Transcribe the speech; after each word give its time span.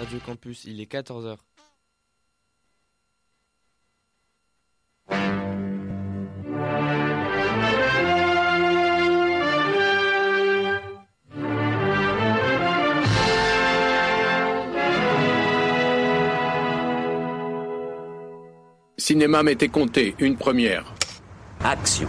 Radio 0.00 0.18
Campus, 0.24 0.64
il 0.64 0.80
est 0.80 0.90
14h. 0.90 1.36
Cinéma 18.96 19.42
m'était 19.42 19.68
compté, 19.68 20.14
une 20.18 20.38
première. 20.38 20.94
Action. 21.62 22.08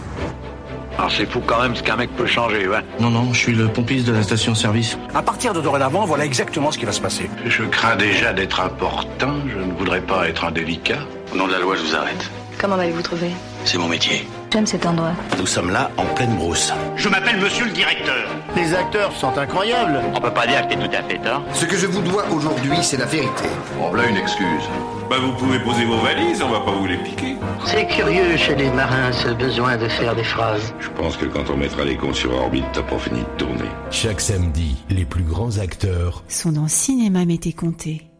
Alors 0.98 1.10
c'est 1.10 1.26
fou 1.26 1.40
quand 1.46 1.62
même 1.62 1.74
ce 1.74 1.82
qu'un 1.82 1.96
mec 1.96 2.14
peut 2.16 2.26
changer, 2.26 2.68
ouais. 2.68 2.80
Non, 3.00 3.10
non, 3.10 3.32
je 3.32 3.38
suis 3.38 3.52
le 3.52 3.68
pompiste 3.68 4.06
de 4.06 4.12
la 4.12 4.22
station-service. 4.22 4.98
À 5.14 5.22
partir 5.22 5.52
de 5.52 5.60
dorénavant, 5.60 6.04
voilà 6.04 6.24
exactement 6.24 6.70
ce 6.70 6.78
qui 6.78 6.84
va 6.84 6.92
se 6.92 7.00
passer. 7.00 7.28
Je 7.46 7.64
crains 7.64 7.96
déjà 7.96 8.32
d'être 8.32 8.60
important, 8.60 9.34
je 9.48 9.58
ne 9.58 9.72
voudrais 9.72 10.02
pas 10.02 10.28
être 10.28 10.44
indélicat. 10.44 11.00
Au 11.32 11.36
nom 11.36 11.46
de 11.46 11.52
la 11.52 11.58
loi, 11.58 11.76
je 11.76 11.82
vous 11.82 11.96
arrête. 11.96 12.30
Comment 12.60 12.76
m'avez-vous 12.76 13.02
trouvé? 13.02 13.30
C'est 13.64 13.78
mon 13.78 13.88
métier. 13.88 14.26
J'aime 14.52 14.66
cet 14.66 14.84
endroit. 14.84 15.12
Nous 15.38 15.46
sommes 15.46 15.70
là 15.70 15.90
en 15.96 16.04
pleine 16.14 16.36
brousse. 16.36 16.74
Je 16.94 17.08
m'appelle 17.08 17.40
monsieur 17.40 17.64
le 17.64 17.70
directeur. 17.70 18.28
Les 18.54 18.74
acteurs 18.74 19.10
sont 19.12 19.38
incroyables. 19.38 20.02
On 20.14 20.20
peut 20.20 20.30
pas 20.30 20.46
dire 20.46 20.68
que 20.68 20.74
t'es 20.74 20.78
tout 20.78 20.94
à 20.94 21.02
fait 21.02 21.16
tort. 21.18 21.42
Ce 21.54 21.64
que 21.64 21.74
je 21.74 21.86
vous 21.86 22.02
dois 22.02 22.24
aujourd'hui, 22.30 22.76
c'est 22.82 22.98
la 22.98 23.06
vérité. 23.06 23.44
Bon, 23.78 23.94
là 23.94 24.06
une 24.06 24.18
excuse. 24.18 24.68
Bah 25.08 25.16
vous 25.22 25.32
pouvez 25.32 25.58
poser 25.58 25.86
vos 25.86 25.96
valises, 25.96 26.42
on 26.42 26.50
va 26.50 26.60
pas 26.60 26.70
vous 26.72 26.86
les 26.86 26.98
piquer. 26.98 27.36
C'est 27.64 27.86
curieux 27.86 28.36
chez 28.36 28.54
les 28.54 28.70
marins 28.70 29.10
ce 29.12 29.28
besoin 29.28 29.78
de 29.78 29.88
faire 29.88 30.14
des 30.14 30.24
phrases. 30.24 30.74
Je 30.80 30.90
pense 30.90 31.16
que 31.16 31.24
quand 31.24 31.48
on 31.50 31.56
mettra 31.56 31.86
les 31.86 31.96
comptes 31.96 32.16
sur 32.16 32.34
orbite, 32.34 32.66
t'as 32.74 32.82
pas 32.82 32.98
fini 32.98 33.20
de 33.20 33.38
tourner. 33.38 33.70
Chaque 33.90 34.20
samedi, 34.20 34.76
les 34.90 35.06
plus 35.06 35.24
grands 35.24 35.58
acteurs 35.60 36.24
sont 36.28 36.52
dans 36.52 36.68
Cinéma 36.68 37.24
Mété 37.24 37.54
Comté. 37.54 38.11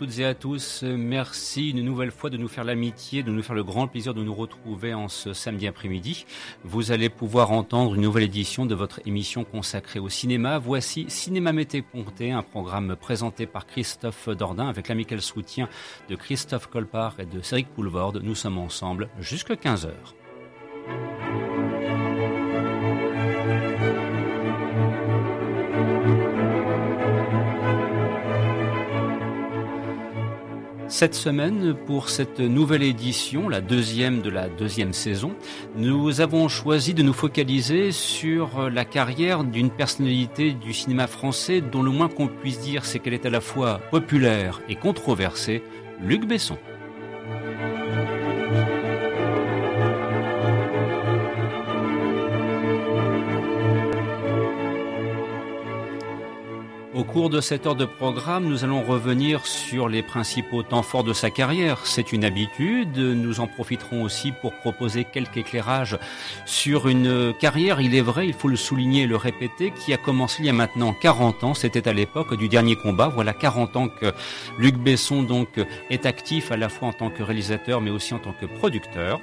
Toutes 0.00 0.18
et 0.18 0.24
à 0.24 0.32
tous. 0.32 0.82
Merci 0.82 1.72
une 1.72 1.84
nouvelle 1.84 2.10
fois 2.10 2.30
de 2.30 2.38
nous 2.38 2.48
faire 2.48 2.64
l'amitié, 2.64 3.22
de 3.22 3.30
nous 3.30 3.42
faire 3.42 3.54
le 3.54 3.62
grand 3.62 3.86
plaisir 3.86 4.14
de 4.14 4.22
nous 4.22 4.32
retrouver 4.32 4.94
en 4.94 5.08
ce 5.08 5.34
samedi 5.34 5.66
après-midi. 5.66 6.24
Vous 6.64 6.90
allez 6.90 7.10
pouvoir 7.10 7.52
entendre 7.52 7.94
une 7.94 8.00
nouvelle 8.00 8.22
édition 8.22 8.64
de 8.64 8.74
votre 8.74 9.06
émission 9.06 9.44
consacrée 9.44 9.98
au 9.98 10.08
cinéma. 10.08 10.58
Voici 10.58 11.04
Cinéma 11.08 11.52
Mété 11.52 11.82
Comté, 11.82 12.32
un 12.32 12.42
programme 12.42 12.96
présenté 12.96 13.44
par 13.44 13.66
Christophe 13.66 14.30
Dordain 14.30 14.68
avec 14.68 14.88
l'amical 14.88 15.20
soutien 15.20 15.68
de 16.08 16.16
Christophe 16.16 16.68
Colpart 16.68 17.20
et 17.20 17.26
de 17.26 17.42
Cédric 17.42 17.68
Poulvorde. 17.68 18.22
Nous 18.22 18.34
sommes 18.34 18.56
ensemble 18.56 19.10
jusqu'à 19.18 19.56
15 19.56 19.90
Cette 30.90 31.14
semaine, 31.14 31.76
pour 31.86 32.08
cette 32.08 32.40
nouvelle 32.40 32.82
édition, 32.82 33.48
la 33.48 33.60
deuxième 33.60 34.22
de 34.22 34.28
la 34.28 34.48
deuxième 34.48 34.92
saison, 34.92 35.36
nous 35.76 36.20
avons 36.20 36.48
choisi 36.48 36.94
de 36.94 37.04
nous 37.04 37.12
focaliser 37.12 37.92
sur 37.92 38.68
la 38.68 38.84
carrière 38.84 39.44
d'une 39.44 39.70
personnalité 39.70 40.52
du 40.52 40.72
cinéma 40.74 41.06
français 41.06 41.60
dont 41.60 41.84
le 41.84 41.92
moins 41.92 42.08
qu'on 42.08 42.26
puisse 42.26 42.58
dire 42.58 42.84
c'est 42.84 42.98
qu'elle 42.98 43.14
est 43.14 43.24
à 43.24 43.30
la 43.30 43.40
fois 43.40 43.78
populaire 43.92 44.60
et 44.68 44.74
controversée, 44.74 45.62
Luc 46.02 46.26
Besson. 46.26 46.58
Cours 57.12 57.30
de 57.30 57.40
cette 57.40 57.66
heure 57.66 57.74
de 57.74 57.86
programme, 57.86 58.44
nous 58.44 58.62
allons 58.62 58.82
revenir 58.84 59.44
sur 59.44 59.88
les 59.88 60.00
principaux 60.00 60.62
temps 60.62 60.84
forts 60.84 61.02
de 61.02 61.12
sa 61.12 61.28
carrière. 61.28 61.80
C'est 61.84 62.12
une 62.12 62.24
habitude. 62.24 62.96
Nous 62.98 63.40
en 63.40 63.48
profiterons 63.48 64.04
aussi 64.04 64.30
pour 64.30 64.54
proposer 64.54 65.04
quelques 65.04 65.38
éclairages 65.38 65.98
sur 66.46 66.86
une 66.86 67.34
carrière, 67.34 67.80
il 67.80 67.96
est 67.96 68.00
vrai, 68.00 68.28
il 68.28 68.32
faut 68.32 68.46
le 68.46 68.56
souligner 68.56 69.02
et 69.02 69.06
le 69.08 69.16
répéter, 69.16 69.72
qui 69.72 69.92
a 69.92 69.96
commencé 69.96 70.36
il 70.40 70.46
y 70.46 70.50
a 70.50 70.52
maintenant 70.52 70.92
40 70.92 71.42
ans. 71.42 71.54
C'était 71.54 71.88
à 71.88 71.92
l'époque 71.92 72.36
du 72.36 72.48
dernier 72.48 72.76
combat. 72.76 73.08
Voilà 73.08 73.32
40 73.32 73.76
ans 73.76 73.88
que 73.88 74.12
Luc 74.58 74.76
Besson 74.76 75.22
donc 75.24 75.48
est 75.90 76.06
actif 76.06 76.52
à 76.52 76.56
la 76.56 76.68
fois 76.68 76.88
en 76.88 76.92
tant 76.92 77.10
que 77.10 77.24
réalisateur 77.24 77.80
mais 77.80 77.90
aussi 77.90 78.14
en 78.14 78.20
tant 78.20 78.32
que 78.32 78.46
producteur. 78.46 79.20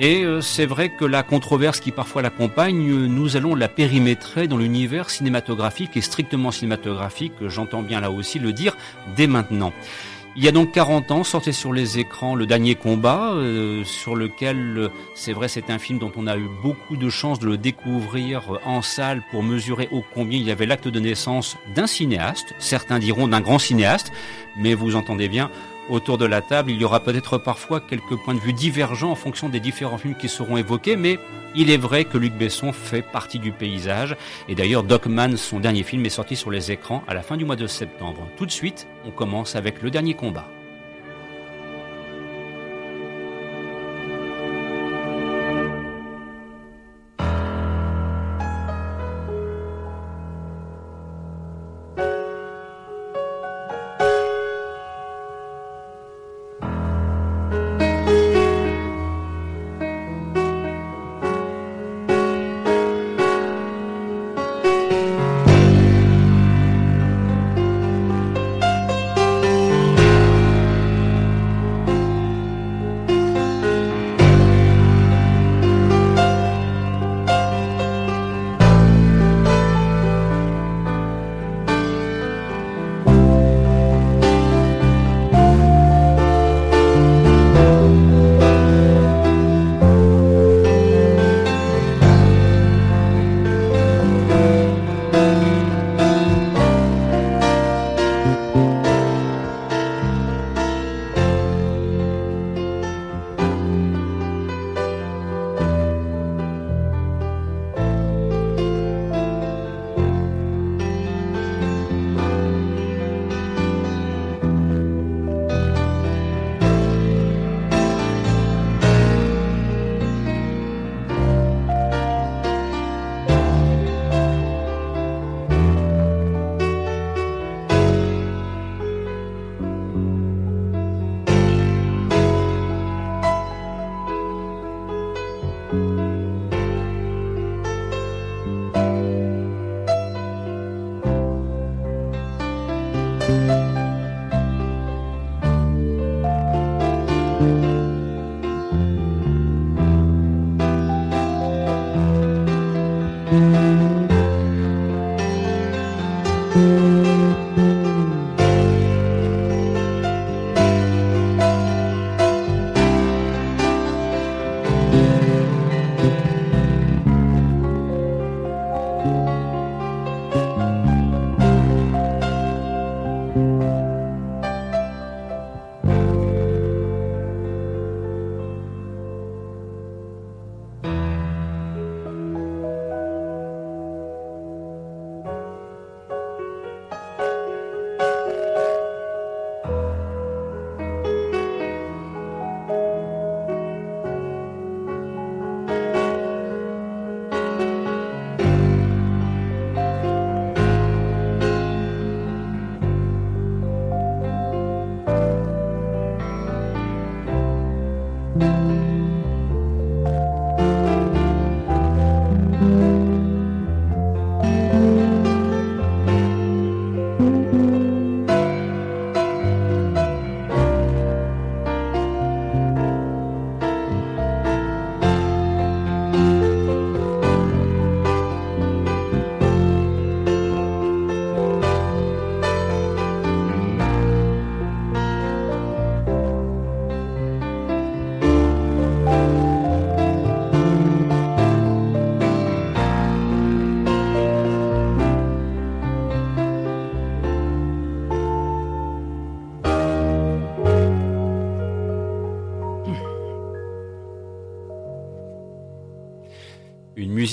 Et 0.00 0.24
c'est 0.40 0.66
vrai 0.66 0.90
que 0.90 1.04
la 1.04 1.22
controverse 1.24 1.80
qui 1.80 1.90
parfois 1.90 2.22
l'accompagne, 2.22 3.06
nous 3.06 3.36
allons 3.36 3.54
la 3.56 3.68
périmétrer 3.68 4.46
dans 4.46 4.56
l'univers 4.56 5.10
cinématographique 5.10 5.96
et 5.96 6.00
strictement 6.00 6.52
cinématographique, 6.52 7.32
j'entends 7.48 7.82
bien 7.82 8.00
là 8.00 8.10
aussi 8.10 8.38
le 8.38 8.52
dire 8.52 8.76
dès 9.16 9.26
maintenant. 9.26 9.72
Il 10.36 10.44
y 10.44 10.48
a 10.48 10.52
donc 10.52 10.70
40 10.70 11.10
ans, 11.10 11.24
sortait 11.24 11.50
sur 11.50 11.72
les 11.72 11.98
écrans 11.98 12.36
Le 12.36 12.46
Dernier 12.46 12.76
Combat, 12.76 13.32
euh, 13.32 13.82
sur 13.82 14.14
lequel, 14.14 14.88
c'est 15.16 15.32
vrai, 15.32 15.48
c'est 15.48 15.68
un 15.68 15.80
film 15.80 15.98
dont 15.98 16.12
on 16.14 16.28
a 16.28 16.36
eu 16.36 16.48
beaucoup 16.62 16.96
de 16.96 17.10
chance 17.10 17.40
de 17.40 17.46
le 17.46 17.58
découvrir 17.58 18.60
en 18.64 18.80
salle 18.80 19.20
pour 19.32 19.42
mesurer 19.42 19.88
au 19.90 20.04
combien 20.14 20.38
il 20.38 20.44
y 20.44 20.52
avait 20.52 20.66
l'acte 20.66 20.86
de 20.86 21.00
naissance 21.00 21.56
d'un 21.74 21.88
cinéaste, 21.88 22.54
certains 22.60 23.00
diront 23.00 23.26
d'un 23.26 23.40
grand 23.40 23.58
cinéaste, 23.58 24.12
mais 24.56 24.74
vous 24.74 24.94
entendez 24.94 25.28
bien, 25.28 25.50
autour 25.88 26.18
de 26.18 26.24
la 26.24 26.40
table, 26.40 26.70
il 26.70 26.80
y 26.80 26.84
aura 26.84 27.00
peut-être 27.00 27.38
parfois 27.38 27.80
quelques 27.80 28.16
points 28.24 28.34
de 28.34 28.40
vue 28.40 28.52
divergents 28.52 29.10
en 29.10 29.14
fonction 29.14 29.48
des 29.48 29.60
différents 29.60 29.98
films 29.98 30.16
qui 30.16 30.28
seront 30.28 30.56
évoqués, 30.56 30.96
mais 30.96 31.18
il 31.54 31.70
est 31.70 31.76
vrai 31.76 32.04
que 32.04 32.18
Luc 32.18 32.34
Besson 32.34 32.72
fait 32.72 33.02
partie 33.02 33.38
du 33.38 33.52
paysage. 33.52 34.16
Et 34.48 34.54
d'ailleurs, 34.54 34.82
Dogman, 34.82 35.36
son 35.36 35.60
dernier 35.60 35.82
film, 35.82 36.04
est 36.04 36.10
sorti 36.10 36.36
sur 36.36 36.50
les 36.50 36.70
écrans 36.70 37.02
à 37.08 37.14
la 37.14 37.22
fin 37.22 37.36
du 37.36 37.44
mois 37.44 37.56
de 37.56 37.66
septembre. 37.66 38.28
Tout 38.36 38.46
de 38.46 38.50
suite, 38.50 38.86
on 39.06 39.10
commence 39.10 39.56
avec 39.56 39.82
le 39.82 39.90
dernier 39.90 40.14
combat. 40.14 40.46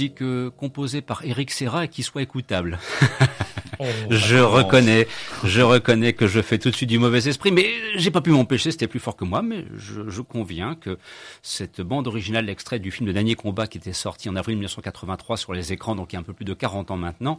Musique 0.06 0.22
euh, 0.22 0.52
composée 0.52 1.02
par 1.02 1.26
Eric 1.26 1.50
Serra 1.52 1.86
et 1.86 1.88
qui 1.88 2.04
soit 2.04 2.22
écoutable. 2.22 2.78
Oh, 3.80 3.84
je 4.10 4.38
reconnais, 4.38 5.08
je 5.44 5.62
reconnais 5.62 6.14
que 6.14 6.28
je 6.28 6.42
fais 6.42 6.58
tout 6.58 6.70
de 6.70 6.76
suite 6.76 6.90
du 6.90 7.00
mauvais 7.00 7.28
esprit, 7.28 7.52
mais 7.52 7.70
j'ai 7.96 8.12
pas 8.12 8.22
pu 8.22 8.32
m'empêcher, 8.32 8.72
c'était 8.72 8.88
plus 8.88 9.00
fort 9.00 9.16
que 9.16 9.26
moi, 9.26 9.42
mais 9.42 9.66
je, 9.76 10.10
je 10.10 10.22
conviens 10.22 10.76
que 10.76 10.98
cette 11.42 11.82
bande 11.82 12.08
originale, 12.08 12.46
l'extrait 12.46 12.80
du 12.80 12.92
film 12.92 13.08
de 13.08 13.14
Dernier 13.14 13.36
Combat 13.36 13.68
qui 13.68 13.78
était 13.78 13.94
sorti 13.94 14.30
en 14.30 14.36
avril 14.36 14.56
1983 14.58 15.38
sur 15.38 15.54
les 15.54 15.74
écrans, 15.74 15.96
donc 15.96 16.14
il 16.14 16.16
y 16.16 16.18
a 16.18 16.20
un 16.20 16.24
peu 16.24 16.34
plus 16.34 16.46
de 16.46 16.54
40 16.54 16.92
ans 16.92 16.98
maintenant, 16.98 17.38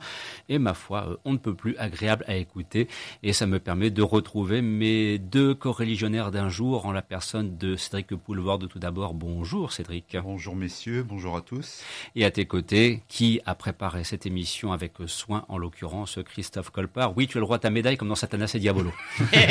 et 0.49 0.59
ma 0.59 0.75
foi, 0.75 1.07
euh, 1.09 1.17
on 1.25 1.33
ne 1.33 1.39
peut 1.39 1.55
plus 1.55 1.77
agréable 1.79 2.25
à 2.29 2.37
écouter, 2.37 2.89
et 3.23 3.33
ça 3.33 3.47
me 3.47 3.59
permet 3.59 3.91
de 3.91 4.03
retrouver 4.03 4.63
mes 4.63 5.19
deux 5.19 5.55
co-religionnaires 5.55 6.31
d'un 6.31 6.49
jour 6.49 6.87
en 6.87 6.93
la 6.93 7.03
personne 7.03 7.57
de 7.57 7.77
Cédric 7.77 8.15
Poulvord. 8.17 8.59
Tout 8.69 8.79
d'abord, 8.79 9.15
bonjour 9.15 9.73
Cédric. 9.73 10.17
Bonjour 10.23 10.57
messieurs, 10.57 11.03
bonjour 11.03 11.37
à 11.37 11.41
tous. 11.41 11.83
Et 12.15 12.25
à 12.25 12.31
tes 12.31 12.47
côtés, 12.47 13.03
qui 13.09 13.41
a 13.47 13.55
préparé 13.55 14.05
cette 14.05 14.27
émission 14.27 14.73
avec 14.73 14.93
soin, 15.07 15.45
en 15.49 15.59
l'occurrence 15.59 16.19
Christophe 16.27 16.71
Colpart. 16.71 17.17
Oui, 17.17 17.27
tu 17.27 17.39
as 17.39 17.41
le 17.41 17.47
droit 17.47 17.57
à 17.57 17.61
ta 17.61 17.71
médaille 17.71 17.97
comme 17.97 18.09
dans 18.09 18.15
Satanas 18.15 18.53
et 18.55 18.59
Diabolo. 18.59 18.93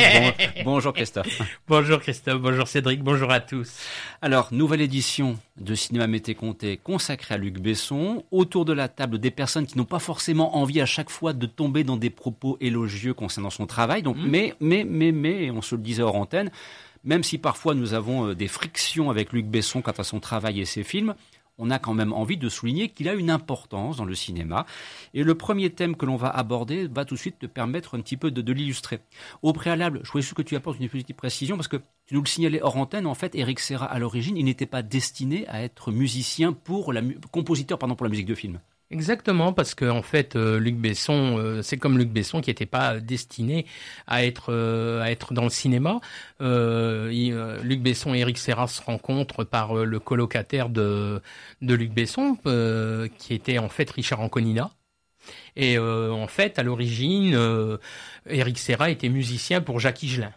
bonjour 0.64 0.94
Christophe. 0.94 1.42
Bonjour 1.68 2.00
Christophe, 2.00 2.42
bonjour 2.42 2.68
Cédric, 2.68 3.02
bonjour 3.02 3.32
à 3.32 3.40
tous. 3.40 3.80
Alors, 4.22 4.50
nouvelle 4.52 4.82
édition 4.82 5.38
de 5.58 5.74
Cinéma 5.76 6.08
Mété 6.08 6.36
Comté 6.36 6.78
consacrée 6.78 7.36
à 7.36 7.38
Luc 7.38 7.60
Besson. 7.60 8.24
Autour 8.32 8.66
de 8.66 8.74
la 8.74 8.88
table, 8.88 9.20
des 9.20 9.32
personnes 9.32 9.66
qui 9.66 9.78
n'ont 9.78 9.86
pas 9.86 10.00
forcément 10.00 10.58
envie 10.58 10.82
à 10.82 10.86
chaque 10.86 11.10
fois 11.10 11.34
de 11.34 11.46
tomber 11.46 11.84
dans 11.84 11.98
des 11.98 12.10
propos 12.10 12.58
élogieux 12.62 13.14
concernant 13.14 13.50
son 13.50 13.66
travail. 13.66 14.04
Donc, 14.04 14.18
mmh. 14.18 14.28
mais, 14.28 14.54
mais, 14.60 14.84
mais, 14.84 15.12
mais, 15.12 15.52
on 15.52 15.62
se 15.62 15.76
le 15.76 15.82
disait 15.82 16.04
hors 16.04 16.16
antenne, 16.16 16.52
même 17.04 17.24
si 17.24 17.38
parfois 17.38 17.76
nous 17.76 17.94
avons 17.94 18.30
euh, 18.30 18.36
des 18.36 18.48
frictions 18.48 19.10
avec 19.10 19.32
Luc 19.32 19.46
Besson 19.46 19.82
quant 19.82 19.92
à 19.92 20.04
son 20.04 20.20
travail 20.20 20.60
et 20.60 20.66
ses 20.66 20.84
films, 20.84 21.16
on 21.58 21.72
a 21.72 21.80
quand 21.80 21.94
même 21.94 22.14
envie 22.14 22.38
de 22.38 22.50
souligner 22.50 22.90
qu'il 22.90 23.08
a 23.10 23.14
une 23.14 23.30
importance 23.30 23.98
dans 23.98 24.06
le 24.06 24.16
cinéma. 24.16 24.66
Et 25.14 25.24
le 25.24 25.36
premier 25.36 25.70
thème 25.70 25.96
que 25.96 26.06
l'on 26.06 26.16
va 26.16 26.30
aborder 26.30 26.88
va 26.88 27.06
tout 27.06 27.16
de 27.16 27.20
suite 27.20 27.40
te 27.40 27.46
permettre 27.46 27.98
un 27.98 28.02
petit 28.02 28.18
peu 28.18 28.32
de, 28.32 28.54
l'illustrer. 28.54 29.00
Au 29.42 29.54
préalable, 29.54 30.02
je 30.04 30.12
voulais 30.12 30.24
que 30.24 30.42
tu 30.42 30.56
apportes 30.56 30.80
une 30.80 30.90
petite 30.90 31.16
précision 31.16 31.56
parce 31.56 31.68
que 31.68 31.78
tu 32.06 32.14
nous 32.14 32.22
le 32.22 32.28
signalais 32.28 32.62
hors 32.62 32.78
antenne. 32.78 33.06
En 33.06 33.16
fait, 33.16 33.36
Eric 33.36 33.60
Serra, 33.60 33.86
à 33.86 34.00
l'origine, 34.00 34.38
il 34.38 34.46
n'était 34.46 34.66
pas 34.66 34.82
destiné 34.82 35.48
à 35.48 35.64
être 35.64 35.92
musicien 35.92 36.54
pour 36.54 36.94
la 36.94 37.02
compositeur 37.32 37.78
pour 37.80 38.04
la 38.04 38.10
musique 38.10 38.26
de 38.26 38.36
film. 38.36 38.60
Exactement, 38.92 39.52
parce 39.52 39.74
que 39.74 39.86
en 39.86 40.04
fait, 40.04 40.36
euh, 40.36 40.60
Luc 40.60 40.76
Besson, 40.76 41.38
euh, 41.40 41.64
c'est 41.64 41.78
comme 41.78 41.98
Luc 41.98 42.10
Besson 42.10 42.42
qui 42.42 42.52
n'était 42.52 42.68
pas 42.68 43.00
destiné 43.00 43.66
à 44.06 44.24
être 44.24 44.54
euh, 44.54 45.02
à 45.02 45.10
être 45.10 45.34
dans 45.34 45.44
le 45.44 45.50
cinéma. 45.50 46.00
Luc 46.40 47.82
Besson 47.82 48.14
et 48.14 48.20
Eric 48.20 48.38
Serra 48.38 48.68
se 48.68 48.84
rencontrent 48.84 49.44
par 49.44 49.74
le 49.74 50.00
colocataire 50.00 50.70
de 50.70 51.20
de 51.62 51.74
Luc 51.74 51.94
Besson, 51.94 52.38
qui 53.18 53.34
était 53.34 53.58
en 53.58 53.70
fait 53.70 53.90
Richard 53.90 54.20
Anconina. 54.22 54.72
Et 55.56 55.80
en 55.80 56.28
fait, 56.28 56.60
à 56.60 56.64
l'origine, 56.64 57.80
Eric 58.28 58.60
Serra 58.60 58.92
était 58.92 59.10
musicien 59.10 59.62
pour 59.62 59.80
Jacques 59.80 60.04
Higelin. 60.04 60.34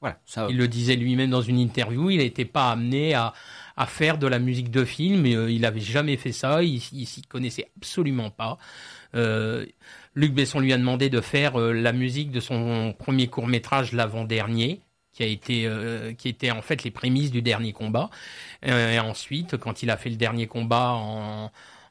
Voilà, 0.00 0.18
ça... 0.24 0.46
Il 0.48 0.56
le 0.56 0.66
disait 0.66 0.96
lui-même 0.96 1.30
dans 1.30 1.42
une 1.42 1.58
interview, 1.58 2.08
il 2.10 2.18
n'était 2.18 2.46
pas 2.46 2.70
amené 2.70 3.14
à, 3.14 3.34
à 3.76 3.86
faire 3.86 4.18
de 4.18 4.26
la 4.26 4.38
musique 4.38 4.70
de 4.70 4.84
film. 4.84 5.26
Et, 5.26 5.34
euh, 5.34 5.50
il 5.50 5.62
n'avait 5.62 5.80
jamais 5.80 6.16
fait 6.16 6.32
ça, 6.32 6.62
il, 6.62 6.82
il 6.92 7.06
s'y 7.06 7.22
connaissait 7.22 7.66
absolument 7.76 8.30
pas. 8.30 8.58
Euh, 9.14 9.66
Luc 10.14 10.32
Besson 10.32 10.60
lui 10.60 10.72
a 10.72 10.78
demandé 10.78 11.08
de 11.08 11.20
faire 11.20 11.60
euh, 11.60 11.72
la 11.72 11.92
musique 11.92 12.30
de 12.30 12.40
son 12.40 12.94
premier 12.98 13.28
court 13.28 13.46
métrage 13.46 13.92
l'avant-dernier, 13.92 14.80
qui 15.12 15.22
a 15.22 15.26
été 15.26 15.68
qui 16.18 16.28
était 16.28 16.52
en 16.52 16.62
fait 16.62 16.84
les 16.84 16.92
prémices 16.92 17.32
du 17.32 17.42
dernier 17.42 17.72
combat. 17.72 18.10
et 18.62 18.98
ensuite, 19.00 19.56
quand 19.56 19.82
il 19.82 19.90
a 19.90 19.96
fait 19.96 20.08
le 20.08 20.16
dernier 20.16 20.46
combat 20.46 20.92
en 20.92 21.50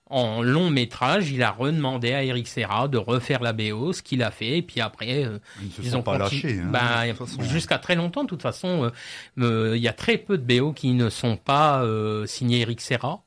en 0.09 0.41
long 0.41 0.71
métrage, 0.71 1.29
il 1.29 1.43
a 1.43 1.51
redemandé 1.51 2.13
à 2.13 2.23
Eric 2.23 2.47
Serra 2.47 2.87
de 2.87 2.97
refaire 2.97 3.41
la 3.41 3.53
BO, 3.53 3.93
ce 3.93 4.01
qu'il 4.01 4.23
a 4.23 4.31
fait, 4.31 4.57
et 4.57 4.61
puis 4.63 4.81
après, 4.81 5.23
euh, 5.23 5.37
ils, 5.81 5.95
ont 5.95 6.01
pas 6.01 6.17
lâché. 6.17 6.59
Hein, 6.59 6.69
bah, 6.71 7.03
jusqu'à 7.41 7.77
très 7.77 7.95
longtemps, 7.95 8.23
de 8.23 8.29
toute 8.29 8.41
façon, 8.41 8.85
euh, 8.85 8.89
euh, 9.39 9.77
il 9.77 9.83
y 9.83 9.87
a 9.87 9.93
très 9.93 10.17
peu 10.17 10.39
de 10.39 10.59
BO 10.59 10.73
qui 10.73 10.93
ne 10.93 11.09
sont 11.09 11.37
pas 11.37 11.85
signés 12.25 12.61
Eric 12.61 12.81
Serra. 12.81 13.23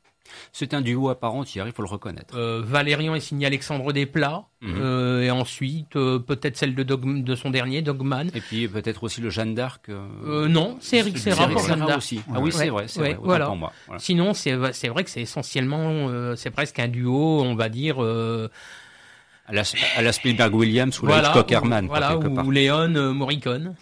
C'est 0.52 0.74
un 0.74 0.80
duo 0.80 1.08
apparent, 1.08 1.44
Thierry, 1.44 1.70
il 1.70 1.72
faut 1.72 1.82
le 1.82 1.88
reconnaître. 1.88 2.36
Euh, 2.36 2.62
Valérian 2.64 3.14
est 3.14 3.20
signé 3.20 3.46
Alexandre 3.46 3.92
Desplat, 3.92 4.44
mhm. 4.60 4.74
euh, 4.80 5.22
et 5.22 5.30
ensuite 5.30 5.96
euh, 5.96 6.18
peut-être 6.18 6.56
celle 6.56 6.74
de, 6.74 6.82
de 6.82 7.34
son 7.34 7.50
dernier, 7.50 7.82
Dogman. 7.82 8.30
Et 8.34 8.40
puis 8.40 8.68
peut-être 8.68 9.02
aussi 9.04 9.20
le 9.20 9.30
Jeanne 9.30 9.54
d'Arc. 9.54 9.88
non, 9.88 10.76
c'est 10.80 10.98
Eric 10.98 11.18
Serra 11.18 11.48
pour 11.48 11.66
Jeanne 11.66 11.80
d'Arc. 11.80 11.98
aussi. 11.98 12.20
Ah 12.34 12.40
oui, 12.40 12.52
c'est 12.52 12.68
vrai, 12.68 12.84
c'est 12.88 13.00
vrai. 13.00 13.18
Voilà. 13.20 13.46
Pour 13.46 13.56
moi. 13.56 13.72
Sinon, 13.98 14.34
c'est 14.34 14.54
vrai 14.54 15.04
que 15.04 15.10
c'est 15.10 15.22
essentiellement, 15.22 16.34
c'est 16.36 16.50
presque 16.50 16.78
un 16.78 16.88
duo, 16.88 17.42
on 17.42 17.54
va 17.54 17.68
dire. 17.68 18.00
À 19.44 19.52
la, 19.52 19.62
à 19.96 20.12
Spielberg 20.12 20.54
Williams 20.54 21.02
ou 21.02 21.06
la 21.06 21.18
Hitchcock 21.18 21.50
Herman. 21.50 21.86
Voilà, 21.86 22.16
ou 22.16 22.50
Léon 22.50 23.12
Morricone. 23.12 23.74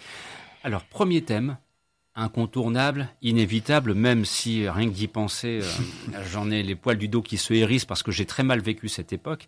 Alors, 0.63 0.83
premier 0.85 1.23
thème, 1.23 1.57
incontournable, 2.21 3.09
inévitable, 3.23 3.95
même 3.95 4.25
si 4.25 4.69
rien 4.69 4.89
que 4.89 4.95
d'y 4.95 5.09
penser, 5.09 5.61
euh, 5.63 6.23
j'en 6.33 6.51
ai 6.51 6.63
les 6.63 6.75
poils 6.75 6.99
du 6.99 7.09
dos 7.09 7.23
qui 7.23 7.39
se 7.39 7.53
hérissent 7.55 7.85
parce 7.85 8.03
que 8.03 8.13
j'ai 8.13 8.27
très 8.27 8.43
mal 8.43 8.61
vécu 8.61 8.89
cette 8.89 9.13
époque. 9.13 9.47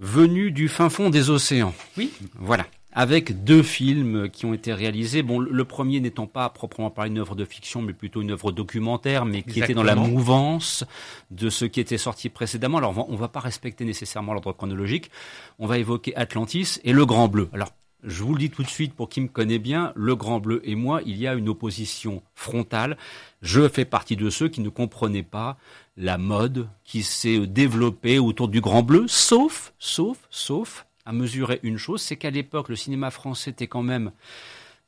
Venu 0.00 0.50
du 0.50 0.68
fin 0.68 0.90
fond 0.90 1.08
des 1.08 1.30
océans. 1.30 1.72
Oui. 1.96 2.12
Voilà. 2.34 2.66
Avec 2.92 3.42
deux 3.44 3.62
films 3.62 4.28
qui 4.28 4.46
ont 4.46 4.54
été 4.54 4.72
réalisés. 4.72 5.22
Bon, 5.22 5.40
le 5.40 5.64
premier 5.64 5.98
n'étant 6.00 6.26
pas 6.26 6.48
proprement 6.48 6.90
parler 6.90 7.10
une 7.10 7.18
œuvre 7.18 7.34
de 7.34 7.44
fiction, 7.44 7.82
mais 7.82 7.92
plutôt 7.92 8.22
une 8.22 8.30
œuvre 8.30 8.52
documentaire, 8.52 9.24
mais 9.24 9.42
qui 9.42 9.60
était 9.60 9.74
dans 9.74 9.82
la 9.82 9.96
mouvance 9.96 10.84
de 11.32 11.50
ce 11.50 11.64
qui 11.64 11.80
était 11.80 11.98
sorti 11.98 12.28
précédemment. 12.28 12.78
Alors, 12.78 13.08
on 13.08 13.14
va, 13.14 13.22
va 13.22 13.28
pas 13.28 13.40
respecter 13.40 13.84
nécessairement 13.84 14.32
l'ordre 14.32 14.52
chronologique. 14.52 15.10
On 15.58 15.66
va 15.66 15.78
évoquer 15.78 16.14
Atlantis 16.14 16.78
et 16.84 16.92
Le 16.92 17.04
Grand 17.04 17.26
Bleu. 17.26 17.48
Alors, 17.52 17.70
je 18.04 18.22
vous 18.22 18.34
le 18.34 18.38
dis 18.38 18.50
tout 18.50 18.62
de 18.62 18.68
suite 18.68 18.94
pour 18.94 19.08
qui 19.08 19.20
me 19.20 19.28
connaît 19.28 19.58
bien, 19.58 19.92
le 19.96 20.14
Grand 20.14 20.40
Bleu 20.40 20.60
et 20.64 20.74
moi, 20.74 21.00
il 21.06 21.16
y 21.16 21.26
a 21.26 21.34
une 21.34 21.48
opposition 21.48 22.22
frontale. 22.34 22.96
Je 23.42 23.68
fais 23.68 23.84
partie 23.84 24.16
de 24.16 24.30
ceux 24.30 24.48
qui 24.48 24.60
ne 24.60 24.68
comprenaient 24.68 25.22
pas 25.22 25.56
la 25.96 26.18
mode 26.18 26.68
qui 26.84 27.02
s'est 27.02 27.46
développée 27.46 28.18
autour 28.18 28.48
du 28.48 28.60
Grand 28.60 28.82
Bleu, 28.82 29.04
sauf, 29.06 29.72
sauf, 29.78 30.18
sauf 30.30 30.86
à 31.06 31.12
mesurer 31.12 31.60
une 31.62 31.76
chose, 31.76 32.00
c'est 32.00 32.16
qu'à 32.16 32.30
l'époque, 32.30 32.68
le 32.68 32.76
cinéma 32.76 33.10
français 33.10 33.50
était 33.50 33.66
quand 33.66 33.82
même 33.82 34.12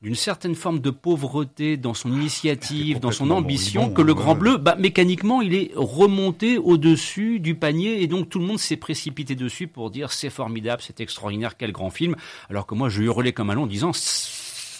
d'une 0.06 0.14
certaine 0.14 0.54
forme 0.54 0.78
de 0.78 0.90
pauvreté 0.90 1.76
dans 1.76 1.92
son 1.92 2.12
initiative, 2.12 3.00
dans 3.00 3.10
son 3.10 3.32
ambition, 3.32 3.90
que 3.90 4.02
le 4.02 4.14
Grand 4.14 4.36
Bleu, 4.36 4.56
bah, 4.56 4.76
mécaniquement, 4.76 5.42
il 5.42 5.52
est 5.52 5.72
remonté 5.74 6.58
au-dessus 6.58 7.40
du 7.40 7.56
panier 7.56 8.00
et 8.00 8.06
donc 8.06 8.28
tout 8.28 8.38
le 8.38 8.44
monde 8.44 8.60
s'est 8.60 8.76
précipité 8.76 9.34
dessus 9.34 9.66
pour 9.66 9.90
dire 9.90 10.12
c'est 10.12 10.30
formidable, 10.30 10.80
c'est 10.80 11.00
extraordinaire, 11.00 11.56
quel 11.56 11.72
grand 11.72 11.90
film. 11.90 12.14
Alors 12.48 12.66
que 12.66 12.76
moi, 12.76 12.88
je 12.88 13.02
hurlais 13.02 13.32
comme 13.32 13.50
un 13.50 13.54
long 13.54 13.64
en 13.64 13.66
disant 13.66 13.90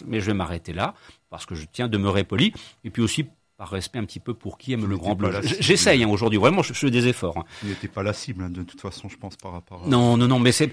mais 0.06 0.20
je 0.20 0.26
vais 0.26 0.34
m'arrêter 0.34 0.72
là 0.72 0.94
parce 1.28 1.44
que 1.44 1.56
je 1.56 1.64
tiens 1.72 1.86
à 1.86 1.88
demeurer 1.88 2.22
poli 2.22 2.52
et 2.84 2.90
puis 2.90 3.02
aussi 3.02 3.26
par 3.56 3.70
respect 3.70 3.98
un 3.98 4.04
petit 4.04 4.20
peu 4.20 4.34
pour 4.34 4.58
qui 4.58 4.72
aime 4.72 4.86
le 4.86 4.96
Grand 4.98 5.14
Bleu. 5.14 5.30
J'essaye 5.60 6.04
hein, 6.04 6.08
aujourd'hui, 6.08 6.38
vraiment, 6.38 6.62
je, 6.62 6.74
fais 6.74 6.90
des 6.90 7.08
efforts. 7.08 7.38
Hein. 7.38 7.44
Il 7.62 7.70
n'était 7.70 7.88
pas 7.88 8.02
la 8.02 8.12
cible, 8.12 8.44
hein, 8.44 8.50
de 8.50 8.62
toute 8.62 8.80
façon, 8.80 9.08
je 9.08 9.16
pense, 9.16 9.36
par 9.36 9.52
rapport 9.52 9.84
à... 9.84 9.88
Non, 9.88 10.16
non, 10.16 10.28
non, 10.28 10.38
mais 10.38 10.52
c'est... 10.52 10.72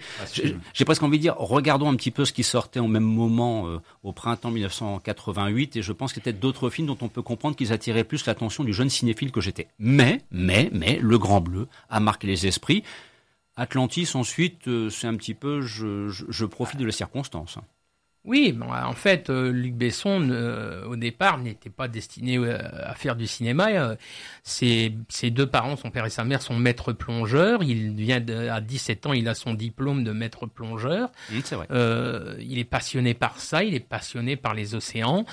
J'ai 0.74 0.86
presque 0.86 1.02
envie 1.04 1.18
de 1.18 1.22
dire, 1.22 1.36
regardons 1.38 1.90
un 1.90 1.96
petit 1.96 2.12
peu 2.12 2.26
ce 2.26 2.34
qui 2.34 2.44
sortait 2.44 2.80
au 2.80 2.88
même 2.88 3.04
moment 3.04 3.68
euh, 3.68 3.80
au 4.04 4.12
printemps 4.12 4.52
1988, 4.52 5.78
et 5.78 5.82
je 5.82 5.94
pense 5.94 6.12
qu'il 6.12 6.20
y 6.20 6.24
a 6.24 6.26
peut-être 6.26 6.42
d'autres 6.42 6.70
films 6.70 6.88
dont 6.88 6.98
on 7.02 7.08
peut 7.08 7.22
comprendre 7.22 7.56
qu'ils 7.56 7.72
attiraient 7.72 8.04
plus 8.04 8.26
l'attention 8.26 8.64
du 8.66 8.74
jeune 8.74 8.90
cinéphile 8.90 9.32
que 9.32 9.40
j'étais. 9.40 9.70
Mais, 9.80 10.22
mais, 10.32 10.70
mais, 10.74 11.00
le 11.02 11.18
Grand 11.18 11.40
Bleu 11.40 11.68
a 11.90 12.00
marqué 12.02 12.28
les 12.28 12.48
esprits. 12.48 12.84
Atlantis, 13.56 14.10
ensuite, 14.16 14.68
euh, 14.68 14.90
c'est 14.90 15.08
un 15.08 15.16
petit 15.16 15.36
peu, 15.36 15.62
je, 15.62 16.10
je, 16.10 16.26
je 16.28 16.46
profite 16.46 16.80
de 16.80 16.86
la 16.86 16.92
circonstance. 16.92 17.60
Oui, 18.26 18.58
en 18.62 18.94
fait, 18.94 19.30
euh, 19.30 19.52
Luc 19.52 19.74
Besson, 19.74 20.30
euh, 20.32 20.86
au 20.86 20.96
départ, 20.96 21.40
n'était 21.40 21.70
pas 21.70 21.90
destiné 21.90 22.38
euh, 22.38 22.58
à 22.82 22.96
faire 22.96 23.18
du 23.18 23.28
cinéma. 23.28 23.98
Ses, 24.44 24.96
ses, 25.10 25.30
deux 25.30 25.46
parents, 25.46 25.76
son 25.76 25.92
père 25.92 26.06
et 26.06 26.10
sa 26.10 26.24
mère, 26.24 26.42
sont 26.42 26.56
maîtres 26.56 26.94
plongeurs. 26.94 27.64
Il 27.64 27.94
vient 27.96 28.24
à 28.50 28.62
17 28.62 29.08
ans, 29.08 29.14
il 29.14 29.28
a 29.28 29.36
son 29.36 29.54
diplôme 29.54 30.06
de 30.06 30.14
maître 30.14 30.46
plongeur. 30.46 31.12
Mmh, 31.32 31.40
c'est 31.44 31.56
vrai. 31.56 31.68
il 32.40 32.60
est 32.60 32.64
passionné 32.64 33.14
par 33.14 33.40
ça, 33.40 33.64
il 33.64 33.76
est 33.76 33.82
passionné 33.82 34.38
par 34.38 34.54
les 34.54 34.74
océans. 34.74 35.26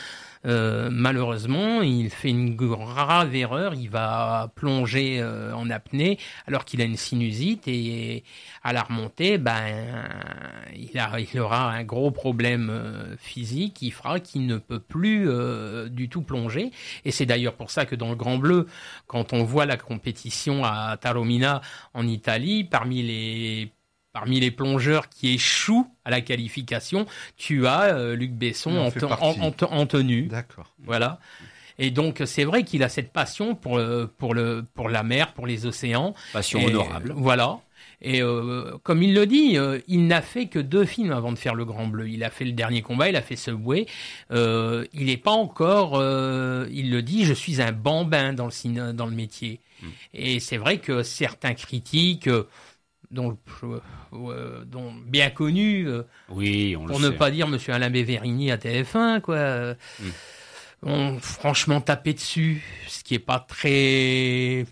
Euh, 0.46 0.88
malheureusement, 0.90 1.82
il 1.82 2.10
fait 2.10 2.30
une 2.30 2.56
grave 2.56 3.34
erreur. 3.34 3.74
Il 3.74 3.90
va 3.90 4.50
plonger 4.54 5.20
euh, 5.20 5.52
en 5.54 5.68
apnée 5.70 6.18
alors 6.46 6.64
qu'il 6.64 6.80
a 6.80 6.84
une 6.84 6.96
sinusite 6.96 7.68
et 7.68 8.24
à 8.62 8.72
la 8.72 8.82
remontée, 8.82 9.38
ben, 9.38 9.60
il, 10.74 10.98
a, 10.98 11.18
il 11.20 11.40
aura 11.40 11.70
un 11.70 11.84
gros 11.84 12.10
problème 12.10 12.70
euh, 12.70 13.16
physique 13.18 13.74
qui 13.74 13.90
fera 13.90 14.20
qu'il 14.20 14.46
ne 14.46 14.56
peut 14.58 14.80
plus 14.80 15.28
du 15.90 16.08
tout 16.08 16.22
plonger. 16.22 16.70
Et 17.04 17.10
c'est 17.10 17.26
d'ailleurs 17.26 17.54
pour 17.54 17.70
ça 17.70 17.86
que 17.86 17.94
dans 17.94 18.10
le 18.10 18.16
Grand 18.16 18.38
Bleu, 18.38 18.66
quand 19.06 19.32
on 19.32 19.44
voit 19.44 19.66
la 19.66 19.76
compétition 19.76 20.64
à 20.64 20.96
Taromina 21.00 21.60
en 21.94 22.06
Italie, 22.06 22.64
parmi 22.64 23.02
les 23.02 23.72
parmi 24.12 24.40
les 24.40 24.50
plongeurs 24.50 25.08
qui 25.08 25.34
échouent 25.34 25.88
à 26.04 26.10
la 26.10 26.20
qualification, 26.20 27.06
tu 27.36 27.66
as 27.66 27.94
euh, 27.94 28.16
Luc 28.16 28.32
Besson 28.32 28.76
en, 28.76 29.86
tenue. 29.86 30.22
D'accord. 30.22 30.74
Voilà. 30.84 31.20
Et 31.78 31.90
donc 31.90 32.22
c'est 32.26 32.44
vrai 32.44 32.64
qu'il 32.64 32.82
a 32.82 32.88
cette 32.88 33.12
passion 33.12 33.54
pour 33.54 33.78
euh, 33.78 34.06
pour 34.18 34.34
le 34.34 34.64
pour 34.74 34.88
la 34.88 35.02
mer, 35.02 35.32
pour 35.32 35.46
les 35.46 35.66
océans. 35.66 36.14
Passion 36.32 36.62
honorable. 36.64 37.14
Voilà. 37.16 37.60
Et 38.02 38.22
euh, 38.22 38.78
comme 38.82 39.02
il 39.02 39.14
le 39.14 39.26
dit, 39.26 39.58
il 39.86 40.06
n'a 40.06 40.22
fait 40.22 40.46
que 40.46 40.58
deux 40.58 40.86
films 40.86 41.12
avant 41.12 41.32
de 41.32 41.38
faire 41.38 41.54
Le 41.54 41.66
Grand 41.66 41.86
Bleu. 41.86 42.08
Il 42.08 42.24
a 42.24 42.30
fait 42.30 42.46
Le 42.46 42.52
Dernier 42.52 42.80
Combat, 42.80 43.10
il 43.10 43.16
a 43.16 43.22
fait 43.22 43.36
Subway. 43.36 43.86
il 44.30 44.86
n'est 44.92 45.16
pas 45.18 45.32
encore, 45.32 45.96
il 45.96 46.90
le 46.90 47.02
dit, 47.02 47.24
je 47.24 47.34
suis 47.34 47.60
un 47.60 47.72
bambin 47.72 48.32
dans 48.32 48.46
le, 48.46 48.92
dans 48.92 49.06
le 49.06 49.14
métier. 49.14 49.60
Hmm. 49.82 49.88
Et 50.14 50.40
c'est 50.40 50.56
vrai 50.56 50.78
que 50.78 51.02
certains 51.02 51.54
critiques 51.54 52.28
dont, 53.10 53.36
euh, 54.12 54.64
dont 54.64 54.92
bien 55.06 55.30
connu, 55.30 55.88
euh, 55.88 56.02
oui, 56.28 56.76
pour 56.86 57.00
ne 57.00 57.10
pas 57.10 57.30
dire 57.30 57.48
Monsieur 57.48 57.72
Alain 57.72 57.90
Béverini 57.90 58.50
à 58.50 58.56
TF1, 58.56 59.20
quoi. 59.20 59.74
Mm. 60.82 61.18
franchement 61.20 61.80
tapé 61.80 62.14
dessus, 62.14 62.62
ce 62.86 63.02
qui 63.02 63.14
est 63.14 63.18
pas 63.18 63.40
très. 63.40 64.66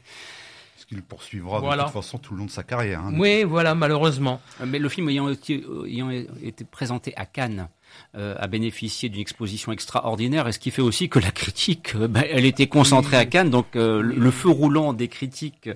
Ce 0.76 0.86
qu'il 0.86 1.02
poursuivra 1.02 1.60
de 1.60 1.82
toute 1.82 1.92
façon 1.92 2.18
tout 2.18 2.34
le 2.34 2.40
long 2.40 2.46
de 2.46 2.50
sa 2.50 2.62
carrière. 2.62 3.00
Hein. 3.00 3.14
oui, 3.18 3.44
voilà, 3.44 3.74
malheureusement. 3.74 4.40
Mais 4.64 4.78
le 4.78 4.88
film 4.88 5.08
ayant 5.08 5.28
ayant 5.28 6.10
été 6.10 6.64
présenté 6.64 7.12
à 7.16 7.26
Cannes 7.26 7.68
euh, 8.14 8.34
a 8.38 8.46
bénéficié 8.46 9.08
d'une 9.08 9.20
exposition 9.20 9.70
extraordinaire, 9.72 10.48
et 10.48 10.52
ce 10.52 10.58
qui 10.58 10.70
fait 10.70 10.82
aussi 10.82 11.08
que 11.08 11.18
la 11.18 11.30
critique, 11.30 11.94
euh, 11.94 12.08
bah, 12.08 12.22
elle 12.28 12.46
était 12.46 12.66
concentrée 12.66 13.16
à 13.16 13.26
Cannes, 13.26 13.50
donc 13.50 13.76
euh, 13.76 14.00
le 14.00 14.30
feu 14.30 14.48
roulant 14.48 14.92
des 14.92 15.08
critiques 15.08 15.70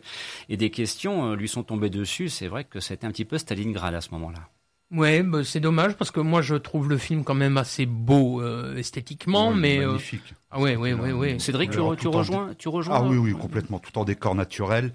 et 0.49 0.57
des 0.57 0.71
questions 0.71 1.35
lui 1.35 1.49
sont 1.49 1.63
tombés 1.63 1.91
dessus. 1.91 2.29
C'est 2.29 2.49
vrai 2.49 2.65
que 2.65 2.81
c'était 2.81 3.07
un 3.07 3.11
petit 3.11 3.25
peu 3.25 3.39
Stalingrad 3.39 3.95
à 3.95 4.01
ce 4.01 4.11
moment-là. 4.13 4.49
Ouais, 4.91 5.23
bah, 5.23 5.45
c'est 5.45 5.61
dommage 5.61 5.95
parce 5.95 6.11
que 6.11 6.21
moi 6.21 6.43
je 6.43 6.55
trouve 6.55 6.89
le 6.89 6.99
film 6.99 7.25
quand 7.25 7.35
même 7.35 7.57
assez 7.57 7.87
beau 7.87 8.43
esthétiquement, 8.77 9.53
mais 9.53 9.79
magnifique. 9.79 10.35
Ah 10.51 10.61
ouais, 10.61 10.77
ouais, 10.77 10.93
ouais, 10.93 11.13
ouais. 11.13 11.39
Cédric, 11.39 11.71
tu, 11.71 11.79
rejoins, 11.81 12.55
tu 12.59 12.69
rejoins 12.69 12.97
Ah 12.97 13.03
oui, 13.03 13.17
oui, 13.17 13.33
complètement, 13.33 13.79
tout 13.79 13.97
en 13.99 14.05
décor 14.05 14.35
naturel. 14.35 14.93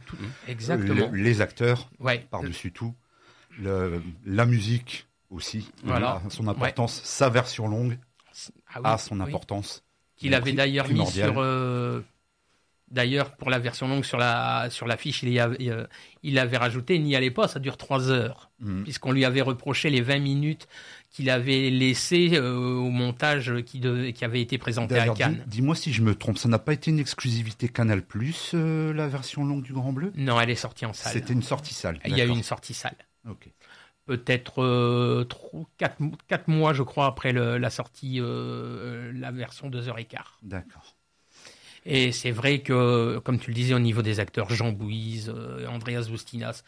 Exactement. 0.47 1.09
les 1.13 1.41
acteurs, 1.41 1.89
par-dessus 2.29 2.71
tout, 2.71 2.93
la 3.59 4.45
musique 4.45 5.07
aussi. 5.29 5.69
Voilà. 5.83 6.21
son 6.29 6.47
importance. 6.47 7.01
Sa 7.03 7.29
version 7.29 7.67
longue 7.67 7.97
ah 8.73 8.93
a 8.93 8.97
son 8.97 9.19
importance. 9.19 9.83
Qu'il 10.15 10.33
avait 10.33 10.53
d'ailleurs 10.53 10.89
mis 10.89 11.05
sur. 11.05 11.35
Euh, 11.37 12.01
d'ailleurs, 12.89 13.35
pour 13.35 13.49
la 13.49 13.59
version 13.59 13.87
longue 13.87 14.03
sur 14.03 14.17
la 14.17 14.69
sur 14.71 14.87
l'affiche, 14.87 15.21
il, 15.23 15.39
euh, 15.39 15.85
il 16.23 16.39
avait 16.39 16.57
rajouté, 16.57 16.97
n'y 16.97 17.15
allait 17.15 17.31
pas, 17.31 17.47
ça 17.47 17.59
dure 17.59 17.77
trois 17.77 18.09
heures, 18.09 18.49
mm. 18.59 18.83
puisqu'on 18.83 19.11
lui 19.11 19.25
avait 19.25 19.41
reproché 19.41 19.89
les 19.89 20.01
20 20.01 20.19
minutes 20.19 20.67
qu'il 21.11 21.29
avait 21.29 21.69
laissées 21.69 22.31
euh, 22.33 22.55
au 22.55 22.89
montage 22.89 23.53
qui, 23.63 23.79
qui 23.79 24.25
avait 24.25 24.41
été 24.41 24.57
présenté 24.57 24.97
à 24.97 25.09
Cannes. 25.09 25.43
Dis-moi 25.45 25.75
si 25.75 25.93
je 25.93 26.01
me 26.01 26.15
trompe, 26.15 26.37
ça 26.37 26.49
n'a 26.49 26.59
pas 26.59 26.73
été 26.73 26.89
une 26.89 26.99
exclusivité 26.99 27.69
Canal 27.69 28.01
Plus, 28.01 28.53
la 28.53 29.07
version 29.07 29.45
longue 29.45 29.63
du 29.63 29.73
Grand 29.73 29.93
Bleu? 29.93 30.11
Non, 30.15 30.39
elle 30.41 30.49
est 30.49 30.55
sortie 30.55 30.85
en 30.85 30.93
salle. 30.93 31.13
C'était 31.13 31.33
une 31.33 31.43
sortie 31.43 31.75
salle. 31.75 31.99
Il 32.05 32.17
y 32.17 32.21
a 32.21 32.25
eu 32.25 32.29
une 32.29 32.43
sortie 32.43 32.73
salle. 32.73 32.97
Ok 33.29 33.49
peut-être 34.07 34.63
euh, 34.63 35.27
4, 35.77 36.47
mois, 36.47 36.73
je 36.73 36.81
crois, 36.81 37.05
après 37.05 37.33
la 37.33 37.69
sortie, 37.69 38.17
euh, 38.19 39.11
la 39.13 39.31
version 39.31 39.69
2h15. 39.69 40.17
D'accord. 40.41 40.95
Et 41.85 42.11
c'est 42.11 42.31
vrai 42.31 42.59
que, 42.59 43.19
comme 43.19 43.37
tu 43.39 43.51
le 43.51 43.55
disais, 43.55 43.73
au 43.73 43.79
niveau 43.79 44.01
des 44.01 44.19
acteurs, 44.19 44.49
Jean 44.49 44.71
Bouise, 44.71 45.31
euh, 45.33 45.67
Andreas 45.67 46.07
Bustinas, 46.09 46.63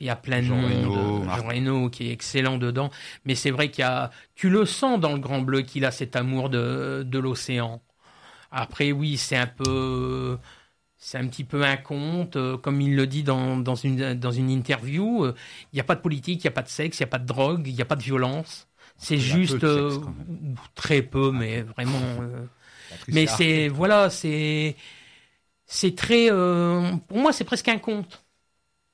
il 0.00 0.06
y 0.06 0.10
a 0.10 0.16
plein 0.16 0.40
de 0.40 0.46
Jean 0.46 0.56
monde, 0.56 1.24
Jean 1.24 1.46
Reno 1.46 1.90
qui 1.90 2.08
est 2.08 2.12
excellent 2.12 2.58
dedans. 2.58 2.90
Mais 3.24 3.34
c'est 3.34 3.50
vrai 3.50 3.70
qu'il 3.70 3.82
y 3.82 3.86
a, 3.86 4.10
tu 4.34 4.50
le 4.50 4.64
sens 4.64 5.00
dans 5.00 5.12
le 5.12 5.18
Grand 5.18 5.40
Bleu 5.40 5.62
qu'il 5.62 5.84
a 5.84 5.90
cet 5.90 6.16
amour 6.16 6.48
de, 6.48 7.04
de 7.06 7.18
l'océan. 7.18 7.82
Après, 8.50 8.92
oui, 8.92 9.16
c'est 9.16 9.36
un 9.36 9.46
peu 9.46 10.38
c'est 11.04 11.18
un 11.18 11.26
petit 11.26 11.42
peu 11.42 11.64
un 11.64 11.76
conte, 11.76 12.36
euh, 12.36 12.56
comme 12.56 12.80
il 12.80 12.94
le 12.94 13.08
dit 13.08 13.24
dans, 13.24 13.56
dans, 13.56 13.74
une, 13.74 14.14
dans 14.14 14.30
une 14.30 14.48
interview. 14.50 15.24
Euh, 15.24 15.34
il 15.72 15.76
n'y 15.76 15.80
a 15.80 15.84
pas 15.84 15.96
de 15.96 16.00
politique, 16.00 16.44
il 16.44 16.46
n'y 16.46 16.52
a 16.52 16.52
pas 16.52 16.62
de 16.62 16.68
sexe, 16.68 17.00
il 17.00 17.02
n'y 17.02 17.08
a 17.08 17.10
pas 17.10 17.18
de 17.18 17.26
drogue, 17.26 17.66
il 17.66 17.74
n'y 17.74 17.82
a 17.82 17.84
pas 17.84 17.96
de 17.96 18.04
violence. 18.04 18.68
C'est 18.98 19.18
juste 19.18 19.64
euh, 19.64 19.98
très 20.76 21.02
peu, 21.02 21.32
mais 21.32 21.62
vraiment. 21.62 21.98
mais 23.08 23.26
c'est 23.26 23.66
voilà, 23.66 24.10
c'est 24.10 24.76
c'est 25.66 25.96
très. 25.96 26.28
pour 26.28 27.18
moi, 27.18 27.32
c'est 27.32 27.44
presque 27.44 27.68
un 27.68 27.78
conte. 27.78 28.22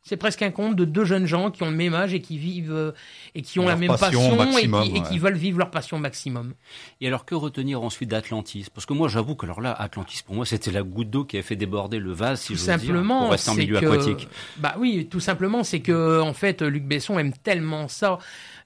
C'est 0.08 0.16
presque 0.16 0.40
un 0.40 0.50
conte 0.50 0.74
de 0.74 0.86
deux 0.86 1.04
jeunes 1.04 1.26
gens 1.26 1.50
qui 1.50 1.62
ont 1.62 1.70
le 1.70 1.76
même 1.76 1.92
âge 1.92 2.14
et 2.14 2.22
qui 2.22 2.38
vivent 2.38 2.72
euh, 2.72 2.92
et 3.34 3.42
qui 3.42 3.58
ont 3.60 3.66
la 3.66 3.76
même 3.76 3.94
passion, 3.94 4.38
et, 4.56 5.02
qui, 5.02 5.18
veulent 5.18 5.36
vivre 5.36 5.58
leur 5.58 5.70
passion 5.70 5.98
maximum. 5.98 6.54
Et 7.02 7.08
alors 7.08 7.26
que 7.26 7.34
retenir 7.34 7.82
ensuite 7.82 8.08
d'Atlantis? 8.08 8.68
Parce 8.72 8.86
que 8.86 8.94
moi 8.94 9.08
j'avoue 9.08 9.34
que 9.34 9.44
alors 9.44 9.60
là 9.60 9.72
Atlantis 9.72 10.22
pour 10.24 10.34
moi 10.34 10.46
c'était 10.46 10.70
la 10.70 10.82
goutte 10.82 11.10
d'eau 11.10 11.26
qui 11.26 11.36
a 11.36 11.42
fait 11.42 11.56
déborder 11.56 11.98
le 11.98 12.12
vase 12.12 12.40
si 12.40 12.54
tout 12.54 12.58
simplement, 12.58 13.18
dire, 13.18 13.24
pour 13.24 13.32
rester 13.32 13.50
en 13.50 13.54
milieu 13.54 13.76
aquatique. 13.76 14.28
Bah 14.56 14.76
oui, 14.78 15.08
tout 15.10 15.20
simplement 15.20 15.62
c'est 15.62 15.80
que 15.80 16.22
en 16.22 16.32
fait 16.32 16.62
Luc 16.62 16.84
Besson 16.84 17.18
aime 17.18 17.34
tellement 17.34 17.88
ça 17.88 18.18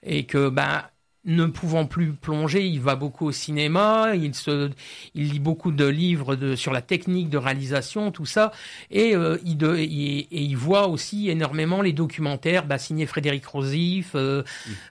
et 0.04 0.26
que 0.26 0.48
bah 0.48 0.91
ne 1.24 1.46
pouvant 1.46 1.86
plus 1.86 2.12
plonger, 2.12 2.66
il 2.66 2.80
va 2.80 2.96
beaucoup 2.96 3.26
au 3.26 3.32
cinéma, 3.32 4.14
il 4.14 4.34
se, 4.34 4.70
il 5.14 5.30
lit 5.30 5.38
beaucoup 5.38 5.70
de 5.70 5.86
livres 5.86 6.34
de, 6.34 6.56
sur 6.56 6.72
la 6.72 6.82
technique 6.82 7.30
de 7.30 7.38
réalisation, 7.38 8.10
tout 8.10 8.26
ça, 8.26 8.50
et, 8.90 9.14
euh, 9.14 9.38
il, 9.44 9.56
de, 9.56 9.76
et, 9.76 10.26
il 10.32 10.56
voit 10.56 10.88
aussi 10.88 11.30
énormément 11.30 11.80
les 11.80 11.92
documentaires 11.92 12.66
bah, 12.66 12.78
signés 12.78 13.06
Frédéric 13.06 13.46
Rosif, 13.46 14.12
euh, 14.14 14.42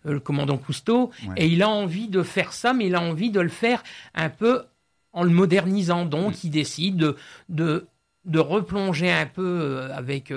euh, 0.05 0.13
le 0.13 0.19
commandant 0.19 0.57
Cousteau, 0.57 1.11
et 1.35 1.47
il 1.47 1.63
a 1.63 1.69
envie 1.69 2.07
de 2.07 2.23
faire 2.23 2.53
ça, 2.53 2.73
mais 2.73 2.87
il 2.87 2.95
a 2.95 3.01
envie 3.01 3.31
de 3.31 3.41
le 3.41 3.49
faire 3.49 3.83
un 4.15 4.29
peu 4.29 4.63
en 5.11 5.23
le 5.23 5.31
modernisant, 5.31 6.05
donc 6.05 6.35
mm. 6.35 6.39
il 6.45 6.49
décide 6.49 6.95
de, 6.97 7.15
de 7.49 7.87
de 8.23 8.37
replonger 8.37 9.11
un 9.11 9.25
peu 9.25 9.89
avec 9.95 10.31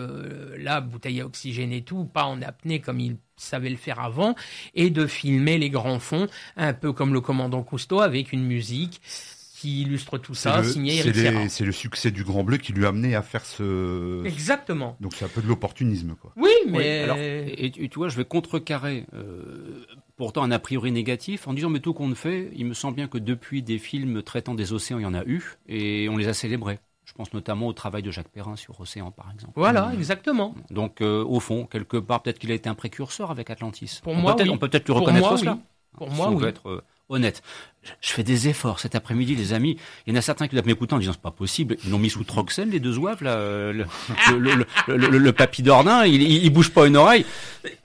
la 0.57 0.81
bouteille 0.81 1.21
à 1.21 1.27
oxygène 1.27 1.71
et 1.71 1.83
tout, 1.83 2.07
pas 2.07 2.25
en 2.25 2.41
apnée 2.41 2.81
comme 2.81 2.99
il 2.99 3.19
savait 3.37 3.71
le 3.71 3.77
faire 3.77 4.01
avant, 4.01 4.35
et 4.75 4.91
de 4.91 5.07
filmer 5.07 5.59
les 5.59 5.71
grands 5.71 5.99
fonds, 5.99 6.29
un 6.57 6.73
peu 6.73 6.93
comme 6.93 7.13
le 7.13 7.21
commandant 7.21 7.63
Cousteau, 7.63 8.01
avec 8.01 8.33
une 8.33 8.45
musique 8.45 9.01
qui 9.55 9.83
illustre 9.83 10.19
tout 10.19 10.35
ça, 10.35 10.63
signé 10.63 10.99
Eric 10.99 11.51
C'est 11.51 11.65
le 11.65 11.73
succès 11.73 12.11
du 12.11 12.23
Grand 12.23 12.45
Bleu 12.45 12.59
qui 12.59 12.73
lui 12.73 12.85
a 12.85 12.89
amené 12.89 13.15
à 13.15 13.23
faire 13.23 13.47
ce... 13.47 14.23
Exactement. 14.27 14.97
Donc 15.01 15.15
c'est 15.15 15.25
un 15.25 15.29
peu 15.29 15.41
de 15.41 15.47
l'opportunisme, 15.47 16.17
quoi. 16.21 16.33
Oui, 16.37 16.51
mais... 16.69 17.01
alors, 17.01 17.17
et, 17.19 17.71
tu 17.71 17.99
vois, 17.99 18.09
je 18.09 18.17
vais 18.17 18.27
contrecarrer... 18.27 19.07
Euh, 19.15 19.87
pourtant 20.17 20.43
un 20.43 20.51
a 20.51 20.59
priori 20.59 20.93
négatif 20.93 21.49
en 21.49 21.55
disant 21.55 21.71
mais 21.71 21.81
tout 21.81 21.93
compte 21.93 22.15
fait, 22.15 22.51
il 22.55 22.67
me 22.67 22.75
semble 22.75 22.97
bien 22.97 23.09
que 23.09 23.19
depuis 23.19 23.63
des 23.63 23.79
films 23.79 24.23
traitant 24.23 24.55
des 24.55 24.73
océans, 24.73 24.99
il 24.99 25.03
y 25.03 25.07
en 25.07 25.15
a 25.15 25.25
eu 25.25 25.57
et 25.67 26.09
on 26.09 26.17
les 26.17 26.29
a 26.29 26.35
célébrés. 26.35 26.79
Je 27.05 27.13
pense 27.13 27.33
notamment 27.35 27.67
au 27.67 27.73
travail 27.73 28.03
de 28.03 28.11
Jacques 28.11 28.29
Perrin 28.29 28.57
sur 28.57 28.81
Océan, 28.81 29.11
par 29.11 29.31
exemple. 29.31 29.53
Voilà, 29.57 29.91
exactement. 29.93 30.55
Donc, 30.71 31.01
euh, 31.01 31.23
au 31.25 31.39
fond, 31.39 31.67
quelque 31.67 31.99
part, 31.99 32.23
peut-être 32.23 32.39
qu'il 32.39 32.51
a 32.51 32.55
été 32.55 32.69
un 32.69 32.75
précurseur 32.75 33.31
avec 33.31 33.51
Atlantis. 33.51 34.01
Pour 34.03 34.15
on 34.15 34.17
moi, 34.17 34.37
peut 34.37 34.43
oui. 34.45 34.51
On 34.51 34.59
peut 34.59 34.69
peut-être 34.69 34.87
lui 34.87 34.95
reconnaître 34.95 35.29
moi, 35.29 35.37
cela. 35.37 35.53
Oui. 35.53 35.61
Pour 35.97 36.11
moi, 36.11 36.29
on 36.29 36.37
peut 36.37 36.49
être 36.49 36.69
euh, 36.69 36.83
honnête. 37.09 37.43
Je 38.01 38.11
fais 38.11 38.23
des 38.23 38.49
efforts 38.49 38.81
cet 38.81 38.95
après-midi, 38.95 39.35
les 39.35 39.53
amis. 39.53 39.77
Il 40.07 40.13
y 40.13 40.17
en 40.17 40.19
a 40.19 40.23
certains 40.23 40.49
qui 40.49 40.55
doivent 40.55 40.67
m'écouter 40.67 40.95
en 40.95 40.99
disant 40.99 41.13
c'est 41.13 41.21
pas 41.21 41.31
possible. 41.31 41.77
Ils 41.85 41.91
l'ont 41.91 41.99
mis 41.99 42.11
sous 42.11 42.25
Troxel, 42.25 42.71
les 42.71 42.81
deux 42.81 42.93
zouaves, 42.93 43.23
là, 43.23 43.37
le, 43.73 43.85
le, 44.39 44.67
le, 44.89 45.19
le, 45.19 45.33
papy 45.33 45.63
d'Ornin, 45.63 46.05
il, 46.05 46.23
il, 46.23 46.51
bouge 46.51 46.71
pas 46.71 46.87
une 46.87 46.97
oreille. 46.97 47.25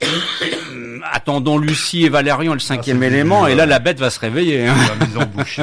Attendons 1.12 1.58
Lucie 1.58 2.04
et 2.04 2.08
Valérian, 2.08 2.52
le 2.52 2.60
cinquième 2.60 3.02
élément, 3.02 3.46
et 3.46 3.54
là 3.54 3.66
la 3.66 3.78
bête 3.78 3.98
va 3.98 4.10
se 4.10 4.20
réveiller. 4.20 4.66
Hein. 4.66 4.76
La 4.98 5.06
mise 5.06 5.16
en 5.16 5.26
bouche. 5.26 5.60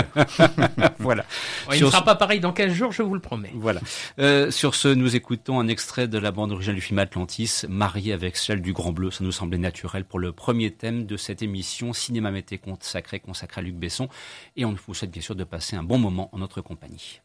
voilà. 0.99 1.25
il 1.73 1.83
ne 1.83 1.89
sera 1.89 2.03
pas 2.03 2.15
pareil 2.15 2.39
dans 2.39 2.51
15 2.51 2.73
jours, 2.73 2.91
je 2.91 3.03
vous 3.03 3.13
le 3.13 3.19
promets. 3.19 3.51
Voilà. 3.53 3.79
Euh, 4.19 4.51
sur 4.51 4.75
ce, 4.75 4.87
nous 4.87 5.15
écoutons 5.15 5.59
un 5.59 5.67
extrait 5.67 6.07
de 6.07 6.17
la 6.17 6.31
bande 6.31 6.51
originale 6.51 6.75
du 6.75 6.81
film 6.81 6.99
Atlantis, 6.99 7.65
marié 7.69 8.13
avec 8.13 8.37
celle 8.37 8.61
du 8.61 8.73
Grand 8.73 8.91
Bleu. 8.91 9.11
Ça 9.11 9.23
nous 9.23 9.31
semblait 9.31 9.57
naturel 9.57 10.03
pour 10.03 10.19
le 10.19 10.31
premier 10.31 10.71
thème 10.71 11.05
de 11.05 11.17
cette 11.17 11.41
émission 11.41 11.93
Cinéma 11.93 12.31
Mété 12.31 12.57
consacré, 12.57 13.19
consacré 13.19 13.61
à 13.61 13.63
Luc 13.63 13.75
Besson. 13.75 14.09
Et 14.55 14.65
on 14.65 14.73
vous 14.73 14.93
souhaite 14.93 15.11
bien 15.11 15.21
sûr 15.21 15.35
de 15.35 15.43
passer 15.43 15.75
un 15.75 15.83
bon 15.83 15.97
moment 15.97 16.29
en 16.33 16.39
notre 16.39 16.61
compagnie. 16.61 17.21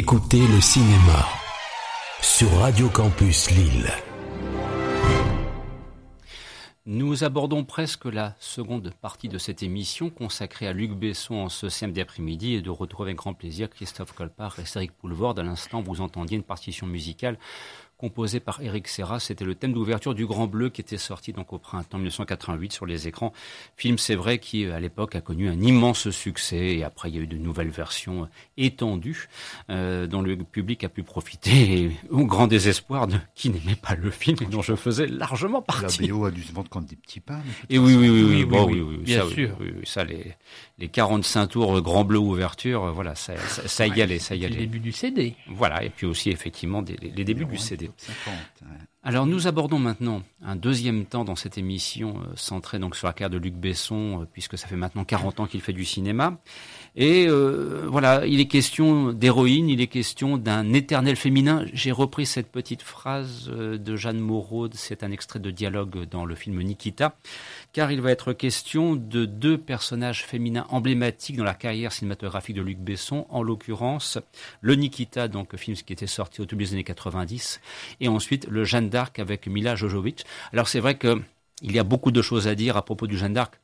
Écoutez 0.00 0.46
le 0.46 0.60
cinéma 0.60 1.26
sur 2.20 2.48
Radio 2.58 2.88
Campus 2.88 3.50
Lille. 3.50 3.90
Nous 6.86 7.24
abordons 7.24 7.64
presque 7.64 8.04
la 8.04 8.36
seconde 8.38 8.92
partie 9.02 9.28
de 9.28 9.38
cette 9.38 9.64
émission 9.64 10.08
consacrée 10.08 10.68
à 10.68 10.72
Luc 10.72 10.92
Besson 10.92 11.34
en 11.34 11.48
ce 11.48 11.68
samedi 11.68 12.00
après-midi 12.00 12.54
et 12.54 12.62
de 12.62 12.70
retrouver 12.70 13.08
avec 13.08 13.16
grand 13.16 13.34
plaisir 13.34 13.68
Christophe 13.68 14.12
Colpart 14.12 14.56
et 14.60 14.66
Cédric 14.66 14.92
Poulvord. 14.92 15.36
À 15.36 15.42
l'instant, 15.42 15.82
vous 15.82 16.00
entendiez 16.00 16.36
une 16.36 16.44
partition 16.44 16.86
musicale 16.86 17.36
composé 17.98 18.40
par 18.40 18.62
Eric 18.62 18.88
Serra. 18.88 19.20
C'était 19.20 19.44
le 19.44 19.54
thème 19.54 19.72
d'ouverture 19.72 20.14
du 20.14 20.24
Grand 20.26 20.46
Bleu 20.46 20.70
qui 20.70 20.80
était 20.80 20.96
sorti 20.96 21.32
donc 21.32 21.52
au 21.52 21.58
printemps 21.58 21.98
1988 21.98 22.72
sur 22.72 22.86
les 22.86 23.08
écrans. 23.08 23.32
Film, 23.76 23.98
c'est 23.98 24.14
vrai, 24.14 24.38
qui 24.38 24.66
à 24.66 24.80
l'époque 24.80 25.16
a 25.16 25.20
connu 25.20 25.48
un 25.48 25.60
immense 25.60 26.10
succès 26.10 26.76
et 26.76 26.84
après 26.84 27.10
il 27.10 27.16
y 27.16 27.18
a 27.18 27.22
eu 27.22 27.26
de 27.26 27.36
nouvelles 27.36 27.70
versions 27.70 28.24
euh, 28.24 28.28
étendues 28.56 29.28
euh, 29.70 30.06
dont 30.06 30.22
le 30.22 30.36
public 30.36 30.84
a 30.84 30.88
pu 30.88 31.02
profiter 31.02 31.50
et, 31.82 31.90
au 32.10 32.24
grand 32.24 32.46
désespoir 32.46 33.06
de 33.06 33.16
qui 33.34 33.50
n'aimait 33.50 33.76
pas 33.76 33.94
le 33.94 34.10
film 34.10 34.36
et 34.40 34.46
dont 34.46 34.62
je 34.62 34.76
faisais 34.76 35.06
largement 35.06 35.60
partie. 35.60 36.06
La 36.06 36.14
BO 36.14 36.24
a 36.24 36.30
dû 36.30 36.42
se 36.42 36.52
vendre 36.52 36.68
comme 36.68 36.84
des 36.84 36.96
petits 36.96 37.20
pains. 37.20 37.42
Et 37.68 37.78
oui, 37.78 37.96
oui, 37.96 38.08
oui, 38.08 38.22
oui, 38.22 38.44
oui, 38.44 38.58
oui, 38.68 38.80
oui, 38.80 38.96
bien 38.98 39.22
ça, 39.22 39.30
sûr. 39.30 39.56
Oui, 39.60 39.72
ça, 39.84 40.04
les, 40.04 40.34
les 40.78 40.88
45 40.88 41.48
tours 41.48 41.80
Grand 41.80 42.04
Bleu 42.04 42.18
ouverture, 42.18 42.84
euh, 42.84 42.92
voilà, 42.92 43.14
ça, 43.14 43.36
ça, 43.36 43.66
ça 43.66 43.86
y 43.86 44.00
allait, 44.02 44.18
ça 44.18 44.34
y 44.34 44.44
allait. 44.44 44.56
Les 44.56 44.66
débuts 44.66 44.80
du 44.80 44.92
CD. 44.92 45.34
Voilà, 45.48 45.82
et 45.84 45.90
puis 45.90 46.06
aussi 46.06 46.30
effectivement 46.30 46.82
des, 46.82 46.96
les, 46.96 47.24
débuts 47.24 47.44
du 47.44 47.58
CD. 47.58 47.87
50, 47.96 48.62
ouais. 48.62 48.68
Alors 49.04 49.26
nous 49.26 49.46
abordons 49.46 49.78
maintenant 49.78 50.22
un 50.42 50.56
deuxième 50.56 51.04
temps 51.04 51.24
dans 51.24 51.36
cette 51.36 51.56
émission 51.56 52.16
euh, 52.18 52.32
centrée 52.34 52.80
donc 52.80 52.96
sur 52.96 53.06
la 53.06 53.12
carrière 53.12 53.30
de 53.30 53.38
Luc 53.38 53.54
Besson, 53.54 54.22
euh, 54.22 54.24
puisque 54.32 54.58
ça 54.58 54.66
fait 54.66 54.76
maintenant 54.76 55.04
40 55.04 55.38
ans 55.38 55.46
qu'il 55.46 55.60
fait 55.60 55.72
du 55.72 55.84
cinéma. 55.84 56.38
Et 56.96 57.26
euh, 57.28 57.86
voilà, 57.88 58.26
il 58.26 58.40
est 58.40 58.46
question 58.46 59.12
d'héroïne, 59.12 59.68
il 59.68 59.80
est 59.80 59.86
question 59.86 60.36
d'un 60.36 60.72
éternel 60.72 61.14
féminin. 61.14 61.64
J'ai 61.72 61.92
repris 61.92 62.26
cette 62.26 62.50
petite 62.50 62.82
phrase 62.82 63.48
de 63.48 63.96
Jeanne 63.96 64.18
Moreau, 64.18 64.68
c'est 64.72 65.04
un 65.04 65.12
extrait 65.12 65.38
de 65.38 65.52
dialogue 65.52 66.08
dans 66.08 66.24
le 66.24 66.34
film 66.34 66.60
Nikita, 66.60 67.16
car 67.72 67.92
il 67.92 68.00
va 68.00 68.10
être 68.10 68.32
question 68.32 68.96
de 68.96 69.26
deux 69.26 69.58
personnages 69.58 70.24
féminins 70.24 70.66
emblématiques 70.70 71.36
dans 71.36 71.44
la 71.44 71.54
carrière 71.54 71.92
cinématographique 71.92 72.56
de 72.56 72.62
Luc 72.62 72.78
Besson, 72.78 73.26
en 73.28 73.44
l'occurrence 73.44 74.18
le 74.60 74.74
Nikita, 74.74 75.28
donc 75.28 75.54
film 75.56 75.76
qui 75.76 75.92
était 75.92 76.08
sorti 76.08 76.40
au 76.40 76.46
début 76.46 76.64
des 76.64 76.72
années 76.72 76.84
90, 76.84 77.60
et 78.00 78.08
ensuite 78.08 78.48
le 78.48 78.64
Jeanne 78.64 78.87
d'Arc 78.88 79.18
avec 79.18 79.46
Mila 79.46 79.76
Jojovic. 79.76 80.24
Alors 80.52 80.68
c'est 80.68 80.80
vrai 80.80 80.96
que 80.96 81.20
il 81.62 81.72
y 81.72 81.78
a 81.78 81.84
beaucoup 81.84 82.10
de 82.10 82.22
choses 82.22 82.46
à 82.46 82.54
dire 82.54 82.76
à 82.76 82.84
propos 82.84 83.06
du 83.06 83.18
Jeanne 83.18 83.32
d'Arc, 83.32 83.60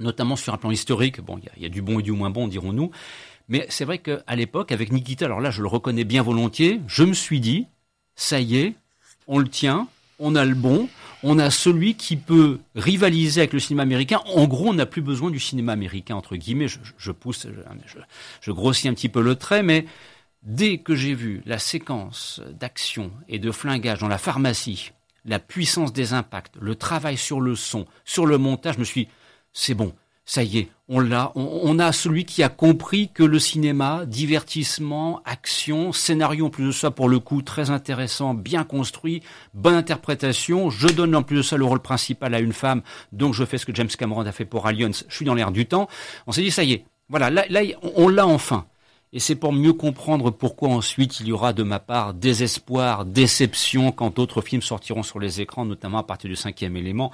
notamment 0.00 0.36
sur 0.36 0.52
un 0.52 0.58
plan 0.58 0.70
historique. 0.70 1.20
Bon, 1.20 1.38
il 1.56 1.62
y, 1.62 1.66
a, 1.66 1.68
du 1.68 1.82
bon 1.82 2.00
et 2.00 2.02
du 2.02 2.12
moins 2.12 2.30
bon, 2.30 2.48
dirons-nous. 2.48 2.90
Mais 3.48 3.66
c'est 3.68 3.84
vrai 3.84 3.98
qu'à 3.98 4.36
l'époque, 4.36 4.72
avec 4.72 4.92
Nikita, 4.92 5.24
alors 5.24 5.40
là, 5.40 5.50
je 5.50 5.62
le 5.62 5.68
reconnais 5.68 6.04
bien 6.04 6.22
volontiers, 6.22 6.80
je 6.86 7.04
me 7.04 7.14
suis 7.14 7.40
dit, 7.40 7.66
ça 8.14 8.40
y 8.40 8.56
est, 8.56 8.74
on 9.26 9.38
le 9.38 9.48
tient, 9.48 9.88
on 10.18 10.34
a 10.34 10.44
le 10.44 10.54
bon, 10.54 10.88
on 11.22 11.38
a 11.38 11.50
celui 11.50 11.94
qui 11.94 12.16
peut 12.16 12.60
rivaliser 12.74 13.40
avec 13.40 13.52
le 13.52 13.58
cinéma 13.58 13.82
américain. 13.82 14.20
En 14.26 14.46
gros, 14.46 14.68
on 14.68 14.74
n'a 14.74 14.86
plus 14.86 15.02
besoin 15.02 15.30
du 15.30 15.40
cinéma 15.40 15.72
américain, 15.72 16.16
entre 16.16 16.36
guillemets. 16.36 16.68
Je, 16.68 16.78
je 16.98 17.12
pousse, 17.12 17.46
je, 17.46 17.98
je, 18.40 18.52
grossis 18.52 18.88
un 18.88 18.94
petit 18.94 19.08
peu 19.08 19.22
le 19.22 19.34
trait, 19.36 19.62
mais 19.62 19.86
dès 20.42 20.78
que 20.78 20.94
j'ai 20.94 21.14
vu 21.14 21.42
la 21.46 21.58
séquence 21.58 22.40
d'action 22.58 23.12
et 23.28 23.38
de 23.38 23.50
flingage 23.50 24.00
dans 24.00 24.08
la 24.08 24.18
pharmacie, 24.18 24.92
la 25.24 25.38
puissance 25.38 25.92
des 25.92 26.12
impacts, 26.12 26.56
le 26.60 26.74
travail 26.74 27.16
sur 27.16 27.40
le 27.40 27.54
son, 27.54 27.86
sur 28.04 28.26
le 28.26 28.38
montage, 28.38 28.74
je 28.74 28.80
me 28.80 28.84
suis, 28.84 29.08
c'est 29.52 29.74
bon, 29.74 29.94
ça 30.24 30.42
y 30.42 30.58
est, 30.58 30.68
on 30.88 31.00
l'a, 31.00 31.32
on, 31.34 31.78
a 31.78 31.92
celui 31.92 32.24
qui 32.24 32.42
a 32.42 32.48
compris 32.48 33.10
que 33.12 33.22
le 33.22 33.38
cinéma, 33.38 34.04
divertissement, 34.06 35.20
action, 35.24 35.92
scénario 35.92 36.46
en 36.46 36.50
plus 36.50 36.66
de 36.66 36.72
ça 36.72 36.90
pour 36.90 37.08
le 37.08 37.18
coup 37.18 37.42
très 37.42 37.70
intéressant, 37.70 38.34
bien 38.34 38.64
construit, 38.64 39.22
bonne 39.54 39.74
interprétation, 39.74 40.70
je 40.70 40.88
donne 40.88 41.14
en 41.14 41.22
plus 41.22 41.36
de 41.36 41.42
ça 41.42 41.56
le 41.56 41.64
rôle 41.64 41.80
principal 41.80 42.34
à 42.34 42.40
une 42.40 42.52
femme, 42.52 42.82
donc 43.12 43.34
je 43.34 43.44
fais 43.44 43.58
ce 43.58 43.66
que 43.66 43.74
James 43.74 43.88
Cameron 43.88 44.26
a 44.26 44.32
fait 44.32 44.44
pour 44.44 44.66
Aliens, 44.66 44.90
je 45.08 45.14
suis 45.14 45.24
dans 45.24 45.34
l'air 45.34 45.50
du 45.50 45.66
temps. 45.66 45.88
On 46.26 46.32
s'est 46.32 46.42
dit 46.42 46.50
ça 46.50 46.64
y 46.64 46.72
est, 46.72 46.84
voilà, 47.08 47.30
là, 47.30 47.44
là 47.48 47.62
on 47.82 48.08
l'a 48.08 48.26
enfin. 48.26 48.66
Et 49.14 49.20
c'est 49.20 49.34
pour 49.34 49.52
mieux 49.52 49.74
comprendre 49.74 50.30
pourquoi 50.30 50.70
ensuite 50.70 51.20
il 51.20 51.26
y 51.26 51.32
aura 51.32 51.52
de 51.52 51.62
ma 51.62 51.78
part 51.78 52.14
désespoir, 52.14 53.04
déception 53.04 53.92
quand 53.92 54.16
d'autres 54.16 54.40
films 54.40 54.62
sortiront 54.62 55.02
sur 55.02 55.20
les 55.20 55.42
écrans, 55.42 55.66
notamment 55.66 55.98
à 55.98 56.02
partir 56.02 56.30
du 56.30 56.36
cinquième 56.36 56.78
élément, 56.78 57.12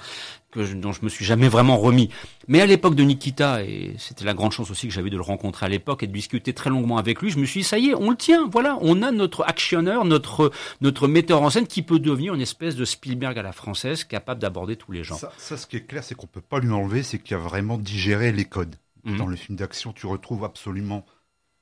que 0.49 0.63
je, 0.63 0.75
dont 0.75 0.93
je 0.93 1.03
me 1.03 1.09
suis 1.09 1.25
jamais 1.25 1.49
vraiment 1.49 1.77
remis. 1.77 2.09
Mais 2.47 2.61
à 2.61 2.65
l'époque 2.65 2.95
de 2.95 3.03
Nikita, 3.03 3.63
et 3.65 3.95
c'était 3.97 4.23
la 4.23 4.33
grande 4.33 4.53
chance 4.53 4.71
aussi 4.71 4.87
que 4.87 4.93
j'avais 4.93 5.09
de 5.09 5.17
le 5.17 5.21
rencontrer 5.21 5.65
à 5.65 5.69
l'époque 5.69 6.01
et 6.01 6.07
de 6.07 6.13
discuter 6.13 6.53
très 6.53 6.69
longuement 6.69 6.97
avec 6.97 7.21
lui, 7.21 7.31
je 7.31 7.37
me 7.37 7.45
suis 7.45 7.61
dit, 7.61 7.67
ça 7.67 7.77
y 7.77 7.89
est, 7.89 7.95
on 7.95 8.11
le 8.11 8.15
tient, 8.15 8.47
voilà, 8.47 8.77
on 8.79 9.01
a 9.01 9.11
notre 9.11 9.43
actionneur, 9.45 10.05
notre, 10.05 10.51
notre 10.79 11.09
metteur 11.09 11.41
en 11.41 11.49
scène 11.49 11.67
qui 11.67 11.81
peut 11.81 11.99
devenir 11.99 12.33
une 12.33 12.41
espèce 12.41 12.77
de 12.77 12.85
Spielberg 12.85 13.37
à 13.37 13.43
la 13.43 13.51
française, 13.51 14.05
capable 14.05 14.39
d'aborder 14.39 14.77
tous 14.77 14.93
les 14.93 15.03
gens. 15.03 15.17
Ça, 15.17 15.33
ça, 15.37 15.57
ce 15.57 15.67
qui 15.67 15.75
est 15.75 15.85
clair, 15.85 16.05
c'est 16.05 16.15
qu'on 16.15 16.27
peut 16.27 16.39
pas 16.39 16.59
lui 16.59 16.71
enlever, 16.71 17.03
c'est 17.03 17.19
qu'il 17.19 17.35
a 17.35 17.39
vraiment 17.39 17.77
digéré 17.77 18.31
les 18.31 18.45
codes. 18.45 18.77
Mmh. 19.03 19.17
Dans 19.17 19.27
le 19.27 19.35
film 19.35 19.57
d'action, 19.57 19.91
tu 19.91 20.07
retrouves 20.07 20.45
absolument 20.45 21.05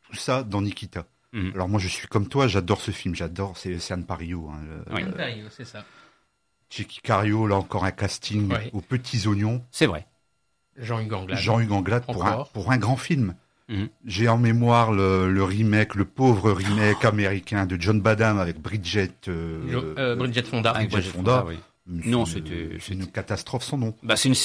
tout 0.09 0.15
ça 0.15 0.43
dans 0.43 0.61
Nikita. 0.61 1.05
Mmh. 1.33 1.51
Alors 1.53 1.67
moi 1.67 1.79
je 1.79 1.87
suis 1.87 2.07
comme 2.07 2.27
toi, 2.27 2.47
j'adore 2.47 2.81
ce 2.81 2.91
film, 2.91 3.15
j'adore, 3.15 3.57
c'est 3.57 3.91
Anne 3.91 4.05
Parillo. 4.05 4.49
Hein, 4.49 4.59
oui. 4.91 5.03
Anne 5.03 5.13
Parillo, 5.13 5.47
c'est 5.49 5.65
ça. 5.65 5.83
Chicky 6.69 6.99
Cario, 7.01 7.47
là 7.47 7.55
encore 7.55 7.85
un 7.85 7.91
casting 7.91 8.53
aux 8.73 8.81
petits 8.81 9.27
oignons. 9.27 9.63
C'est 9.71 9.85
vrai. 9.85 10.05
Jean-Hugues 10.77 11.13
Anglade. 11.13 11.39
Jean-Hugues 11.39 11.71
Anglade 11.71 12.05
pour 12.05 12.25
un, 12.25 12.43
pour 12.53 12.71
un 12.71 12.77
grand 12.77 12.97
film. 12.97 13.35
Mmh. 13.69 13.85
J'ai 14.05 14.29
en 14.29 14.37
mémoire 14.37 14.93
le, 14.93 15.29
le, 15.29 15.43
remake, 15.43 15.95
le 15.95 16.05
pauvre 16.05 16.51
remake 16.51 16.99
oh. 17.03 17.07
américain 17.07 17.65
de 17.65 17.79
John 17.79 17.99
Badham 17.99 18.39
avec 18.39 18.61
Bridget. 18.61 19.11
Euh, 19.27 19.93
euh, 19.97 20.15
Bridget 20.15 20.43
Fonda. 20.43 20.73
Bridget 20.73 21.01
Fonda. 21.01 21.39
Fonda 21.39 21.45
oui. 21.45 21.57
Non, 21.87 22.25
c'était 22.25 22.69
une, 22.89 23.01
une 23.01 23.07
catastrophe 23.07 23.63
sans 23.63 23.77
nom. 23.77 23.95
Bah, 24.03 24.15
c'est 24.17 24.27
une, 24.27 24.35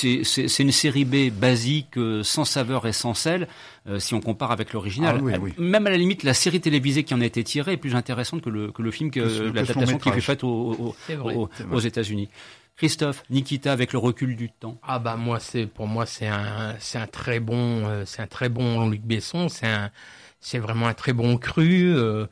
une, 0.61 0.73
série 0.73 1.05
B 1.05 1.31
basique, 1.33 1.99
euh, 1.99 2.23
sans 2.23 2.45
saveur 2.45 2.87
et 2.87 2.93
sans 2.93 3.15
sel, 3.15 3.49
euh, 3.89 3.99
si 3.99 4.15
on 4.15 4.21
compare 4.21 4.53
avec 4.53 4.73
l'original. 4.73 5.17
Ah, 5.19 5.23
oui, 5.23 5.33
oui. 5.41 5.53
Même 5.59 5.87
à 5.87 5.91
la 5.91 5.97
limite, 5.97 6.23
la 6.23 6.35
série 6.35 6.61
télévisée 6.61 7.03
qui 7.03 7.15
en 7.15 7.21
a 7.21 7.25
été 7.25 7.43
tirée 7.43 7.73
est 7.73 7.77
plus 7.77 7.97
intéressante 7.97 8.43
que 8.43 8.51
le, 8.51 8.71
que 8.71 8.83
le 8.83 8.91
film, 8.93 9.11
que, 9.11 9.21
que 9.21 9.53
l'adaptation 9.53 9.99
qui 9.99 10.13
fut 10.13 10.21
faite 10.21 10.45
au, 10.45 10.49
au, 10.49 10.95
au, 11.25 11.51
aux 11.73 11.81
États-Unis. 11.81 12.29
Christophe, 12.77 13.23
Nikita 13.31 13.73
avec 13.73 13.93
le 13.93 13.99
recul 13.99 14.35
du 14.37 14.51
temps. 14.51 14.79
Ah 14.83 14.99
bah 14.99 15.17
moi 15.17 15.39
c'est 15.39 15.67
pour 15.67 15.87
moi 15.87 16.07
c'est 16.07 16.27
un 16.27 16.75
c'est 16.81 16.99
un 16.99 17.07
très 17.07 17.39
bon 17.39 17.87
euh, 17.87 18.05
c'est 18.07 18.23
un 18.23 18.27
très 18.27 18.49
bon 18.49 18.89
Luc 18.89 19.03
Besson, 19.03 19.49
c'est 19.49 19.67
un 19.67 19.91
c'est 20.41 20.59
vraiment 20.59 20.87
un 20.89 20.95
très 20.95 21.13
bon 21.13 21.37
cru. 21.37 21.95
Euh, 21.95 22.27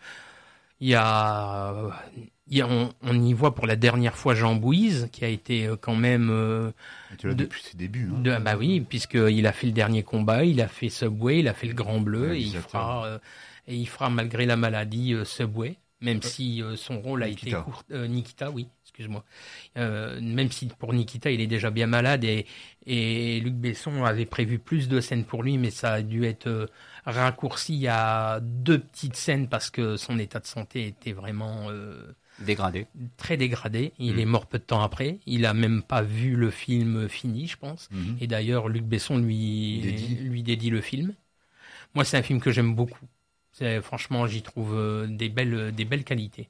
il 0.81 0.89
y 2.59 2.63
a 2.63 2.69
on, 2.69 2.93
on, 3.03 3.23
y 3.23 3.33
voit 3.33 3.55
pour 3.55 3.67
la 3.67 3.77
dernière 3.77 4.17
fois 4.17 4.35
Jean 4.35 4.55
Bouise, 4.55 5.09
qui 5.13 5.25
a 5.25 5.29
été 5.29 5.67
euh, 5.67 5.77
quand 5.81 5.95
même. 5.95 6.31
Euh, 6.31 6.73
de, 7.23 7.33
depuis 7.33 7.63
ses 7.63 7.77
débuts. 7.77 8.11
Hein. 8.13 8.21
De, 8.21 8.37
bah 8.39 8.57
oui, 8.57 8.81
puisqu'il 8.81 9.47
a 9.47 9.53
fait 9.53 9.67
le 9.67 9.73
dernier 9.73 10.03
combat, 10.03 10.45
il 10.45 10.61
a 10.61 10.69
fait 10.69 10.89
Subway, 10.89 11.41
il 11.41 11.49
a 11.49 11.55
fait 11.55 11.69
le 11.69 11.75
Grand 11.75 12.01
Bleu, 12.01 12.35
et 12.35 12.41
il 12.41 12.57
fera, 12.57 13.07
euh, 13.07 13.19
et 13.69 13.77
il 13.77 13.87
fera 13.87 14.11
malgré 14.11 14.47
la 14.47 14.57
maladie 14.57 15.15
Subway, 15.25 15.77
même 16.01 16.23
si 16.23 16.63
son 16.77 17.01
rôle 17.01 17.23
a 17.23 17.29
Nikita. 17.29 17.49
été 17.49 17.65
court. 17.65 17.85
Nikita, 17.91 18.51
oui, 18.51 18.69
excuse-moi. 18.85 19.25
même 19.77 20.51
si 20.51 20.67
pour 20.67 20.93
Nikita, 20.93 21.31
il 21.31 21.41
est 21.41 21.47
déjà 21.47 21.71
bien 21.71 21.87
malade, 21.87 22.25
et, 22.25 22.47
et 22.87 23.41
Luc 23.41 23.55
Besson 23.55 24.05
avait 24.05 24.27
prévu 24.27 24.59
plus 24.59 24.89
de 24.89 25.01
scènes 25.01 25.25
pour 25.25 25.43
lui, 25.43 25.57
mais 25.59 25.71
ça 25.71 25.93
a 25.95 26.03
dû 26.03 26.25
être 26.25 26.69
raccourci 27.05 27.87
à 27.87 28.41
deux 28.43 28.79
petites 28.79 29.17
scènes 29.17 29.49
parce 29.49 29.71
que 29.71 29.97
son 29.97 30.19
état 30.19 30.41
de 30.41 30.47
santé 30.47 30.87
était 30.87 31.13
vraiment 31.13 31.69
Dégradé. 32.41 32.87
Très 33.17 33.37
dégradé. 33.37 33.93
Il 33.99 34.17
mmh. 34.17 34.19
est 34.19 34.25
mort 34.25 34.47
peu 34.47 34.59
de 34.59 34.65
temps 34.65 34.83
après. 34.83 35.19
Il 35.27 35.47
a 35.47 35.55
même 35.55 35.83
pas 35.83 36.03
vu 36.03 36.37
le 36.37 36.51
film 36.51 37.09
fini, 37.09 37.47
je 37.47 37.57
pense. 37.57 37.89
Mmh. 37.91 38.15
Et 38.21 38.27
d'ailleurs, 38.27 38.69
Luc 38.69 38.85
Besson 38.85 39.19
lui 39.19 39.81
dédie. 39.83 40.15
lui 40.17 40.43
dédie 40.43 40.71
le 40.71 40.81
film. 40.81 41.15
Moi, 41.95 42.05
c'est 42.05 42.17
un 42.17 42.23
film 42.23 42.41
que 42.41 42.51
j'aime 42.51 42.75
beaucoup. 42.75 43.07
Franchement, 43.83 44.27
j'y 44.27 44.43
trouve 44.43 44.75
euh, 44.75 45.07
des 45.07 45.29
belles, 45.29 45.75
des 45.75 45.85
belles 45.85 46.05
qualités. 46.05 46.49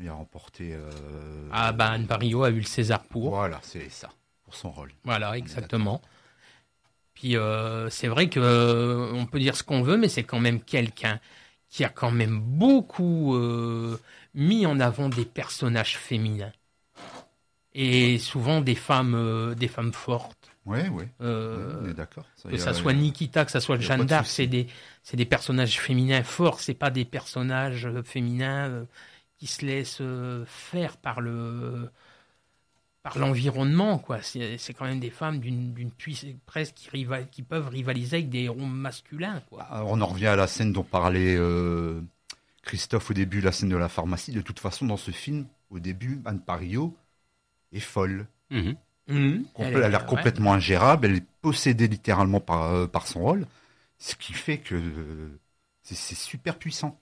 Il 0.00 0.08
a 0.08 0.14
remporté. 0.14 0.72
Euh... 0.72 1.48
Ah, 1.52 1.72
bah, 1.72 1.90
Anne 1.90 2.06
Parillo 2.06 2.44
a 2.44 2.50
eu 2.50 2.60
le 2.60 2.62
César 2.62 3.02
pour. 3.04 3.30
Voilà, 3.30 3.58
c'est 3.62 3.90
ça, 3.90 4.08
pour 4.44 4.54
son 4.54 4.70
rôle. 4.70 4.90
Voilà, 5.04 5.36
exactement. 5.36 6.00
Puis 7.20 7.36
euh, 7.36 7.90
c'est 7.90 8.08
vrai 8.08 8.30
que 8.30 8.40
euh, 8.40 9.12
on 9.12 9.26
peut 9.26 9.38
dire 9.38 9.54
ce 9.54 9.62
qu'on 9.62 9.82
veut, 9.82 9.98
mais 9.98 10.08
c'est 10.08 10.22
quand 10.22 10.40
même 10.40 10.62
quelqu'un 10.62 11.20
qui 11.68 11.84
a 11.84 11.90
quand 11.90 12.10
même 12.10 12.40
beaucoup 12.40 13.36
euh, 13.36 14.00
mis 14.34 14.66
en 14.66 14.80
avant 14.80 15.08
des 15.08 15.24
personnages 15.24 15.96
féminins 15.96 16.52
et 17.72 18.18
souvent 18.18 18.60
des 18.60 18.74
femmes, 18.74 19.14
euh, 19.14 19.54
des 19.54 19.68
femmes 19.68 19.92
fortes. 19.92 20.50
Oui, 20.66 20.80
oui. 20.90 21.04
Euh, 21.20 21.86
ouais, 21.86 21.94
d'accord. 21.94 22.26
Que 22.48 22.56
ça 22.56 22.74
soit 22.74 22.92
Nikita, 22.92 23.44
que 23.44 23.50
ça 23.50 23.60
soit 23.60 23.78
Jeanne 23.78 24.04
d'Arc, 24.04 24.26
c'est 24.26 24.46
des, 24.46 24.66
c'est 25.02 25.16
des 25.16 25.24
personnages 25.24 25.80
féminins 25.80 26.22
forts. 26.22 26.60
C'est 26.60 26.74
pas 26.74 26.90
des 26.90 27.04
personnages 27.04 27.88
féminins 28.04 28.68
euh, 28.68 28.84
qui 29.38 29.46
se 29.46 29.64
laissent 29.64 29.98
euh, 30.00 30.44
faire 30.46 30.96
par 30.98 31.20
le, 31.20 31.90
par 33.02 33.18
l'environnement, 33.18 33.98
quoi. 33.98 34.20
C'est, 34.22 34.58
c'est 34.58 34.74
quand 34.74 34.84
même 34.84 35.00
des 35.00 35.10
femmes 35.10 35.38
d'une, 35.38 35.72
d'une 35.72 35.90
puissance 35.90 36.30
presque 36.44 36.74
qui, 36.74 36.90
rival, 36.90 37.28
qui 37.30 37.42
peuvent 37.42 37.68
rivaliser 37.68 38.18
avec 38.18 38.28
des 38.28 38.42
héros 38.42 38.66
masculins, 38.66 39.42
quoi. 39.48 39.62
Alors, 39.62 39.90
on 39.90 40.00
en 40.00 40.06
revient 40.06 40.26
à 40.26 40.36
la 40.36 40.46
scène 40.46 40.72
dont 40.72 40.84
parlait 40.84 41.36
Christophe, 42.62 43.10
au 43.10 43.14
début, 43.14 43.40
la 43.40 43.52
scène 43.52 43.68
de 43.68 43.76
la 43.76 43.88
pharmacie, 43.88 44.32
de 44.32 44.40
toute 44.40 44.60
façon, 44.60 44.86
dans 44.86 44.96
ce 44.96 45.10
film, 45.10 45.46
au 45.70 45.78
début, 45.78 46.20
Anne 46.24 46.40
Parillo 46.40 46.96
est 47.72 47.80
folle. 47.80 48.26
Mhm. 48.50 48.76
Mhm. 49.08 49.44
Elle, 49.58 49.82
a 49.82 49.88
l'air 49.88 50.06
complètement 50.06 50.52
ingérable, 50.52 51.06
elle 51.06 51.16
est 51.16 51.26
possédée 51.42 51.88
littéralement 51.88 52.40
par, 52.40 52.74
euh, 52.74 52.86
par 52.86 53.06
son 53.06 53.20
rôle, 53.20 53.46
ce 53.98 54.14
qui 54.14 54.32
fait 54.32 54.58
que 54.58 54.74
euh, 54.74 55.38
c'est 55.82 56.14
super 56.14 56.58
puissant. 56.58 56.98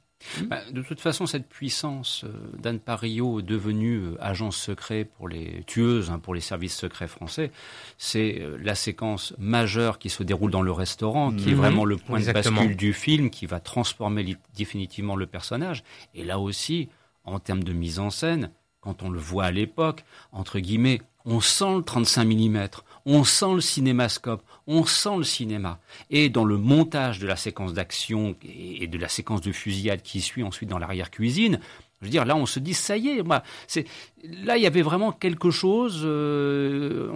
Bah, 0.47 0.59
de 0.73 0.83
toute 0.83 1.01
façon, 1.01 1.27
cette 1.27 1.49
puissance 1.49 2.25
euh, 2.25 2.33
d'Anne 2.59 2.81
Parillo 2.81 3.41
devenue 3.41 3.99
euh, 3.99 4.17
agent 4.21 4.51
secret 4.51 5.05
pour 5.05 5.29
les 5.29 5.63
tueuses, 5.67 6.11
hein, 6.11 6.19
pour 6.19 6.35
les 6.35 6.41
services 6.41 6.77
secrets 6.77 7.07
français, 7.07 7.53
c'est 7.99 8.41
euh, 8.41 8.59
la 8.61 8.75
séquence 8.75 9.33
majeure 9.39 9.99
qui 10.01 10.11
se 10.11 10.25
déroule 10.25 10.51
dans 10.51 10.63
le 10.63 10.73
restaurant, 10.73 11.31
qui 11.33 11.51
est 11.51 11.53
Mhm. 11.53 11.59
vraiment 11.59 11.85
le 11.85 11.97
point 11.97 12.19
Exactement. 12.19 12.57
de 12.63 12.67
bascule 12.67 12.77
du 12.77 12.93
film, 12.93 13.31
qui 13.31 13.47
va 13.47 13.61
transformer 13.61 14.37
définitivement 14.57 15.15
le 15.15 15.27
personnage. 15.27 15.85
Et 16.15 16.25
là 16.25 16.41
aussi, 16.41 16.89
en 17.25 17.39
termes 17.39 17.63
de 17.63 17.73
mise 17.73 18.01
en 18.01 18.11
scène, 18.11 18.51
quand 18.81 19.03
on 19.05 19.11
le 19.11 19.19
voit 19.21 19.45
à 19.45 19.51
l'époque, 19.53 20.05
entre 20.33 20.59
guillemets, 20.59 21.01
on 21.25 21.41
sent 21.41 21.77
le 21.77 21.83
35 21.83 22.25
mm, 22.25 22.69
on 23.11 23.25
sent 23.25 23.55
le 23.55 23.63
cinémascope, 23.63 24.43
on 24.67 24.85
sent 24.85 25.17
le 25.17 25.25
cinéma. 25.25 25.81
Et 26.11 26.29
dans 26.29 26.45
le 26.45 26.59
montage 26.59 27.19
de 27.19 27.27
la 27.27 27.37
séquence 27.37 27.73
d'action 27.73 28.37
et 28.43 28.87
de 28.87 28.99
la 28.99 29.09
séquence 29.09 29.41
de 29.41 29.51
fusillade 29.51 30.03
qui 30.03 30.21
suit 30.21 30.43
ensuite 30.43 30.69
dans 30.69 30.79
l'arrière-cuisine, 30.79 31.59
je 32.01 32.07
veux 32.07 32.11
dire, 32.11 32.25
là, 32.25 32.37
on 32.37 32.47
se 32.47 32.61
dit, 32.61 32.75
ça 32.75 32.97
y 32.97 33.09
est, 33.09 33.23
moi, 33.23 33.43
c'est, 33.67 33.85
là, 34.23 34.57
il 34.57 34.63
y 34.63 34.67
avait 34.67 34.83
vraiment 34.83 35.11
quelque 35.11 35.51
chose, 35.51 36.03
euh, 36.05 37.11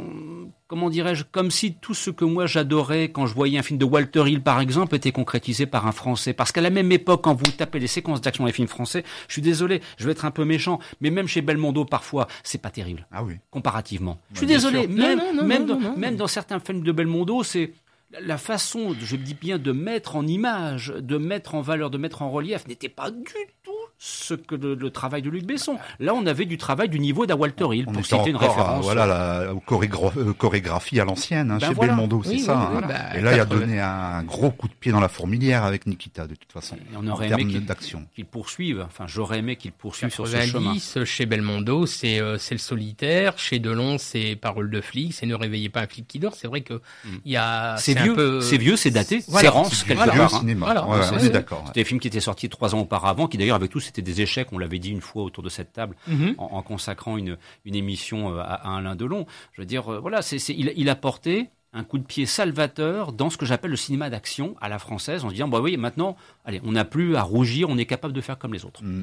comment 0.66 0.90
dirais-je, 0.90 1.22
comme 1.30 1.52
si 1.52 1.74
tout 1.74 1.94
ce 1.94 2.10
que 2.10 2.24
moi 2.24 2.46
j'adorais 2.46 3.04
quand 3.04 3.26
je 3.26 3.34
voyais 3.34 3.58
un 3.58 3.62
film 3.62 3.78
de 3.78 3.84
Walter 3.84 4.24
Hill, 4.26 4.42
par 4.42 4.60
exemple, 4.60 4.96
était 4.96 5.12
concrétisé 5.12 5.66
par 5.66 5.86
un 5.86 5.92
Français. 5.92 6.32
Parce 6.32 6.50
qu'à 6.50 6.60
la 6.60 6.70
même 6.70 6.90
époque, 6.90 7.22
quand 7.22 7.34
vous 7.34 7.50
tapez 7.52 7.78
les 7.78 7.86
séquences 7.86 8.20
d'action 8.20 8.44
les 8.44 8.52
films 8.52 8.68
français, 8.68 9.04
je 9.28 9.34
suis 9.34 9.42
désolé, 9.42 9.80
je 9.98 10.06
vais 10.06 10.12
être 10.12 10.24
un 10.24 10.32
peu 10.32 10.44
méchant, 10.44 10.80
mais 11.00 11.10
même 11.10 11.28
chez 11.28 11.42
Belmondo, 11.42 11.84
parfois, 11.84 12.26
c'est 12.42 12.60
pas 12.60 12.70
terrible. 12.70 13.06
Ah 13.12 13.22
oui. 13.22 13.34
Comparativement. 13.50 14.18
Je 14.32 14.38
suis 14.38 14.46
désolé, 14.48 14.80
sûr. 14.82 14.90
même, 14.90 15.18
Non, 15.18 15.24
non, 15.26 15.34
non, 15.42 15.46
même, 15.46 15.66
non, 15.66 15.74
dans, 15.74 15.80
non, 15.80 15.90
non. 15.90 15.96
même 15.96 16.16
dans 16.16 16.26
certains 16.26 16.58
films 16.58 16.82
de 16.82 16.90
Belmondo, 16.90 17.44
c'est 17.44 17.72
la 18.20 18.36
façon, 18.36 18.94
je 19.00 19.16
dis 19.16 19.34
bien, 19.34 19.58
de 19.58 19.72
mettre 19.72 20.16
en 20.16 20.26
image, 20.26 20.92
de 20.98 21.16
mettre 21.16 21.54
en 21.54 21.60
valeur, 21.60 21.90
de 21.90 21.98
mettre 21.98 22.22
en 22.22 22.30
relief, 22.30 22.66
n'était 22.66 22.88
pas 22.88 23.10
du 23.10 23.24
tout 23.61 23.61
ce 24.04 24.34
que 24.34 24.56
le, 24.56 24.74
le 24.74 24.90
travail 24.90 25.22
de 25.22 25.30
Luc 25.30 25.44
Besson. 25.46 25.78
Là, 26.00 26.12
on 26.12 26.26
avait 26.26 26.44
du 26.44 26.58
travail 26.58 26.88
du 26.88 26.98
niveau 26.98 27.24
d'un 27.24 27.36
Walter 27.36 27.66
Hill, 27.70 27.84
On 27.86 27.92
pour 27.92 28.04
citer 28.04 28.30
une 28.30 28.36
à, 28.36 28.40
référence. 28.40 28.84
voilà, 28.84 29.06
la 29.06 29.52
chorégra- 29.64 30.12
euh, 30.16 30.32
chorégraphie 30.32 30.98
à 30.98 31.04
l'ancienne 31.04 31.52
hein, 31.52 31.58
Ben 31.60 31.68
chez 31.68 31.74
voilà. 31.74 31.92
Belmondo, 31.92 32.20
c'est 32.24 32.30
Oui, 32.30 32.40
ça. 32.40 32.68
oui, 32.72 32.78
hein. 32.82 32.86
bah, 32.88 33.16
Et 33.16 33.20
là, 33.20 33.30
il 33.36 33.40
a 33.40 33.44
80. 33.44 33.60
donné 33.60 33.80
un 33.80 34.24
gros 34.24 34.50
coup 34.50 34.66
de 34.66 34.72
pied 34.74 34.90
dans 34.90 34.98
la 34.98 35.08
fourmilière 35.08 35.62
avec 35.62 35.86
Nikita, 35.86 36.26
de 36.26 36.34
toute 36.34 36.50
façon. 36.50 36.74
Et 36.74 36.96
on 36.96 37.06
en 37.06 37.12
aurait 37.12 37.26
aimé 37.28 37.36
termes 37.36 37.48
qu'il 37.50 37.64
d'action. 37.64 38.04
qu'il 38.16 38.24
poursuive, 38.24 38.84
enfin 38.84 39.04
j'aurais 39.06 39.38
aimé 39.38 39.54
qu'il 39.54 39.70
poursuive 39.70 40.10
sur 40.10 40.26
ce 40.26 40.32
chemin. 40.40 40.72
90, 40.74 41.04
chez 41.04 41.26
Belmondo, 41.26 41.86
c'est 41.86 42.20
euh, 42.20 42.38
c'est 42.38 42.56
le 42.56 42.58
solitaire. 42.58 43.38
Chez 43.38 43.60
Delon, 43.60 43.98
c'est 43.98 44.34
Parole 44.34 44.68
de 44.70 44.80
flic. 44.80 45.14
C'est 45.14 45.26
Ne 45.26 45.36
réveillez 45.36 45.68
pas 45.68 45.80
un 45.82 45.86
flic 45.86 46.08
qui 46.08 46.18
dort. 46.18 46.34
C'est 46.34 46.48
vrai 46.48 46.62
que 46.62 46.80
il 47.24 47.30
y 47.30 47.36
a. 47.36 47.76
C'est 47.78 47.94
vieux, 47.96 48.14
peu- 48.14 48.40
c'est 48.40 48.56
vieux, 48.58 48.74
c'est 48.76 48.90
daté, 48.90 49.22
Voilà. 49.28 49.42
c'est 49.42 49.48
rance 49.48 49.84
quelque 49.84 50.02
vieux 50.02 50.12
part. 50.18 50.34
hein. 50.34 50.38
cinéma. 50.40 50.66
Voilà. 50.66 50.86
Ouais, 50.88 50.98
on 51.12 51.18
est 51.18 51.28
d'accord. 51.30 51.62
C'était 51.68 51.80
des 51.82 51.84
films 51.84 52.00
qui 52.00 52.08
étaient 52.08 52.18
sortis 52.20 52.48
trois 52.48 52.74
ans 52.74 52.80
auparavant, 52.80 53.28
qui 53.28 53.38
d'ailleurs 53.38 53.54
avec 53.56 53.70
tous 53.70 53.91
c'était 53.94 54.02
des 54.02 54.20
échecs, 54.22 54.48
on 54.52 54.58
l'avait 54.58 54.78
dit 54.78 54.90
une 54.90 55.00
fois 55.02 55.22
autour 55.22 55.42
de 55.42 55.48
cette 55.50 55.72
table, 55.72 55.96
Mhm. 56.08 56.34
en, 56.38 56.44
en 56.56 56.62
consacrant 56.62 57.16
une, 57.18 57.36
une 57.64 57.74
émission 57.74 58.34
euh, 58.34 58.40
à, 58.40 58.54
à 58.54 58.78
Alain 58.78 58.96
Delon. 58.96 59.26
Je 59.52 59.60
veux 59.60 59.66
dire, 59.66 59.92
euh, 59.92 60.00
voilà, 60.00 60.22
c'est, 60.22 60.38
c'est- 60.38 60.54
il, 60.54 60.72
il 60.76 60.88
a 60.88 60.96
porté 60.96 61.50
un 61.74 61.84
coup 61.84 61.98
de 61.98 62.04
pied 62.04 62.26
salvateur 62.26 63.12
dans 63.12 63.30
ce 63.30 63.36
que 63.38 63.46
j'appelle 63.46 63.70
le 63.70 63.76
cinéma 63.76 64.10
d'action 64.10 64.56
à 64.60 64.68
la 64.68 64.78
française, 64.78 65.24
en 65.24 65.28
se 65.28 65.34
disant, 65.34 65.48
bah 65.48 65.60
oui, 65.60 65.76
maintenant, 65.76 66.16
allez, 66.44 66.60
on 66.64 66.72
n'a 66.72 66.84
plus 66.84 67.16
à 67.16 67.22
rougir, 67.22 67.68
on 67.70 67.78
est 67.78 67.86
capable 67.86 68.12
de 68.14 68.20
faire 68.20 68.38
comme 68.38 68.52
les 68.54 68.64
autres. 68.64 68.82
Mm. 68.84 69.02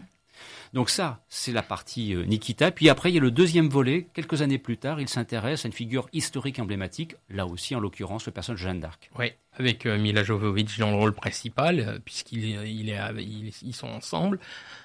Donc 0.73 0.89
ça, 0.89 1.19
c'est 1.29 1.51
la 1.51 1.63
partie 1.63 2.13
euh, 2.13 2.23
Nikita. 2.23 2.71
Puis 2.71 2.89
après, 2.89 3.11
il 3.11 3.15
y 3.15 3.17
a 3.17 3.21
le 3.21 3.31
deuxième 3.31 3.69
volet. 3.69 4.07
Quelques 4.13 4.41
années 4.41 4.57
plus 4.57 4.77
tard, 4.77 5.01
il 5.01 5.09
s'intéresse 5.09 5.65
à 5.65 5.67
une 5.67 5.73
figure 5.73 6.07
historique 6.13 6.59
emblématique, 6.59 7.15
là 7.29 7.45
aussi, 7.45 7.75
en 7.75 7.79
l'occurrence, 7.79 8.25
le 8.25 8.31
personnage 8.31 8.61
Jeanne 8.61 8.79
d'Arc. 8.79 9.09
Ouais, 9.17 9.37
avec 9.53 9.85
euh, 9.85 9.97
Mila 9.97 10.23
Jovovich 10.23 10.77
dans 10.77 10.91
le 10.91 10.97
rôle 10.97 11.13
principal, 11.13 11.79
euh, 11.79 11.99
puisqu'il 12.03 12.89
est, 12.89 13.53
il 13.63 13.73
sont 13.73 13.87
ensemble. 13.87 14.39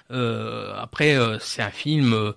Après, 0.09 1.17
c'est 1.39 1.61
un 1.61 1.71
film 1.71 2.33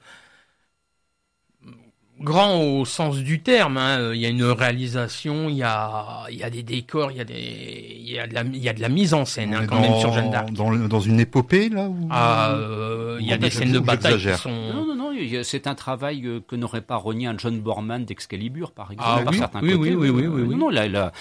grand 2.20 2.60
au 2.60 2.84
sens 2.84 3.18
du 3.18 3.40
terme. 3.40 3.76
hein. 3.76 3.98
Euh, 4.00 4.16
Il 4.16 4.20
y 4.20 4.26
a 4.26 4.28
une 4.28 4.44
réalisation, 4.44 5.48
il 5.48 5.56
y 5.56 5.62
a, 5.62 6.24
il 6.30 6.36
y 6.36 6.42
a 6.42 6.50
des 6.50 6.62
décors, 6.62 7.10
il 7.12 7.18
y 7.18 7.20
a 7.20 7.24
des, 7.24 7.96
il 8.00 8.10
y 8.10 8.18
a 8.18 8.26
de 8.26 8.34
la, 8.34 8.42
il 8.42 8.56
y 8.58 8.68
a 8.68 8.72
de 8.72 8.80
la 8.80 8.88
mise 8.88 9.14
en 9.14 9.24
scène 9.24 9.54
hein, 9.54 9.66
quand 9.68 9.80
même 9.80 9.98
sur 10.00 10.12
Jeanne 10.12 10.30
d'Arc. 10.30 10.52
Dans, 10.52 10.70
dans 10.74 11.00
une 11.00 11.20
épopée, 11.20 11.68
là 11.68 11.88
où... 11.88 12.08
Ah, 12.10 12.52
euh, 12.52 13.18
il 13.20 13.26
y 13.26 13.32
a 13.32 13.36
des 13.38 13.50
scènes 13.50 13.72
de 13.72 13.78
bataille 13.78 14.18
qui 14.18 14.34
sont. 14.36 14.50
Non, 14.50 14.86
non, 14.86 14.94
non, 14.94 15.12
c'est 15.42 15.66
un 15.66 15.74
travail 15.74 16.24
euh, 16.26 16.40
que 16.46 16.54
n'aurait 16.56 16.80
pas 16.80 16.96
renié 16.96 17.26
un 17.26 17.36
John 17.36 17.58
Borman 17.60 18.04
d'Excalibur, 18.04 18.70
par 18.72 18.92
exemple, 18.92 19.10
Ah 19.12 19.22
par 19.24 19.32
oui, 19.32 19.38
certains 19.38 19.60
oui, 19.60 19.72
côtés. 19.72 19.94
oui, 19.94 20.08
oui, 20.08 20.10
oui, 20.10 20.26
oui, 20.26 20.42
oui. 20.42 20.54
Non, 20.54 20.66
non, 20.66 20.68
là, 20.70 20.86
là, 20.88 21.12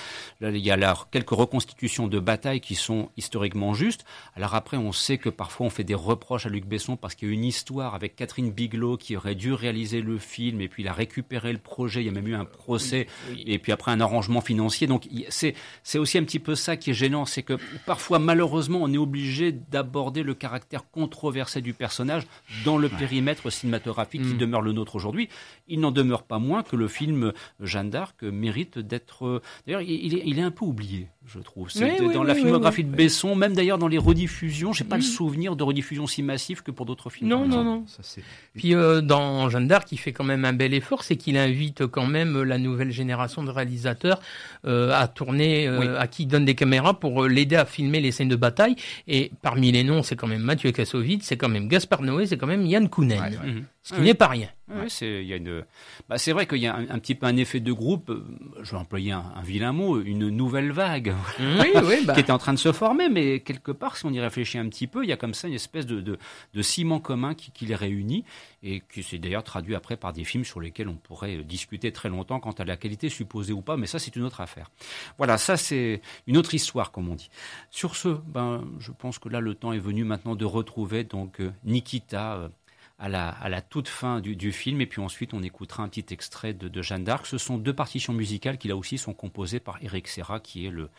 là, 0.42 0.50
il 0.50 0.58
y 0.58 0.70
a 0.72 0.78
là 0.78 0.96
quelques 1.12 1.32
reconstitutions 1.32 2.08
de 2.08 2.20
batailles 2.20 2.62
qui 2.62 2.76
sont 2.76 3.10
historiquement 3.18 3.74
justes. 3.74 4.06
Alors 4.36 4.54
après, 4.56 4.78
on 4.78 4.92
sait 4.92 5.18
que 5.18 5.30
parfois 5.30 5.68
on 5.68 5.70
fait 5.70 5.84
des 5.84 5.96
reproches 5.96 6.46
à 6.46 6.50
Luc 6.50 6.66
Besson 6.66 6.96
parce 6.96 7.16
qu'il 7.16 7.28
y 7.28 7.32
a 7.32 7.34
une 7.34 7.44
histoire 7.44 7.96
avec 7.96 8.16
Catherine 8.16 8.52
Bigelow 8.52 8.98
qui 8.98 9.16
aurait 9.18 9.36
dû 9.36 9.54
réaliser 9.54 10.02
le 10.02 10.18
film 10.20 10.62
et 10.62 10.68
puis 10.68 10.84
il 10.88 10.90
a 10.90 10.94
récupéré 10.94 11.52
le 11.52 11.60
projet. 11.60 12.02
Il 12.02 12.06
y 12.06 12.10
a 12.10 12.14
même 12.14 12.28
eu 12.28 12.36
un 12.36 12.46
procès 12.46 13.08
Oui. 13.30 13.44
et 13.46 13.60
puis 13.60 13.72
après 13.74 13.92
un 13.92 14.00
arrangement 14.00 14.40
financier. 14.40 14.88
Donc 14.88 15.06
c'est 15.30 15.54
aussi 16.00 16.18
un 16.18 16.24
petit 16.24 16.40
peu 16.40 16.56
ça 16.56 16.78
qui 16.78 16.92
est 16.92 16.94
gênant, 16.94 17.26
c'est 17.26 17.44
que 17.44 17.58
parfois 17.86 18.20
malheureusement 18.20 18.80
on 18.82 18.92
est 18.94 18.98
obligé 18.98 19.52
d'aborder 19.52 20.24
le 20.24 20.34
caractère 20.34 20.90
controversé 20.90 21.62
du 21.62 21.74
personnage 21.74 22.24
dans 22.64 22.78
le 22.78 22.88
périmètre 22.90 23.50
cinématographique 23.50 24.22
qui 24.22 24.34
Mm. 24.36 24.38
demeure 24.38 24.62
le 24.62 24.72
nôtre 24.72 24.96
aujourd'hui. 24.96 25.28
Il 25.68 25.80
n'en 25.82 25.92
demeure 25.92 26.24
pas 26.24 26.40
moins 26.40 26.64
que 26.64 26.76
le 26.78 26.88
film 26.88 27.34
Jeanne 27.60 27.90
d'Arc 27.90 28.24
mérite 28.24 28.80
d'être. 28.80 29.26
euh, 29.26 29.42
D'ailleurs, 29.66 29.82
il 29.82 30.40
est 30.40 30.42
un 30.42 30.52
peu 30.52 30.64
oublié, 30.66 31.08
je 31.28 31.40
trouve. 31.40 31.70
C'est 31.70 32.00
Oui, 32.00 32.14
dans 32.14 32.22
oui, 32.22 32.28
la 32.28 32.34
oui, 32.34 32.40
filmographie 32.42 32.82
oui. 32.82 32.90
de 32.90 32.96
Besson, 32.96 33.36
même 33.36 33.54
d'ailleurs 33.54 33.78
dans 33.78 33.88
les 33.90 33.98
rediffusions, 33.98 34.72
j'ai 34.74 34.84
pas 34.86 34.96
le 34.96 35.02
Mm. 35.02 35.06
souvenir 35.06 35.56
de 35.58 35.64
rediffusion 35.64 36.08
si 36.08 36.24
massive 36.24 36.64
que 36.64 36.72
pour 36.72 36.86
d'autres 36.86 37.10
films. 37.10 37.30
Non, 37.30 37.48
non, 37.48 37.64
non. 37.64 37.84
Ça, 37.88 38.00
c'est- 38.02 38.24
Puis 38.56 38.74
euh, 38.74 39.02
dans 39.02 39.50
Jeanne 39.50 39.68
d'Arc, 39.68 39.92
il 39.92 39.98
fait 39.98 40.14
quand 40.14 40.24
même 40.24 40.46
un 40.46 40.54
bel 40.54 40.74
effort, 40.74 41.04
c'est 41.04 41.18
qu'il 41.18 41.38
invite 41.38 41.86
quand 41.88 42.08
même 42.08 42.42
la 42.44 42.58
nouvelle 42.58 42.92
génération 42.92 43.44
de 43.44 43.50
réalisateurs 43.52 44.22
euh, 44.66 44.92
à 44.94 45.08
tourner, 45.08 45.68
euh, 45.68 45.80
Oui. 45.80 45.88
à 45.98 46.08
qui 46.08 46.24
il 46.24 46.28
donne 46.28 46.46
des 46.46 46.56
caméras 46.56 46.94
pour 47.00 47.24
euh, 47.24 47.28
l'aider 47.28 47.56
à 47.58 47.66
filmer 47.66 48.00
les 48.00 48.12
scènes 48.12 48.30
de 48.30 48.36
bataille. 48.36 48.76
Et 49.08 49.32
parmi 49.42 49.72
les 49.72 49.84
noms, 49.84 50.04
c'est 50.04 50.16
quand 50.16 50.28
même 50.28 50.42
Mathieu 50.42 50.72
Kassovitz, 50.72 51.26
c'est 51.26 51.38
quand 51.38 51.50
même 51.50 51.68
Gaspard 51.68 52.02
Noé, 52.02 52.26
c'est 52.26 52.38
quand 52.38 52.48
même 52.48 52.66
Yann 52.66 52.88
Kounen, 52.90 53.20
Ouais, 53.20 53.38
ouais. 53.38 53.52
Mhm. 53.52 53.64
Ce 53.90 53.96
qui 53.96 54.02
n'est 54.02 54.14
pas 54.14 54.28
rien. 54.28 54.50
Oui, 54.70 54.90
c'est 54.90 55.22
il 55.24 55.28
y 55.28 55.32
a 55.34 55.38
une. 55.38 55.64
Bah, 56.10 56.18
c'est 56.18 56.34
vrai 56.34 56.46
qu'il 56.46 56.58
y 56.58 56.68
a 56.68 56.76
un, 56.76 56.90
un 56.90 57.00
petit 57.00 57.16
peu 57.16 57.26
un 57.26 57.38
effet 57.38 57.62
de 57.62 57.72
groupe. 57.72 58.10
euh, 58.10 58.26
Je 58.62 58.72
vais 58.72 58.78
employer 58.78 59.14
un, 59.14 59.24
un 59.34 59.42
vilain 59.42 59.72
mot, 59.72 60.02
une 60.02 60.30
nouvelle 60.30 60.74
vague 60.74 61.16
Oui, 61.40 61.68
oui, 61.86 62.04
bah. 62.06 62.14
qui 62.14 62.20
était 62.20 62.34
en 62.34 62.38
train 62.38 62.52
de 62.54 62.60
se 62.60 62.74
former, 62.74 63.08
mais 63.08 63.40
quelque 63.40 63.72
part, 63.72 63.96
si 63.96 64.06
on 64.06 64.12
y 64.12 64.20
réfléchit 64.20 64.58
un 64.58 64.68
petit 64.68 64.88
peu, 64.88 65.04
il 65.06 65.10
y 65.10 65.14
a 65.14 65.18
comme 65.18 65.34
ça 65.34 65.48
une 65.48 65.54
espèce 65.54 65.86
de, 65.86 66.02
de, 66.02 66.18
de 66.54 66.62
ciment 66.62 67.00
commun 67.00 67.34
qui, 67.34 67.52
qui 67.52 67.66
les 67.66 67.76
réunit 67.76 68.26
et 68.62 68.84
qui 68.92 69.04
s'est 69.04 69.20
d'ailleurs 69.20 69.44
traduit 69.46 69.74
après 69.74 69.96
par 69.96 70.12
des 70.12 70.26
films 70.26 70.44
sur 70.44 70.60
lesquels 70.60 70.90
on 70.90 70.96
pourrait 70.96 71.38
discuter 71.46 71.94
très 71.94 72.10
longtemps 72.10 72.42
quant 72.42 72.52
à 72.52 72.66
la 72.66 72.76
qualité 72.76 73.08
supposée 73.08 73.54
ou 73.54 73.62
pas, 73.62 73.78
mais 73.78 73.88
ça, 73.88 74.00
c'est 74.00 74.18
une 74.18 74.24
autre 74.24 74.42
affaire. 74.42 74.70
Voilà, 75.18 75.38
ça, 75.38 75.56
c'est 75.56 76.02
une 76.28 76.36
autre 76.36 76.54
histoire, 76.54 76.92
comme 76.92 77.08
on 77.08 77.16
dit. 77.16 77.30
Sur 77.72 77.96
ce, 77.96 78.10
ben, 78.10 78.66
je 78.80 78.92
pense 78.92 79.18
que 79.18 79.30
là, 79.30 79.40
le 79.40 79.56
temps 79.56 79.72
est 79.72 79.80
venu 79.80 80.04
maintenant 80.04 80.36
de 80.36 80.44
retrouver 80.44 81.06
donc 81.06 81.40
euh, 81.40 81.54
Nikita. 81.64 82.50
À 83.00 83.10
la, 83.10 83.62
toute 83.62 83.88
fin 83.88 84.22
du, 84.22 84.52
film, 84.52 84.82
et 84.82 84.88
puis 84.88 85.02
ensuite 85.02 85.34
on 85.34 85.44
écoutera 85.44 85.84
un 85.84 85.90
petit 85.90 86.14
extrait 86.14 86.54
de, 86.54 86.68
de 86.68 86.82
Jeanne 86.82 87.04
d'Arc. 87.04 87.28
Ce 87.28 87.38
sont 87.38 87.58
deux 87.58 87.74
partitions 87.74 88.14
musicales 88.14 88.58
qui 88.58 88.68
là 88.68 88.76
aussi 88.76 88.98
sont 88.98 89.14
composées 89.14 89.60
par 89.60 89.78
Eric 89.84 90.08
Serra, 90.08 90.40
qui 90.40 90.66
est 90.66 90.72
le, 90.72 90.90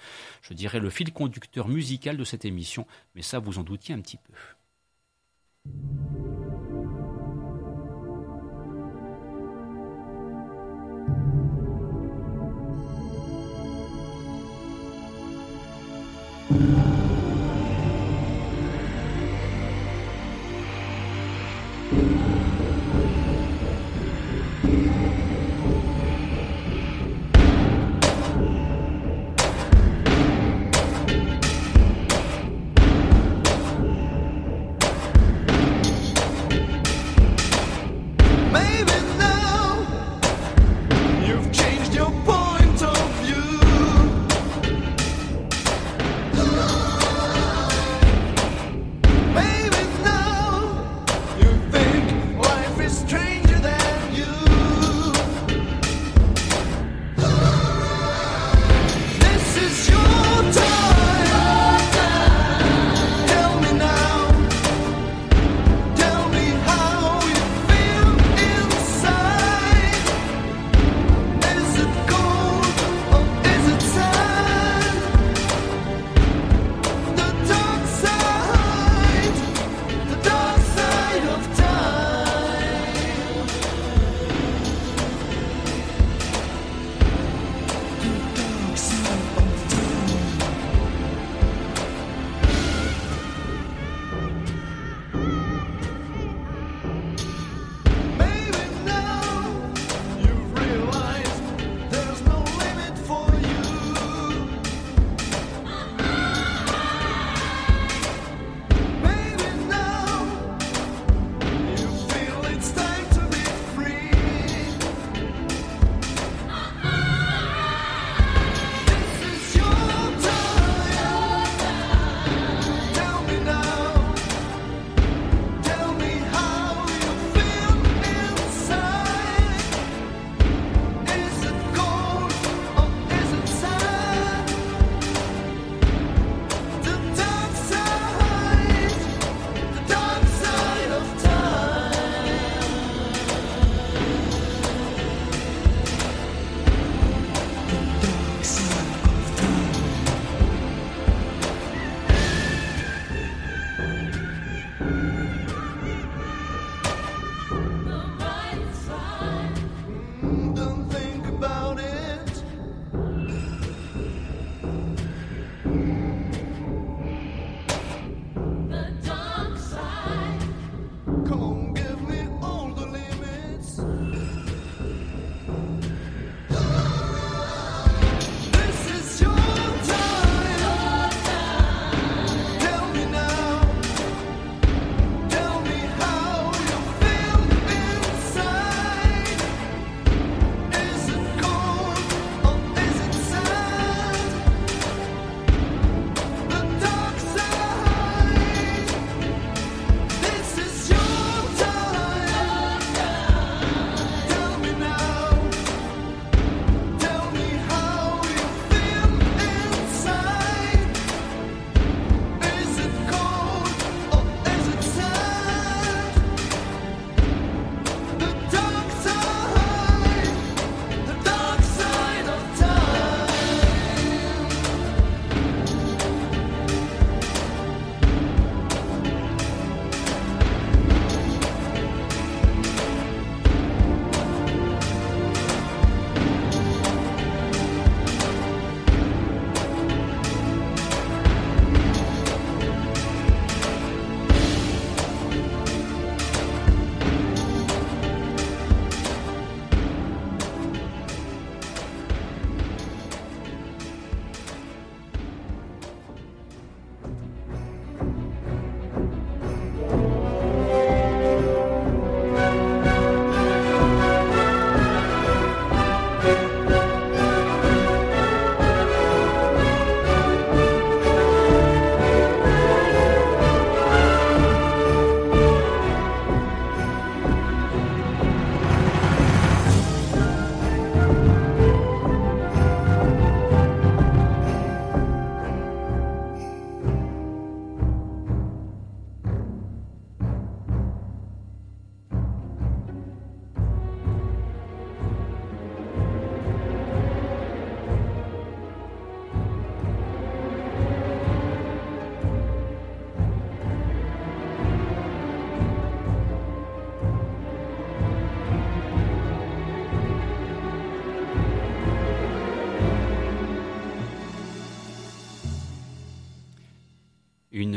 je 0.43 0.55
dirais, 0.55 0.79
le 0.79 0.91
fil 0.91 1.13
conducteur 1.13 1.69
musical 1.69 2.17
de 2.17 2.25
cette 2.25 2.45
émission, 2.45 2.87
mais 3.15 3.23
ça 3.23 3.41
vous 3.41 3.59
en 3.59 3.65
doutiez 3.65 3.95
un 3.95 4.01
petit 4.01 4.19
peu. 4.19 4.33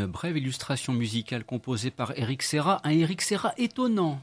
Une 0.02 0.08
brève 0.08 0.38
illustration 0.38 0.93
musicale 0.93 1.43
composée 1.43 1.91
par 1.91 2.18
Eric 2.18 2.41
Serra, 2.41 2.82
un 2.84 2.91
Eric 2.91 3.22
Serra 3.22 3.54
étonnant. 3.58 4.22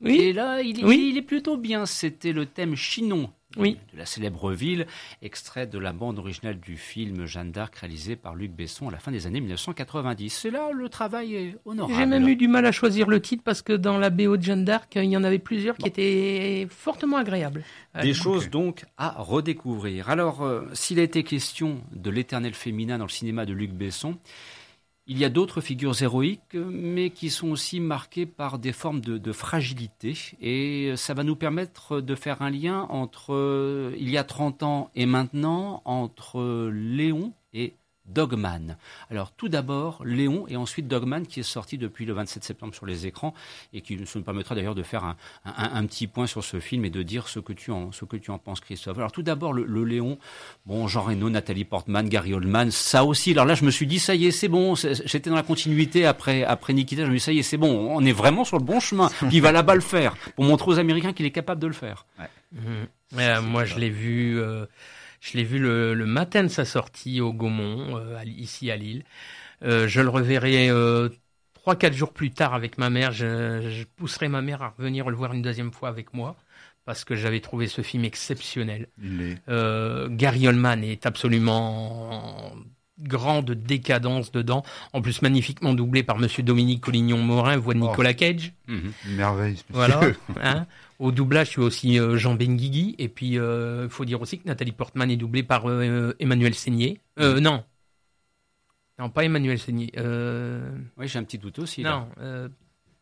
Oui. 0.00 0.16
Et 0.16 0.32
là, 0.32 0.60
il, 0.60 0.78
il 0.78 1.16
est 1.16 1.22
plutôt 1.22 1.56
bien. 1.56 1.86
C'était 1.86 2.32
le 2.32 2.46
thème 2.46 2.74
chinon 2.76 3.30
oui. 3.56 3.78
de 3.92 3.98
la 3.98 4.06
célèbre 4.06 4.52
ville, 4.52 4.86
extrait 5.22 5.66
de 5.66 5.78
la 5.78 5.92
bande 5.92 6.18
originale 6.18 6.58
du 6.60 6.76
film 6.76 7.26
Jeanne 7.26 7.52
d'Arc 7.52 7.76
réalisé 7.76 8.16
par 8.16 8.34
Luc 8.34 8.52
Besson 8.52 8.88
à 8.88 8.92
la 8.92 8.98
fin 8.98 9.10
des 9.10 9.26
années 9.26 9.40
1990. 9.40 10.30
C'est 10.30 10.50
là 10.50 10.70
le 10.72 10.88
travail 10.88 11.34
est 11.34 11.56
honorable. 11.64 11.94
J'ai 11.96 12.06
même 12.06 12.28
eu 12.28 12.36
du 12.36 12.48
mal 12.48 12.66
à 12.66 12.72
choisir 12.72 13.08
le 13.08 13.20
titre 13.20 13.42
parce 13.44 13.62
que 13.62 13.72
dans 13.72 13.98
la 13.98 14.10
BO 14.10 14.36
de 14.36 14.42
Jeanne 14.42 14.64
d'Arc, 14.64 14.92
il 14.96 15.04
y 15.04 15.16
en 15.16 15.24
avait 15.24 15.38
plusieurs 15.38 15.76
qui 15.76 15.88
étaient 15.88 16.66
fortement 16.70 17.16
agréables. 17.16 17.64
Des 18.00 18.14
choses 18.14 18.50
donc 18.50 18.84
à 18.98 19.22
redécouvrir. 19.22 20.10
Alors, 20.10 20.42
euh, 20.42 20.68
s'il 20.74 20.98
a 20.98 21.02
été 21.02 21.22
question 21.22 21.80
de 21.92 22.10
l'éternel 22.10 22.52
féminin 22.52 22.98
dans 22.98 23.06
le 23.06 23.10
cinéma 23.10 23.46
de 23.46 23.54
Luc 23.54 23.72
Besson, 23.72 24.18
il 25.06 25.18
y 25.18 25.24
a 25.24 25.28
d'autres 25.28 25.60
figures 25.60 26.00
héroïques, 26.02 26.54
mais 26.54 27.10
qui 27.10 27.30
sont 27.30 27.50
aussi 27.50 27.78
marquées 27.78 28.26
par 28.26 28.58
des 28.58 28.72
formes 28.72 29.00
de, 29.00 29.32
fragilité. 29.32 30.16
Et 30.40 30.94
ça 30.96 31.14
va 31.14 31.22
nous 31.22 31.36
permettre 31.36 32.00
de 32.00 32.14
faire 32.14 32.42
un 32.42 32.50
lien 32.50 32.86
entre 32.90 33.34
euh, 33.34 33.94
il 33.98 34.10
y 34.10 34.18
a 34.18 34.24
30 34.24 34.62
ans 34.64 34.90
et 34.94 35.06
maintenant, 35.06 35.82
entre 35.84 36.70
Léon 36.70 37.32
et 37.52 37.74
Dogman. 38.08 38.76
Alors 39.10 39.32
tout 39.32 39.48
d'abord 39.48 40.04
Léon 40.04 40.46
et 40.48 40.56
ensuite 40.56 40.88
Dogman 40.88 41.26
qui 41.26 41.40
est 41.40 41.44
sorti 41.44 41.78
depuis 41.78 42.04
le 42.04 42.12
27 42.12 42.44
septembre 42.44 42.74
sur 42.74 42.86
les 42.86 43.06
écrans 43.06 43.34
et 43.72 43.80
qui 43.80 43.96
nous 43.96 44.22
permettra 44.22 44.54
d'ailleurs 44.54 44.74
de 44.74 44.82
faire 44.82 45.16
un, 45.44 45.86
petit 45.86 46.06
point 46.06 46.26
sur 46.26 46.44
ce 46.44 46.60
film 46.60 46.84
et 46.84 46.90
de 46.90 47.02
dire 47.02 47.28
ce 47.28 47.40
que 47.40 47.52
tu 47.52 47.70
en, 47.70 47.92
ce 47.92 48.04
que 48.04 48.16
tu 48.16 48.30
en 48.30 48.38
penses 48.38 48.60
Christophe. 48.60 48.98
Alors 48.98 49.12
tout 49.12 49.22
d'abord 49.22 49.52
le, 49.52 49.84
Léon, 49.84 50.18
bon 50.66 50.88
Jean 50.88 51.02
Reno, 51.02 51.30
Nathalie 51.30 51.64
Portman, 51.64 52.08
Gary 52.08 52.34
Oldman, 52.34 52.70
ça 52.70 53.04
aussi. 53.04 53.32
Alors 53.32 53.44
là 53.44 53.54
je 53.54 53.64
me 53.64 53.70
suis 53.70 53.86
dit 53.86 53.98
ça 53.98 54.14
y 54.14 54.26
est 54.26 54.30
c'est 54.30 54.48
bon, 54.48 54.74
j'étais 54.74 55.30
dans 55.30 55.36
la 55.36 55.42
continuité 55.42 56.06
après 56.06 56.44
après 56.44 56.72
Nikita, 56.72 57.04
je 57.04 57.10
me 57.10 57.18
suis 57.18 57.18
dit 57.18 57.24
ça 57.24 57.32
y 57.32 57.38
est 57.38 57.42
c'est 57.42 57.56
bon, 57.56 57.94
on 57.94 58.04
est 58.04 58.12
vraiment 58.12 58.44
sur 58.44 58.58
le 58.58 58.64
bon 58.64 58.80
chemin. 58.80 59.10
il 59.30 59.42
va 59.42 59.52
là-bas 59.52 59.74
le 59.74 59.80
faire 59.80 60.16
pour 60.34 60.44
montrer 60.44 60.70
aux 60.70 60.78
Américains 60.78 61.12
qu'il 61.12 61.26
est 61.26 61.30
capable 61.30 61.60
de 61.60 61.66
le 61.66 61.72
faire. 61.72 62.06
Mmh. 62.52 63.40
moi 63.42 63.64
je 63.64 63.78
l'ai 63.78 63.90
vu. 63.90 64.40
Euh, 64.40 64.66
je 65.26 65.36
l'ai 65.36 65.44
vu 65.44 65.58
le, 65.58 65.94
matin 66.06 66.44
de 66.44 66.48
sa 66.48 66.64
sortie 66.64 67.20
au 67.20 67.32
Gaumont, 67.32 67.96
euh, 67.96 68.22
ici 68.24 68.70
à 68.70 68.76
Lille. 68.76 69.04
Euh, 69.64 69.88
je 69.88 70.00
le 70.00 70.08
reverrai 70.08 70.68
euh, 70.70 71.08
trois, 71.54 71.74
quatre 71.74 71.94
jours 71.94 72.12
plus 72.12 72.30
tard 72.30 72.54
avec 72.54 72.78
ma 72.78 72.90
mère. 72.90 73.12
Je, 73.12 73.84
pousserai 73.96 74.28
ma 74.28 74.42
mère 74.42 74.62
à 74.62 74.74
revenir 74.76 75.10
le 75.10 75.16
voir 75.16 75.32
une 75.32 75.42
deuxième 75.42 75.72
fois 75.72 75.88
avec 75.88 76.14
moi 76.14 76.36
parce 76.84 77.04
que 77.04 77.16
j'avais 77.16 77.40
trouvé 77.40 77.66
ce 77.66 77.82
film 77.82 78.04
exceptionnel. 78.04 78.88
Gary 78.98 80.46
Oldman 80.46 80.84
est 80.84 81.04
absolument 81.06 82.52
grande 83.00 83.50
décadence 83.50 84.30
dedans. 84.30 84.62
En 84.92 85.02
plus, 85.02 85.22
magnifiquement 85.22 85.74
doublé 85.74 86.02
par 86.04 86.18
Monsieur 86.18 86.42
Dominique 86.44 86.82
Collignon-Morin, 86.82 87.56
voix 87.56 87.74
de 87.74 87.80
oh. 87.80 87.88
Nicolas 87.88 88.14
Cage. 88.14 88.52
Mhm. 88.68 88.92
Merveille. 89.16 89.58
Voilà. 89.70 90.00
Hein. 90.40 90.66
Au 90.98 91.12
doublage, 91.12 91.50
tu 91.50 91.60
as 91.60 91.64
aussi 91.64 91.98
euh, 91.98 92.16
Jean 92.16 92.34
Benguigui. 92.34 92.94
Et 92.98 93.08
puis, 93.08 93.30
il 93.32 93.38
euh, 93.38 93.88
faut 93.88 94.04
dire 94.04 94.20
aussi 94.20 94.38
que 94.38 94.46
Nathalie 94.46 94.72
Portman 94.72 95.10
est 95.10 95.16
doublée 95.16 95.42
par 95.42 95.68
euh, 95.68 96.14
Emmanuel 96.18 96.54
Seigné. 96.54 97.00
Non. 97.18 97.64
Non, 98.98 99.10
pas 99.10 99.24
Emmanuel 99.24 99.58
Seigné. 99.58 99.92
Oui, 100.96 101.08
j'ai 101.08 101.18
un 101.18 101.24
petit 101.24 101.38
doute 101.38 101.58
aussi. 101.58 101.82
Non. 101.82 102.08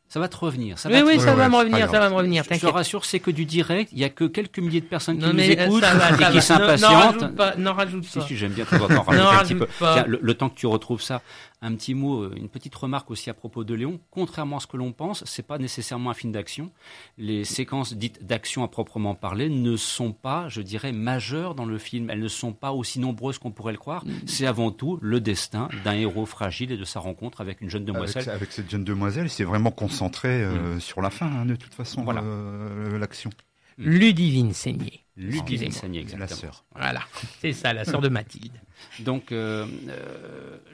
Ça 0.09 0.21
va 0.21 0.29
te 0.29 0.37
revenir. 0.37 0.79
Ça 0.79 0.91
oui, 0.91 1.03
oui, 1.05 1.19
ça 1.19 1.35
va 1.35 1.49
me 1.49 1.57
revenir, 1.57 1.91
ça 1.91 1.99
va 1.99 2.09
me 2.09 2.15
revenir. 2.15 2.45
Je 2.49 2.61
te 2.61 2.67
rassure, 2.67 3.05
c'est 3.05 3.21
que 3.21 3.31
du 3.31 3.47
direct. 3.47 3.91
Il 3.93 3.99
y 3.99 4.05
a 4.05 4.11
que 4.11 4.25
quelques 4.25 4.59
milliers 4.59 4.81
de 4.81 4.87
personnes 4.87 5.19
qui 5.19 5.27
nous 5.27 5.41
écoutent 5.41 5.83
et 5.83 6.33
qui 6.33 6.43
s'impatientent. 6.43 7.37
Non, 7.59 7.73
rajoute 7.73 8.03
pas. 8.03 8.21
Si, 8.21 8.29
si, 8.29 8.37
j'aime 8.37 8.53
bien 8.53 8.65
te 8.65 8.77
voir 8.77 9.07
rajouter 9.07 9.27
un 9.27 9.43
petit 9.43 9.55
peu. 9.55 9.67
Tiens, 9.79 10.05
le, 10.07 10.35
temps 10.35 10.51
que 10.51 10.55
tu 10.55 10.67
retrouves 10.67 11.03
ça, 11.03 11.23
un 11.65 11.75
petit 11.75 11.95
mot, 11.95 12.23
euh, 12.23 12.35
une 12.37 12.49
petite 12.49 12.75
remarque 12.75 13.11
aussi 13.11 13.31
à 13.31 13.35
propos 13.35 13.65
de 13.65 13.75
Léon. 13.75 13.99
Contrairement 14.11 14.59
à 14.59 14.61
ce 14.61 14.67
que 14.67 14.77
l'on 14.77 14.93
pense, 14.93 15.25
c'est 15.25 15.47
pas 15.47 15.59
nécessairement 15.59 16.11
un 16.11 16.15
film 16.15 16.33
d'action. 16.33 16.71
Les 17.17 17.45
séquences 17.45 17.95
dites 17.95 18.25
d'action 18.25 18.63
à 18.63 18.69
proprement 18.69 19.15
parler 19.15 19.49
ne 19.49 19.77
sont 19.77 20.13
pas, 20.13 20.49
je 20.49 20.61
dirais, 20.61 20.93
majeures 20.93 21.55
dans 21.55 21.65
le 21.65 21.79
film. 21.79 22.11
Elles 22.11 22.21
ne 22.21 22.29
sont 22.29 22.53
pas 22.53 22.73
aussi 22.73 23.01
nombreuses 23.01 23.39
qu'on 23.39 23.51
pourrait 23.51 23.73
le 23.73 23.79
croire. 23.79 24.05
Mm. 24.05 24.13
C'est 24.27 24.47
avant 24.47 24.71
tout 24.71 24.99
le 25.01 25.21
destin 25.21 25.69
d'un 25.85 25.95
héros 25.95 26.27
fragile 26.27 26.71
et 26.71 26.77
de 26.77 26.85
sa 26.85 27.01
rencontre 27.01 27.41
avec 27.41 27.61
une 27.63 27.71
jeune 27.71 27.85
demoiselle. 27.85 28.29
Avec, 28.29 28.53
cette 28.53 28.71
jeune 28.71 28.85
demoiselle, 28.85 29.31
c'est 29.31 29.45
vraiment 29.45 29.71
concentré 29.71 30.43
euh, 30.43 30.77
mm. 30.77 30.81
sur 30.81 31.01
la 31.01 31.11
fin, 31.11 31.27
hein, 31.27 31.47
de 31.47 31.57
toute 31.57 31.75
façon, 31.75 32.03
voilà. 32.03 32.23
Euh, 32.23 32.99
l'action. 32.99 33.31
Ludivine 33.79 34.53
Seigné. 34.53 35.04
Ludivine 35.17 35.71
Seigné, 35.71 36.01
exactement. 36.01 36.29
La 36.29 36.37
sœur. 36.37 36.65
Voilà, 36.75 37.01
c'est 37.41 37.53
ça, 37.53 37.73
la 37.73 37.85
sœur 37.85 38.01
de 38.01 38.09
Mathilde. 38.09 38.53
Donc, 39.01 39.33
euh, 39.33 39.67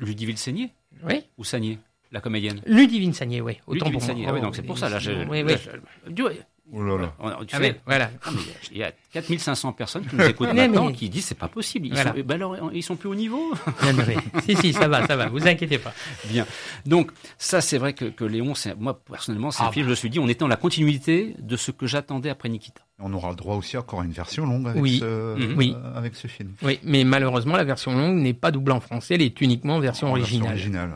Ludivine 0.01 0.37
Seigné 0.37 0.71
oui. 1.03 1.23
Ou 1.39 1.45
Sagné, 1.45 1.79
la 2.13 2.21
comédienne? 2.21 2.61
Ludivine 2.67 3.13
Sagné, 3.13 3.41
oui. 3.41 3.59
Autant 3.67 3.87
Ludivine 3.87 4.01
Sagné, 4.01 4.27
ah 4.29 4.33
oui, 4.35 4.41
donc 4.41 4.57
c'est 4.57 4.63
pour 4.63 4.79
ça, 4.79 4.89
là, 4.89 4.99
je, 4.99 5.13
oui, 5.29 5.43
oui. 5.43 6.41
Oh 6.73 6.83
là 6.83 6.97
là. 6.97 7.13
Tu 7.47 7.57
ah 7.57 7.61
voilà. 7.85 8.11
il 8.71 8.79
y 8.79 8.85
a 8.85 8.93
4500 9.13 9.73
personnes 9.73 10.07
qui 10.07 10.15
nous 10.15 10.25
écoutent 10.29 10.53
maintenant 10.53 10.93
qui 10.93 11.09
disent 11.09 11.27
c'est 11.27 11.39
pas 11.39 11.49
possible. 11.49 11.89
Ils, 11.89 11.97
sont, 11.97 12.13
ben 12.25 12.35
alors, 12.35 12.71
ils 12.73 12.83
sont 12.83 12.97
plus 12.97 13.09
au 13.09 13.15
niveau. 13.15 13.53
si, 14.45 14.57
si, 14.57 14.73
ça 14.73 14.87
va, 14.87 15.07
ça 15.07 15.17
va, 15.17 15.27
vous 15.27 15.47
inquiétez 15.47 15.79
pas. 15.79 15.93
Bien. 16.27 16.47
Donc, 16.87 17.11
ça, 17.39 17.61
c'est 17.61 17.79
vrai 17.79 17.93
que, 17.93 18.05
que 18.05 18.25
Léon, 18.25 18.55
moi, 18.79 19.01
personnellement, 19.05 19.51
c'est 19.51 19.63
ah 19.65 19.69
un 19.69 19.73
film, 19.73 19.85
bah. 19.85 19.89
je 19.89 19.91
me 19.91 19.97
suis 19.97 20.11
dit, 20.11 20.19
on 20.19 20.29
était 20.29 20.41
dans 20.41 20.49
la 20.49 20.57
continuité 20.57 21.35
de 21.39 21.57
ce 21.57 21.71
que 21.71 21.87
j'attendais 21.87 22.31
après 22.31 22.49
Nikita. 22.49 22.83
On 23.01 23.13
aura 23.15 23.31
le 23.31 23.37
droit 23.37 23.57
aussi 23.57 23.77
encore 23.77 24.03
à 24.03 24.05
une 24.05 24.13
version 24.13 24.47
longue 24.47 24.69
avec, 24.69 24.83
oui. 24.83 24.99
Ce, 25.01 25.35
mhm. 25.35 25.55
oui. 25.57 25.75
avec 25.95 26.15
ce 26.15 26.29
film. 26.29 26.53
Oui, 26.63 26.79
mais 26.85 27.03
malheureusement, 27.05 27.57
la 27.57 27.65
version 27.65 27.93
longue 27.93 28.19
n'est 28.19 28.35
pas 28.35 28.51
doublée 28.51 28.75
en 28.75 28.81
français, 28.81 29.15
elle 29.15 29.23
est 29.23 29.41
uniquement 29.41 29.77
en 29.77 29.81
version 29.81 30.09
originale. 30.11 30.51
Version 30.51 30.71
originale. 30.71 30.91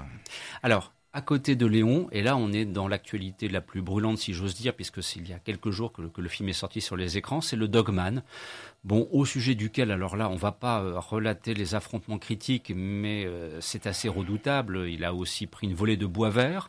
Alors, 0.62 0.94
à 1.15 1.21
côté 1.21 1.55
de 1.55 1.65
Léon, 1.65 2.09
et 2.11 2.23
là 2.23 2.37
on 2.37 2.53
est 2.53 2.65
dans 2.65 2.89
l'actualité 2.89 3.49
la 3.49 3.61
plus 3.61 3.83
brûlante 3.83 4.19
si 4.19 4.35
j'ose 4.35 4.57
dire, 4.57 4.75
puisque 4.75 5.01
c'est 5.01 5.21
il 5.21 5.29
y 5.29 5.33
a 5.33 5.39
quelques 5.39 5.71
jours 5.71 5.93
que 5.93 6.03
le, 6.03 6.09
que 6.09 6.21
le, 6.21 6.29
film 6.29 6.49
est 6.49 6.53
sorti 6.53 6.81
sur 6.81 6.97
les 6.97 7.17
écrans, 7.17 7.41
c'est 7.41 7.55
le 7.55 7.69
Dogman. 7.69 8.23
Bon, 8.85 9.09
au 9.12 9.24
sujet 9.24 9.55
duquel, 9.55 9.91
alors 9.91 10.14
là, 10.14 10.28
on 10.28 10.37
va 10.37 10.53
pas 10.53 10.82
euh, 10.82 10.99
relater 10.99 11.55
les 11.55 11.74
affrontements 11.74 12.18
critiques, 12.18 12.70
mais 12.76 13.24
euh, 13.24 13.59
c'est 13.62 13.87
assez 13.87 14.11
redoutable. 14.11 14.87
Il 14.91 15.05
a 15.05 15.14
aussi 15.14 15.47
pris 15.47 15.66
une 15.66 15.74
volée 15.74 15.97
de 15.97 16.05
bois 16.05 16.28
vert. 16.28 16.68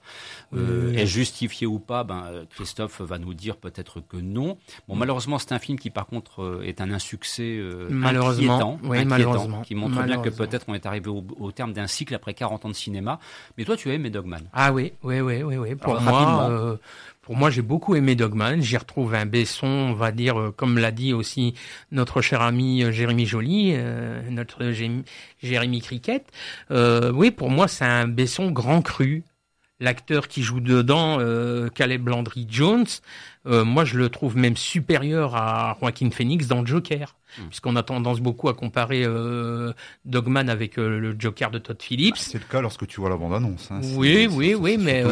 Euh, 0.55 0.93
Est 0.93 1.07
justifié 1.07 1.67
ou 1.67 1.77
pas? 1.77 2.05
Ben, 2.05 2.45
Christophe 2.51 3.01
va 3.01 3.17
nous 3.17 3.33
dire 3.33 3.57
peut-être 3.57 3.99
que 3.99 4.15
non. 4.15 4.57
Bon, 4.87 4.95
malheureusement, 4.95 5.39
c'est 5.39 5.51
un 5.51 5.59
film 5.59 5.77
qui, 5.77 5.89
par 5.89 6.05
contre, 6.05 6.61
est 6.63 6.79
un 6.79 6.89
insuccès 6.89 7.59
malheureusement, 7.89 8.79
inquiétant, 8.89 9.61
qui 9.63 9.75
montre 9.75 10.01
bien 10.03 10.21
que 10.21 10.29
peut-être 10.29 10.65
on 10.69 10.73
est 10.73 10.85
arrivé 10.85 11.09
au, 11.09 11.51
terme 11.51 11.73
d'un 11.73 11.87
cycle 11.87 12.15
après 12.15 12.33
40 12.33 12.63
ans 12.63 12.69
de 12.69 12.73
cinéma. 12.73 13.19
Mais 13.57 13.65
toi, 13.65 13.75
tu 13.75 13.89
as 13.89 13.93
aimé 13.93 14.09
Dogman 14.09 14.43
Ah 14.53 14.71
oui, 14.71 14.93
oui, 15.03 15.19
oui, 15.19 15.43
oui, 15.43 15.57
oui. 15.57 15.75
Pour 15.75 15.99
moi, 15.99 16.77
pour 17.25 17.35
moi, 17.35 17.49
j'ai 17.49 17.63
beaucoup 17.63 17.95
aimé 17.95 18.15
Dogman. 18.15 18.61
J'y 18.61 18.77
retrouve 18.77 19.15
un 19.15 19.25
Besson, 19.25 19.65
on 19.65 19.93
va 19.93 20.11
dire, 20.11 20.39
euh, 20.39 20.51
comme 20.51 20.77
l'a 20.77 20.91
dit 20.91 21.11
aussi 21.11 21.55
notre 21.91 22.21
cher 22.21 22.43
ami 22.43 22.83
euh, 22.83 22.91
Jérémy 22.91 23.25
Joly, 23.25 23.73
euh, 23.73 24.21
notre 24.29 24.71
Jérémy 25.41 25.81
Cricket. 25.81 26.23
oui, 26.69 27.31
pour 27.31 27.49
moi, 27.49 27.67
c'est 27.67 27.83
un 27.83 28.07
Besson 28.07 28.51
grand 28.51 28.83
cru. 28.83 29.23
L'acteur 29.79 30.29
qui 30.29 30.41
joue 30.41 30.61
dedans, 30.61 31.19
Caleb 31.75 32.07
Landry 32.07 32.47
Jones, 32.49 32.85
moi 33.43 33.83
je 33.83 33.97
le 33.97 34.07
trouve 34.07 34.37
même 34.37 34.55
supérieur 34.55 35.35
à 35.35 35.77
Joaquin 35.81 36.11
Phoenix 36.11 36.47
dans 36.47 36.65
Joker, 36.65 37.13
hmm. 37.37 37.47
puisqu'on 37.47 37.75
a 37.75 37.83
tendance 37.83 38.21
beaucoup 38.21 38.47
à 38.47 38.53
comparer 38.53 39.05
Dogman 40.05 40.49
avec 40.49 40.77
le 40.77 41.13
Joker 41.19 41.51
de 41.51 41.59
Todd 41.59 41.81
Phillips. 41.81 42.15
c'est 42.15 42.37
le 42.37 42.45
cas 42.49 42.61
lorsque 42.61 42.87
tu 42.87 43.01
vois 43.01 43.09
la 43.09 43.17
bande-annonce. 43.17 43.69
Hein. 43.69 43.81
Oui, 43.97 44.29
oui, 44.31 44.55
oui, 44.55 44.77
mais 44.79 45.03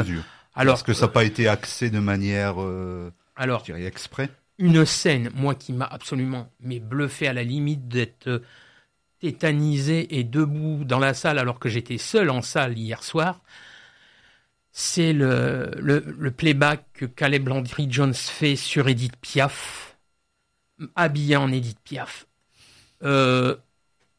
alors, 0.55 0.75
Est-ce 0.75 0.83
que 0.83 0.93
ça 0.93 1.07
n'a 1.07 1.11
pas 1.11 1.23
été 1.23 1.47
axé 1.47 1.89
de 1.89 1.99
manière, 1.99 2.61
euh, 2.61 3.11
alors, 3.35 3.59
je 3.59 3.65
dirais, 3.65 3.85
exprès 3.85 4.29
Une 4.59 4.85
scène, 4.85 5.31
moi, 5.35 5.55
qui 5.55 5.73
m'a 5.73 5.85
absolument 5.85 6.51
mais 6.59 6.79
bluffé 6.79 7.27
à 7.27 7.33
la 7.33 7.43
limite 7.43 7.87
d'être 7.87 8.27
euh, 8.27 8.39
tétanisé 9.19 10.19
et 10.19 10.23
debout 10.23 10.83
dans 10.83 10.99
la 10.99 11.13
salle 11.13 11.39
alors 11.39 11.59
que 11.59 11.69
j'étais 11.69 11.97
seul 11.97 12.29
en 12.29 12.41
salle 12.41 12.77
hier 12.77 13.03
soir, 13.03 13.41
c'est 14.71 15.13
le, 15.13 15.71
le, 15.77 16.31
playback 16.31 16.85
que 16.93 17.05
Caleb 17.05 17.47
Landry 17.47 17.87
Jones 17.89 18.13
fait 18.13 18.55
sur 18.55 18.87
Edith 18.87 19.15
Piaf, 19.17 19.97
habillé 20.95 21.35
en 21.35 21.51
Edith 21.51 21.79
Piaf. 21.83 22.27
Euh, 23.03 23.55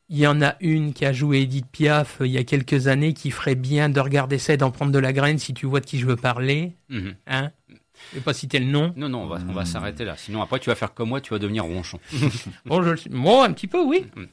il 0.09 0.19
y 0.19 0.27
en 0.27 0.43
a 0.43 0.57
une 0.61 0.93
qui 0.93 1.05
a 1.07 1.13
joué 1.13 1.41
Edith 1.41 1.67
Piaf 1.67 2.21
euh, 2.21 2.27
il 2.27 2.33
y 2.33 2.39
a 2.39 2.45
quelques 2.45 2.89
années 2.89 3.15
qui 3.15 3.31
ferait 3.31 3.55
bien 3.55 3.89
de 3.89 4.01
regarder 4.01 4.39
ça 4.39 4.53
et 4.53 4.57
d'en 4.57 4.71
prendre 4.71 4.93
de 4.93 4.99
la 4.99 5.13
graine 5.13 5.39
si 5.39 5.55
tu 5.55 5.67
vois 5.67 5.81
de 5.81 5.87
qui 5.87 5.99
je 5.99 6.07
veux 6.07 6.17
parler. 6.17 6.77
Mhm. 6.89 7.15
Hein? 7.27 7.51
Je 8.11 8.17
vais 8.17 8.23
pas 8.23 8.35
citer 8.35 8.59
le 8.59 8.67
nom. 8.67 8.93
Non, 8.97 9.09
non, 9.09 9.23
on 9.23 9.27
va, 9.27 9.39
on 9.49 9.53
va 9.53 9.65
s'arrêter 9.65 10.05
là. 10.05 10.17
Sinon, 10.17 10.43
après, 10.43 10.59
tu 10.59 10.69
vas 10.69 10.75
faire 10.75 10.93
comme 10.93 11.09
moi, 11.09 11.21
tu 11.21 11.31
vas 11.31 11.39
devenir 11.39 11.65
ronchon. 11.65 11.99
bon, 12.67 12.83
je, 12.83 13.09
moi, 13.11 13.47
un 13.47 13.53
petit 13.53 13.67
peu, 13.67 13.83
oui. 13.83 14.07
Mm. 14.15 14.25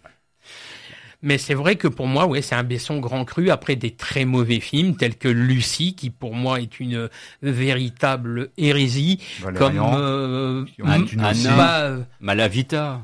Mais 1.23 1.37
c'est 1.37 1.53
vrai 1.53 1.75
que 1.75 1.87
pour 1.87 2.07
moi, 2.07 2.25
ouais, 2.25 2.41
c'est 2.41 2.55
un 2.55 2.63
Besson 2.63 2.99
grand 2.99 3.25
cru 3.25 3.51
après 3.51 3.75
des 3.75 3.91
très 3.91 4.25
mauvais 4.25 4.59
films 4.59 4.95
tels 4.95 5.15
que 5.15 5.27
Lucie, 5.27 5.95
qui 5.95 6.09
pour 6.09 6.33
moi 6.33 6.59
est 6.59 6.79
une 6.79 7.09
véritable 7.43 8.49
hérésie, 8.57 9.19
comme 9.55 9.79
euh, 9.79 10.65
Anna, 10.83 11.97
Malavita. 12.19 13.03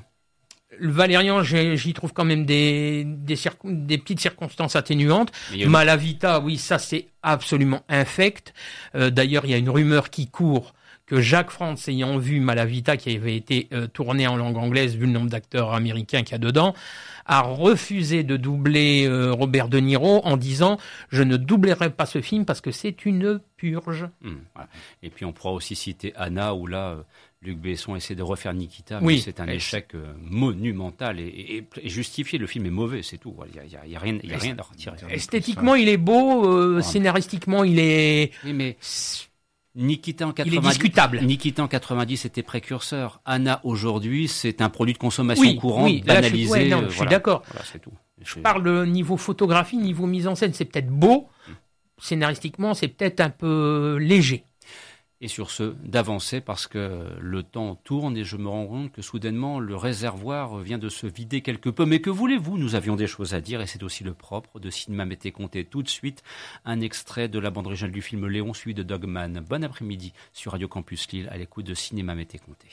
Le 0.79 0.91
Valérian, 0.91 1.43
j'y 1.43 1.93
trouve 1.93 2.13
quand 2.13 2.25
même 2.25 2.45
des, 2.45 3.03
des, 3.05 3.97
petites 3.97 4.19
circonstances 4.19 4.75
atténuantes. 4.75 5.31
Malavita, 5.65 6.39
oui, 6.39 6.57
ça 6.57 6.79
c'est 6.79 7.07
absolument 7.23 7.81
infect. 7.89 8.53
Euh, 8.95 9.09
d'ailleurs, 9.09 9.45
il 9.45 9.51
y 9.51 9.53
a 9.53 9.57
une 9.57 9.69
rumeur 9.69 10.09
qui 10.09 10.27
court 10.27 10.73
que 11.07 11.21
Jacques 11.21 11.51
France, 11.51 11.87
ayant 11.87 12.17
vu 12.17 12.41
Malavita, 12.41 12.97
qui 12.97 13.15
avait 13.15 13.35
été 13.35 13.69
euh, 13.71 13.87
tourné 13.87 14.27
en 14.27 14.35
langue 14.35 14.57
anglaise, 14.57 14.95
vu 14.95 15.05
le 15.05 15.13
nombre 15.13 15.29
d'acteurs 15.29 15.73
américains 15.73 16.21
qu'il 16.23 16.33
y 16.33 16.35
a 16.35 16.37
dedans, 16.37 16.75
a 17.25 17.41
refusé 17.41 18.23
de 18.23 18.35
doubler 18.35 19.05
euh, 19.07 19.31
Robert 19.31 19.69
De 19.69 19.79
Niro 19.79 20.21
en 20.25 20.35
disant 20.35 20.77
je 21.09 21.23
ne 21.23 21.37
doublerai 21.37 21.91
pas 21.91 22.05
ce 22.05 22.21
film 22.21 22.45
parce 22.45 22.59
que 22.59 22.71
c'est 22.71 23.05
une 23.05 23.39
purge. 23.55 24.07
Mmh, 24.21 24.35
et 25.01 25.09
puis 25.09 25.25
on 25.25 25.31
pourra 25.31 25.53
aussi 25.53 25.75
citer 25.75 26.13
Anna 26.15 26.53
où 26.53 26.67
là 26.67 26.97
Luc 27.41 27.59
Besson 27.59 27.95
essaie 27.95 28.15
de 28.15 28.23
refaire 28.23 28.53
Nikita, 28.53 28.99
mais 28.99 29.19
c'est 29.19 29.39
un 29.39 29.47
échec 29.47 29.93
euh, 29.93 30.13
monumental 30.19 31.19
et, 31.19 31.67
justifié. 31.83 32.39
Le 32.39 32.47
film 32.47 32.65
est 32.65 32.71
mauvais, 32.71 33.03
c'est 33.03 33.17
tout. 33.17 33.35
Il 33.53 33.61
n'y 33.61 33.95
a, 33.95 33.99
rien, 33.99 34.17
à 34.57 34.61
retirer. 34.63 34.95
Esthétiquement, 35.13 35.75
il 35.75 35.87
est 35.87 35.97
beau. 35.97 36.47
Euh, 36.47 36.81
scénaristiquement, 36.81 37.63
il 37.63 37.79
est. 37.79 38.31
Oui, 38.43 38.53
mais 38.53 38.77
Nikita 39.75 40.27
en 40.27 40.31
90, 40.31 40.51
il 40.51 40.57
est 40.57 40.69
discutable. 40.69 41.19
Nikita 41.21 41.63
en 41.63 41.67
90 41.67 42.25
était 42.25 42.41
précurseur. 42.41 43.21
Anna 43.23 43.61
aujourd'hui, 43.63 44.27
c'est 44.27 44.61
un 44.61 44.69
produit 44.69 44.95
de 44.95 44.99
consommation 44.99 45.55
courante, 45.57 45.85
oui, 45.85 46.01
banalisé. 46.01 46.71
je 46.71 46.89
suis, 46.89 47.05
d'accord. 47.05 47.43
Je 48.19 48.39
parle 48.39 48.87
niveau 48.87 49.15
photographie, 49.15 49.77
niveau 49.77 50.07
mise 50.07 50.27
en 50.27 50.33
scène, 50.33 50.53
c'est 50.53 50.65
peut-être 50.65 50.89
beau. 50.89 51.29
Hmm. 51.47 51.51
Scénaristiquement, 51.99 52.73
c'est 52.73 52.87
peut-être 52.87 53.21
un 53.21 53.29
peu 53.29 53.97
léger 54.01 54.43
et 55.21 55.27
sur 55.27 55.49
ce 55.49 55.75
d'avancer 55.83 56.41
parce 56.41 56.67
que 56.67 57.07
le 57.19 57.43
temps 57.43 57.75
tourne 57.75 58.17
et 58.17 58.23
je 58.23 58.37
me 58.37 58.47
rends 58.47 58.67
compte 58.67 58.91
que 58.91 59.01
soudainement 59.01 59.59
le 59.59 59.75
réservoir 59.75 60.57
vient 60.59 60.77
de 60.77 60.89
se 60.89 61.07
vider 61.07 61.41
quelque 61.41 61.69
peu. 61.69 61.85
Mais 61.85 61.99
que 61.99 62.09
voulez-vous? 62.09 62.57
Nous 62.57 62.75
avions 62.75 62.95
des 62.95 63.07
choses 63.07 63.33
à 63.33 63.41
dire 63.41 63.61
et 63.61 63.67
c'est 63.67 63.83
aussi 63.83 64.03
le 64.03 64.13
propre 64.13 64.59
de 64.59 64.69
Cinéma 64.69 65.05
Mété 65.05 65.31
Compté. 65.31 65.65
Tout 65.65 65.83
de 65.83 65.89
suite, 65.89 66.23
un 66.65 66.81
extrait 66.81 67.27
de 67.27 67.39
la 67.39 67.49
bande 67.49 67.67
originale 67.67 67.91
du 67.91 68.01
film 68.01 68.27
Léon, 68.27 68.53
suivi 68.53 68.73
de 68.73 68.83
Dogman. 68.83 69.43
Bon 69.47 69.63
après-midi 69.63 70.13
sur 70.33 70.51
Radio 70.51 70.67
Campus 70.67 71.09
Lille 71.11 71.29
à 71.31 71.37
l'écoute 71.37 71.65
de 71.65 71.73
Cinéma 71.73 72.15
Mété 72.15 72.37
Compté. 72.37 72.67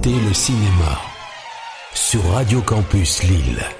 Écoutez 0.00 0.20
le 0.28 0.32
cinéma 0.32 1.00
sur 1.92 2.22
Radio 2.30 2.62
Campus 2.62 3.24
Lille. 3.24 3.77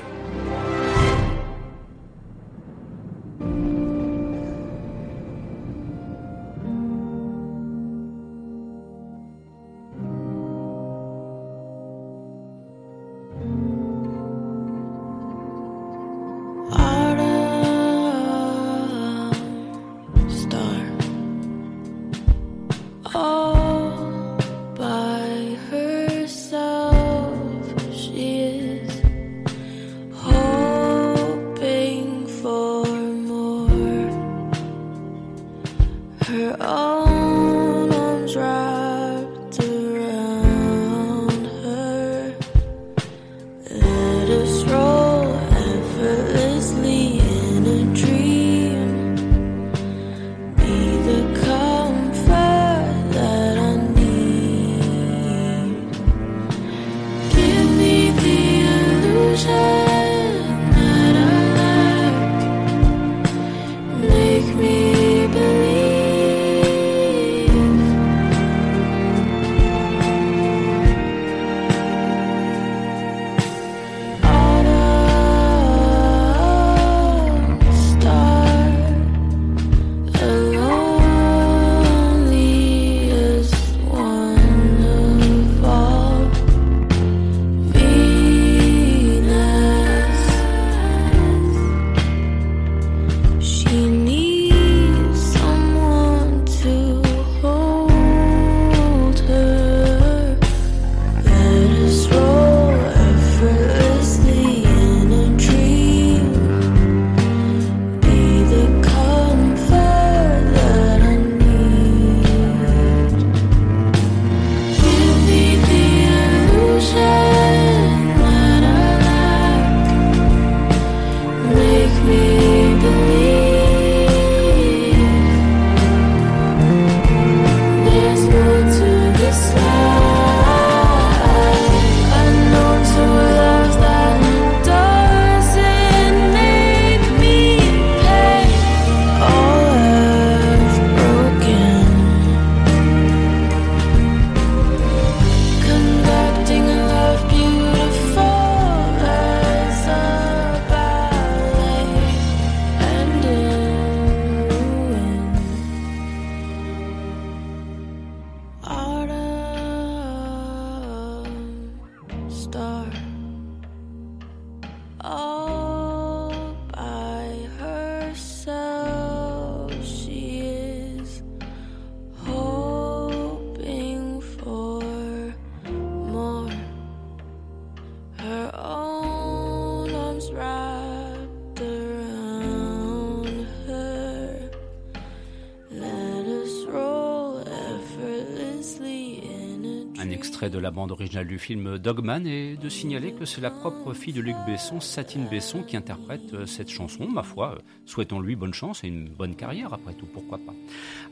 Du 191.09 191.39
film 191.39 191.79
Dogman 191.79 192.27
et 192.27 192.57
de 192.57 192.69
signaler 192.69 193.13
que 193.13 193.25
c'est 193.25 193.41
la 193.41 193.51
propre 193.51 193.95
fille 193.95 194.13
de 194.13 194.21
Luc 194.21 194.37
Besson, 194.47 194.79
Satine 194.79 195.27
Besson, 195.27 195.63
qui 195.63 195.77
interprète 195.77 196.35
euh, 196.35 196.45
cette 196.45 196.69
chanson. 196.69 197.09
Ma 197.09 197.23
foi, 197.23 197.55
euh, 197.55 197.63
souhaitons-lui 197.87 198.37
bonne 198.37 198.53
chance 198.53 198.85
et 198.85 198.89
une 198.89 199.09
bonne 199.09 199.35
carrière 199.35 199.73
après 199.73 199.95
tout, 199.95 200.07
pourquoi 200.07 200.37
pas. 200.39 200.53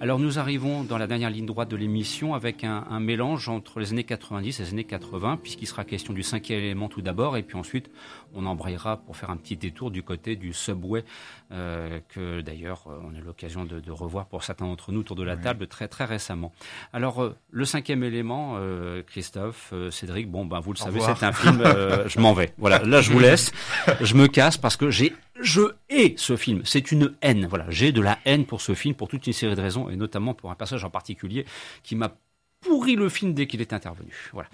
Alors 0.01 0.19
nous 0.19 0.39
arrivons 0.39 0.85
dans 0.85 0.99
la 0.99 1.07
dernière 1.07 1.31
ligne 1.31 1.47
droite 1.47 1.71
de 1.71 1.77
l'émission 1.77 2.35
avec 2.35 2.63
un, 2.63 3.01
mélange 3.01 3.49
entre 3.49 3.81
les 3.81 3.93
années 3.93 4.05
90 4.05 4.61
et 4.61 4.63
les 4.65 4.71
années 4.71 4.85
80, 4.85 5.39
puisqu'il 5.43 5.67
sera 5.67 5.85
question 5.85 6.13
du 6.13 6.23
cinquième 6.23 6.61
élément 6.61 6.89
tout 6.89 7.01
d'abord, 7.01 7.37
et 7.39 7.43
puis 7.43 7.57
ensuite 7.57 7.91
on 8.37 8.47
embrayera 8.47 8.99
pour 8.99 9.17
faire 9.17 9.31
un 9.31 9.37
petit 9.37 9.57
détour 9.57 9.91
du 9.91 10.03
côté 10.03 10.37
du 10.37 10.53
subway, 10.53 11.05
euh, 11.53 12.01
que 12.09 12.41
d'ailleurs 12.41 12.85
on 12.87 13.15
a 13.15 13.21
l'occasion 13.21 13.65
de, 13.65 13.91
revoir 13.91 14.27
pour 14.27 14.45
certains 14.45 14.67
d'entre 14.67 14.93
nous 14.93 15.01
autour 15.01 15.17
de 15.17 15.23
la 15.23 15.37
table 15.37 15.67
très 15.67 15.89
très 15.89 16.05
récemment. 16.05 16.53
Alors 16.93 17.35
le 17.51 17.65
cinquième 17.65 18.03
élément, 18.03 18.59
Christophe, 19.07 19.71
euh, 19.73 19.91
Cédric, 19.91 20.31
bon 20.31 20.45
ben 20.45 20.61
vous 20.61 20.73
le 20.73 20.79
savez, 20.79 21.01
c'est 21.01 21.25
un 21.25 21.33
film. 21.33 21.61
Euh, 21.61 22.05
je 22.09 22.21
m'en 22.21 22.33
vais. 22.33 22.53
Voilà, 22.59 22.81
là 22.81 23.01
je 23.01 23.13
vous 23.13 23.19
laisse. 23.21 23.53
Je 24.01 24.15
me 24.15 24.27
casse 24.27 24.59
parce 24.59 24.77
que 24.77 24.91
j'ai, 24.91 25.15
je 25.41 25.63
hais 25.89 26.15
ce 26.17 26.37
film. 26.37 26.63
C'est 26.65 26.93
une 26.93 27.15
haine. 27.23 27.47
Voilà, 27.47 27.67
j'ai 27.69 27.93
de 27.93 28.01
la 28.01 28.19
haine 28.25 28.45
pour 28.45 28.61
ce 28.61 28.75
film 28.75 28.95
pour 28.95 29.09
toute 29.09 29.27
une 29.27 29.33
série 29.33 29.55
de 29.55 29.61
raisons 29.61 29.89
et 29.89 29.97
notamment 29.97 30.35
pour 30.35 30.51
un 30.51 30.55
personnage 30.55 30.85
en 30.85 30.91
particulier 30.91 31.47
qui 31.83 31.97
m'a 31.97 32.13
pourri 32.61 32.97
le 32.97 33.09
film 33.09 33.35
dès 33.35 33.47
qu'il 33.47 33.61
est 33.61 33.73
intervenu. 33.73 34.13
Voilà. 34.33 34.49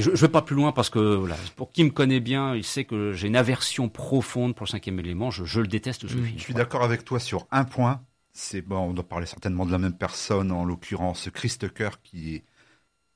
Je, 0.00 0.10
ne 0.10 0.16
vais 0.16 0.28
pas 0.28 0.42
plus 0.42 0.56
loin 0.56 0.72
parce 0.72 0.90
que 0.90 0.98
voilà, 0.98 1.36
pour 1.56 1.72
qui 1.72 1.84
me 1.84 1.90
connaît 1.90 2.20
bien, 2.20 2.54
il 2.54 2.64
sait 2.64 2.84
que 2.84 3.12
j'ai 3.12 3.28
une 3.28 3.36
aversion 3.36 3.88
profonde 3.88 4.54
pour 4.54 4.64
le 4.64 4.70
cinquième 4.70 4.98
élément. 5.00 5.30
Je, 5.30 5.60
le 5.60 5.66
déteste 5.66 6.06
ce 6.06 6.14
mmh, 6.14 6.24
film. 6.24 6.38
Je 6.38 6.42
suis 6.42 6.54
d'accord 6.54 6.82
avec 6.82 7.04
toi 7.04 7.18
sur 7.18 7.46
un 7.50 7.64
point. 7.64 8.02
C'est 8.32 8.60
bon, 8.60 8.78
on 8.78 8.92
doit 8.92 9.08
parler 9.08 9.26
certainement 9.26 9.64
de 9.64 9.72
la 9.72 9.78
même 9.78 9.96
personne, 9.96 10.52
en 10.52 10.64
l'occurrence 10.64 11.30
Chris 11.32 11.56
Tucker, 11.58 11.90
qui 12.02 12.34
est 12.34 12.44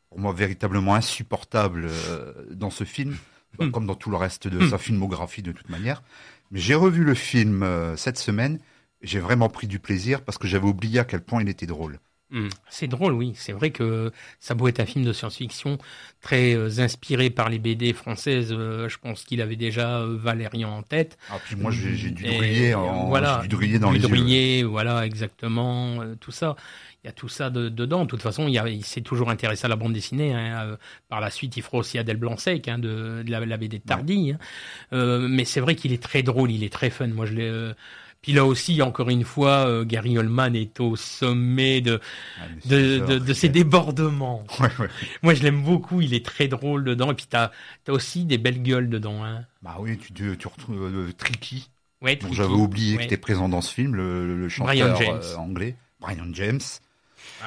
pour 0.09 0.19
moi 0.19 0.33
véritablement 0.33 0.95
insupportable 0.95 1.87
euh, 1.89 2.33
dans 2.51 2.71
ce 2.71 2.85
film, 2.85 3.17
hmm. 3.59 3.71
comme 3.71 3.87
dans 3.87 3.95
tout 3.95 4.11
le 4.11 4.17
reste 4.17 4.49
de 4.49 4.67
sa 4.67 4.77
hmm. 4.77 4.81
filmographie 4.81 5.43
de 5.43 5.53
toute 5.53 5.69
manière. 5.69 6.03
Mais 6.51 6.59
j'ai 6.59 6.75
revu 6.75 7.05
le 7.05 7.15
film 7.15 7.63
euh, 7.63 7.97
cette 7.97 8.19
semaine, 8.19 8.59
j'ai 9.03 9.21
vraiment 9.21 9.49
pris 9.49 9.67
du 9.67 9.79
plaisir 9.79 10.23
parce 10.23 10.39
que 10.39 10.49
j'avais 10.49 10.67
oublié 10.67 10.99
à 10.99 11.05
quel 11.05 11.21
point 11.21 11.43
il 11.43 11.49
était 11.49 11.67
drôle. 11.67 12.01
Hmm. 12.31 12.49
C'est 12.69 12.87
drôle, 12.87 13.13
oui. 13.13 13.33
C'est 13.35 13.53
vrai 13.53 13.71
que 13.71 14.13
ça 14.39 14.55
doit 14.55 14.69
être 14.69 14.81
un 14.81 14.87
film 14.87 15.05
de 15.05 15.13
science-fiction 15.13 15.79
très 16.21 16.55
euh, 16.55 16.69
inspiré 16.79 17.31
par 17.31 17.49
les 17.49 17.59
BD 17.59 17.93
françaises. 17.93 18.51
je 18.51 18.97
pense 18.99 19.25
qu'il 19.25 19.41
avait 19.41 19.57
déjà 19.57 20.05
Valérian 20.07 20.71
en 20.71 20.83
tête. 20.83 21.19
Ah, 21.31 21.39
puis 21.45 21.57
moi, 21.57 21.71
j'ai 21.71 22.11
dû 22.11 22.11
driller, 22.13 22.75
en, 22.75 23.09
voilà, 23.09 23.43
dû 23.49 23.79
dans 23.79 23.91
les 23.91 24.01
yeux. 24.01 24.65
voilà, 24.65 25.05
exactement, 25.07 26.01
tout 26.21 26.33
ça 26.33 26.57
il 27.03 27.07
y 27.07 27.11
a 27.11 27.13
tout 27.13 27.29
ça 27.29 27.49
dedans. 27.51 28.05
De 28.05 28.11
toute 28.11 28.21
façon, 28.21 28.47
il, 28.47 28.85
s'est 28.85 29.01
toujours 29.01 29.31
intéressé 29.31 29.65
à 29.65 29.69
la 29.69 29.77
bande 29.77 29.95
dessinée. 29.95 30.35
Hein. 30.35 30.67
Euh, 30.67 30.77
par 31.09 31.21
la 31.21 31.31
suite, 31.31 31.57
il 31.57 31.63
fera 31.63 31.79
aussi 31.79 31.99
Adèle 31.99 32.19
Blanc-Sec 32.19 32.69
hein, 32.69 32.79
de, 32.79 33.25
la, 33.27 33.57
BD 33.57 33.79
de 33.79 33.83
Tardy. 33.83 34.33
Hein. 34.33 34.39
Euh, 34.93 35.27
mais 35.29 35.45
c'est 35.47 35.61
vrai 35.61 35.75
qu'il 35.75 35.93
est 35.93 36.03
très 36.03 36.23
drôle, 36.23 36.51
il 36.51 36.63
est 36.63 36.73
très 36.73 36.91
fun. 36.91 37.09
Moi, 37.09 37.27
je 37.27 37.35
l'ai. 37.35 37.73
Puis 38.23 38.33
là 38.33 38.45
aussi, 38.45 38.83
encore 38.83 39.09
une 39.09 39.25
fois, 39.25 39.67
euh, 39.67 39.85
Gary 39.85 40.19
Oldman 40.19 40.55
est 40.55 40.79
au 40.79 40.95
sommet 40.95 41.81
de, 41.81 42.01
ah, 42.39 42.43
de, 42.67 43.19
de, 43.19 43.33
ses 43.33 43.49
débordements. 43.49 44.45
Moi, 45.23 45.35
je 45.35 45.43
l'aime 45.43 45.63
beaucoup, 45.63 46.03
il 46.03 46.13
est 46.13 46.25
très 46.25 46.47
drôle 46.47 46.85
dedans. 46.85 47.13
Et 47.13 47.15
puis, 47.15 47.27
tu 47.31 47.37
as, 47.37 47.51
aussi 47.89 48.27
des 48.27 48.37
belles 48.37 48.63
gueules 48.63 48.91
dedans. 48.91 49.25
Hein. 49.25 49.45
Bah 49.63 49.77
oui, 49.81 49.97
tu, 49.99 50.37
tu 50.37 50.47
retrouves 50.47 50.83
euh, 50.83 51.13
Tricky. 51.17 51.71
Ouais, 52.03 52.19
J'avais 52.33 52.53
oublié 52.53 52.97
que 52.99 53.05
tu 53.05 53.19
présent 53.19 53.49
dans 53.49 53.61
ce 53.61 53.73
film, 53.73 53.95
le, 53.95 54.37
le 54.37 54.49
chanteur 54.49 55.01
euh, 55.01 55.37
anglais, 55.37 55.77
Brian 56.01 56.29
James. 56.33 56.61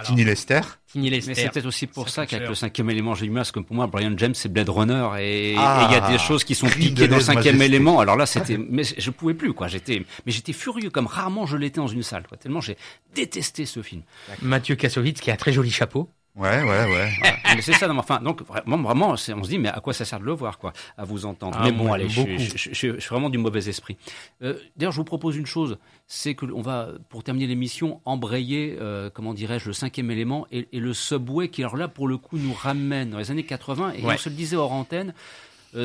Tiny 0.03 0.24
Lester. 0.24 0.61
Mais 0.95 1.21
c'est 1.21 1.49
peut-être 1.49 1.65
aussi 1.65 1.87
pour 1.87 2.09
ça 2.09 2.25
qu'avec 2.25 2.47
le 2.47 2.55
cinquième 2.55 2.89
élément, 2.89 3.15
j'ai 3.15 3.25
eu 3.25 3.31
parce 3.31 3.51
que 3.51 3.59
pour 3.59 3.75
moi, 3.75 3.87
Brian 3.87 4.13
James, 4.17 4.33
c'est 4.35 4.49
Blade 4.49 4.69
Runner 4.69 5.09
et 5.19 5.51
il 5.51 5.55
y 5.55 5.57
a 5.57 6.07
des 6.07 6.15
ah, 6.15 6.17
choses 6.17 6.43
qui 6.43 6.55
sont 6.55 6.67
piquées 6.67 7.07
dans 7.07 7.17
le 7.17 7.21
cinquième 7.21 7.61
élément. 7.61 7.99
Alors 7.99 8.15
là, 8.15 8.25
c'était, 8.25 8.57
mais 8.57 8.83
je 8.83 9.09
pouvais 9.09 9.33
plus, 9.33 9.53
quoi. 9.53 9.67
J'étais, 9.67 10.05
mais 10.25 10.31
j'étais 10.31 10.53
furieux 10.53 10.89
comme 10.89 11.07
rarement 11.07 11.45
je 11.45 11.57
l'étais 11.57 11.81
dans 11.81 11.87
une 11.87 12.03
salle, 12.03 12.25
quoi. 12.27 12.37
Tellement 12.37 12.61
j'ai 12.61 12.77
détesté 13.13 13.65
ce 13.65 13.81
film. 13.81 14.03
Mathieu 14.41 14.75
Kassovitz, 14.75 15.19
qui 15.19 15.29
a 15.29 15.33
un 15.33 15.37
très 15.37 15.51
joli 15.53 15.71
chapeau. 15.71 16.09
Ouais, 16.36 16.63
ouais, 16.63 16.86
ouais. 16.91 17.11
mais 17.55 17.61
c'est 17.61 17.73
ça, 17.73 17.88
enfin, 17.93 18.19
donc 18.19 18.41
vraiment, 18.41 18.77
vraiment, 18.77 19.11
on 19.11 19.17
se 19.17 19.47
dit, 19.47 19.59
mais 19.59 19.69
à 19.69 19.79
quoi 19.81 19.93
ça 19.93 20.03
sert 20.03 20.19
de 20.19 20.25
le 20.25 20.31
voir, 20.31 20.57
quoi, 20.57 20.73
à 20.97 21.05
vous 21.05 21.25
entendre? 21.25 21.57
Ah, 21.59 21.65
mais 21.65 21.71
bon, 21.71 21.93
allez, 21.93 22.09
je, 22.09 22.21
je, 22.38 22.73
suis 22.73 22.89
vraiment 22.89 23.29
du 23.29 23.38
mauvais 23.38 23.69
esprit. 23.69 23.97
Euh, 24.41 24.55
D'ailleurs, 24.75 24.93
je 24.93 24.97
vous 24.97 25.03
propose 25.03 25.38
une 25.38 25.45
chose, 25.45 25.77
c'est 26.07 26.34
que 26.34 26.47
on 26.47 26.61
va, 26.61 26.89
pour 27.09 27.23
terminer 27.23 27.45
l'émission, 27.45 28.01
embrayer, 28.05 28.77
euh, 28.81 29.11
comment 29.13 29.36
dirais-je, 29.36 29.67
le 29.67 29.73
cinquième 29.73 30.09
élément 30.09 30.47
et, 30.51 30.67
et, 30.71 30.79
le 30.79 30.95
subway 30.95 31.49
qui, 31.49 31.61
alors 31.61 31.77
là, 31.77 31.88
pour 31.88 32.07
le 32.07 32.17
coup, 32.17 32.39
nous 32.39 32.53
ramène 32.53 33.11
dans 33.11 33.19
les 33.19 33.29
années 33.29 33.45
80. 33.45 33.93
Et 33.93 34.03
on 34.03 34.17
se 34.17 34.29
le 34.29 34.36
disait 34.36 34.55
hors 34.55 34.71
antenne, 34.71 35.13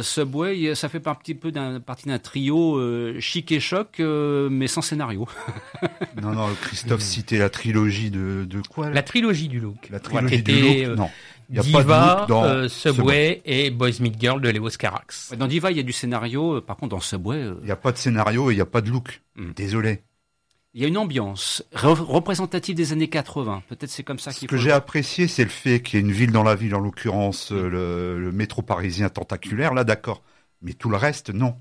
Subway, 0.03 0.75
ça 0.75 0.89
fait 0.89 1.07
un 1.07 1.15
petit 1.15 1.35
peu 1.35 1.51
d'un 1.51 1.81
partie 1.81 2.09
d'un 2.09 2.19
trio 2.19 2.77
euh, 2.77 3.19
chic 3.21 3.51
et 3.53 3.61
choc, 3.61 4.01
euh, 4.01 4.49
mais 4.51 4.67
sans 4.67 4.83
scénario. 4.83 5.27
non, 6.23 6.33
non, 6.33 6.49
Christophe 6.61 7.01
citait 7.01 7.39
la 7.39 7.51
trilogie 7.51 8.11
de, 8.11 8.45
de 8.45 8.61
quoi 8.69 8.91
La 8.91 9.03
trilogie 9.03 9.49
du 9.49 9.61
look. 9.61 9.89
La 9.91 10.01
trilogie 10.01 10.43
du 10.43 10.85
look, 10.85 10.97
non. 10.97 11.11
Il 11.51 11.57
y 11.57 11.59
a 11.61 11.83
pas 11.83 12.25
de 12.25 12.29
dans 12.29 12.69
Subway, 12.69 13.41
et 13.47 13.71
Boys 13.71 14.01
Meet 14.01 14.21
Girl 14.21 14.41
de 14.43 14.51
Lewis 14.51 14.77
Carax. 14.79 15.33
Dans 15.39 15.47
Diva, 15.47 15.71
il 15.71 15.79
y 15.79 15.81
a 15.81 15.83
du 15.83 15.93
scénario. 15.93 16.61
Par 16.61 16.77
contre, 16.77 16.91
dans 16.91 17.01
Subway, 17.01 17.41
il 17.61 17.65
n'y 17.65 17.71
a 17.71 17.77
pas 17.77 17.93
de 17.93 17.97
scénario 17.97 18.51
et 18.51 18.55
il 18.55 18.57
n'y 18.57 18.63
a 18.63 18.67
pas 18.67 18.83
de 18.83 18.91
look. 18.91 19.23
Hmm. 19.37 19.53
Désolé. 19.57 20.03
Il 20.75 20.83
y 20.83 20.85
a 20.85 20.89
une 20.89 20.99
ambiance 20.99 21.65
représentative 21.73 22.75
des 22.75 22.93
années 22.93 23.09
80. 23.09 23.63
Peut-être 23.69 23.89
c'est 23.89 24.03
comme 24.03 24.19
ça 24.19 24.33
qu'il 24.33 24.43
Ce 24.43 24.47
que 24.47 24.59
j'ai 24.59 24.71
apprécié, 24.71 25.27
c'est 25.27 25.45
le 25.45 25.51
fait 25.51 25.81
qu'il 25.81 25.99
y 25.99 26.03
ait 26.03 26.05
une 26.05 26.13
ville 26.13 26.31
dans 26.31 26.43
la 26.43 26.55
ville, 26.55 26.75
en 26.75 26.81
l'occurrence 26.81 27.53
euh, 27.53 28.19
le, 28.19 28.33
métro 28.33 28.61
parisien 28.61 29.09
tentaculaire. 29.09 29.73
Là, 29.73 29.85
d'accord. 29.85 30.23
Mais 30.61 30.75
tout 30.75 30.91
le 30.91 30.97
reste, 30.97 31.31
non. 31.31 31.57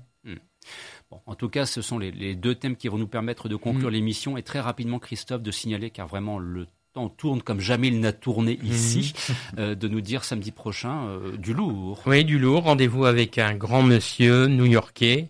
Bon, 1.10 1.20
en 1.24 1.34
tout 1.34 1.48
cas, 1.48 1.64
ce 1.64 1.80
sont 1.80 1.98
les, 1.98 2.34
deux 2.34 2.54
thèmes 2.54 2.76
qui 2.76 2.88
vont 2.88 2.98
nous 2.98 3.08
permettre 3.08 3.48
de 3.48 3.56
conclure 3.56 3.88
hmm. 3.88 3.92
l'émission. 3.92 4.36
Et 4.36 4.42
très 4.42 4.60
rapidement, 4.60 4.98
Christophe, 4.98 5.42
de 5.42 5.50
signaler, 5.50 5.88
car 5.88 6.06
vraiment 6.06 6.38
le 6.38 6.66
temps 6.92 7.08
tourne 7.08 7.40
comme 7.40 7.60
jamais 7.60 7.88
il 7.88 8.00
n'a 8.00 8.12
tourné 8.12 8.58
ici, 8.62 9.14
euh, 9.58 9.74
de 9.74 9.88
nous 9.88 10.02
dire 10.02 10.22
samedi 10.22 10.50
prochain 10.50 11.06
euh, 11.06 11.36
du 11.38 11.54
lourd. 11.54 12.02
Oui, 12.06 12.26
du 12.26 12.38
lourd. 12.38 12.64
Rendez-vous 12.64 13.06
avec 13.06 13.38
un 13.38 13.54
grand 13.54 13.82
monsieur 13.82 14.48
new-yorkais 14.48 15.28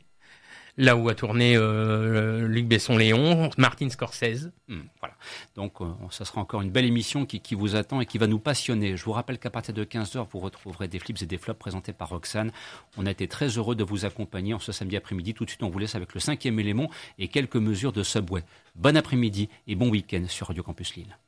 là 0.78 0.96
où 0.96 1.08
a 1.08 1.14
tourné 1.14 1.56
euh, 1.56 2.46
Luc 2.46 2.66
Besson-Léon, 2.66 3.50
Martin 3.58 3.90
Scorsese. 3.90 4.50
Hmm, 4.68 4.82
voilà. 5.00 5.14
Donc, 5.56 5.80
euh, 5.80 5.86
ça 6.10 6.24
sera 6.24 6.40
encore 6.40 6.62
une 6.62 6.70
belle 6.70 6.86
émission 6.86 7.26
qui, 7.26 7.54
vous 7.54 7.74
attend 7.76 8.00
et 8.00 8.06
qui 8.06 8.16
va 8.16 8.28
nous 8.28 8.38
passionner. 8.38 8.96
Je 8.96 9.04
vous 9.04 9.12
rappelle 9.12 9.38
qu'à 9.38 9.50
partir 9.50 9.74
de 9.74 9.84
15h, 9.84 10.26
vous 10.30 10.38
retrouverez 10.38 10.88
des 10.88 11.00
flips 11.00 11.20
et 11.20 11.26
des 11.26 11.36
flops 11.36 11.58
présentés 11.58 11.92
par 11.92 12.10
Roxane. 12.10 12.52
On 12.96 13.04
a 13.04 13.10
été 13.10 13.26
très 13.26 13.48
heureux 13.48 13.74
de 13.74 13.84
vous 13.84 14.04
accompagner 14.04 14.54
en 14.54 14.60
ce 14.60 14.72
samedi 14.72 14.96
après-midi. 14.96 15.34
Tout 15.34 15.44
de 15.44 15.50
suite, 15.50 15.62
on 15.64 15.68
vous 15.68 15.78
laisse 15.78 15.96
avec 15.96 16.14
le 16.14 16.20
cinquième 16.20 16.58
élément 16.60 16.88
et 17.18 17.28
quelques 17.28 17.56
mesures 17.56 17.92
de 17.92 18.04
Subway. 18.04 18.44
Bon 18.76 18.96
après-midi 18.96 19.48
et 19.66 19.74
bon 19.74 19.90
week-end 19.90 20.24
sur 20.28 20.46
Radio 20.46 20.62
Campus 20.62 20.94
Lille. 20.94 21.18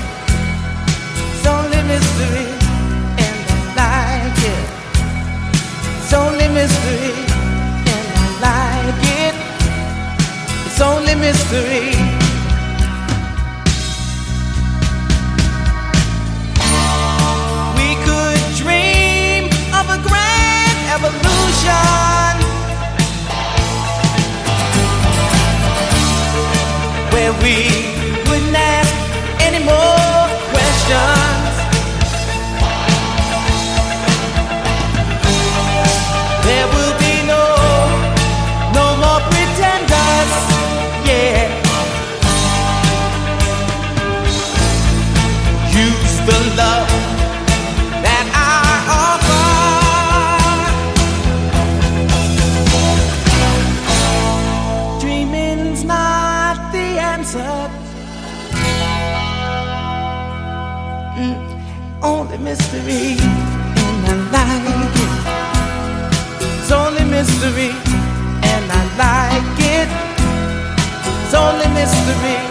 It's 1.35 1.47
only 1.47 1.83
mystery, 1.83 2.49
and 3.23 3.39
I 3.49 3.61
like 3.81 4.41
it. 4.55 4.69
It's 6.03 6.13
only 6.13 6.49
mystery, 6.49 7.15
and 7.95 8.07
I 8.17 8.31
like 8.49 9.05
it. 9.23 9.35
It's 10.67 10.81
only 10.81 11.15
mystery. 11.15 11.95
We 17.79 17.89
could 18.07 18.43
dream 18.57 19.45
of 19.79 19.87
a 19.95 19.99
grand 20.09 20.79
evolution 20.97 22.46
questions. 30.87 31.57
There 36.47 36.67
will 36.75 36.95
be 36.99 37.15
no, 37.27 37.43
no 38.73 38.87
more 39.03 39.21
pretenders. 39.31 40.33
Yeah. 41.05 41.51
Use 45.73 46.17
the 46.27 46.57
love. 46.57 46.96
mystery, 62.57 63.17
and 63.21 64.07
I 64.07 64.17
like 64.37 64.97
it. 65.05 65.23
It's 66.61 66.73
only 66.73 67.05
mystery, 67.05 67.71
and 68.53 68.65
I 68.71 68.83
like 69.05 69.59
it. 69.77 69.89
It's 71.25 71.35
only 71.35 71.69
mystery. 71.75 72.46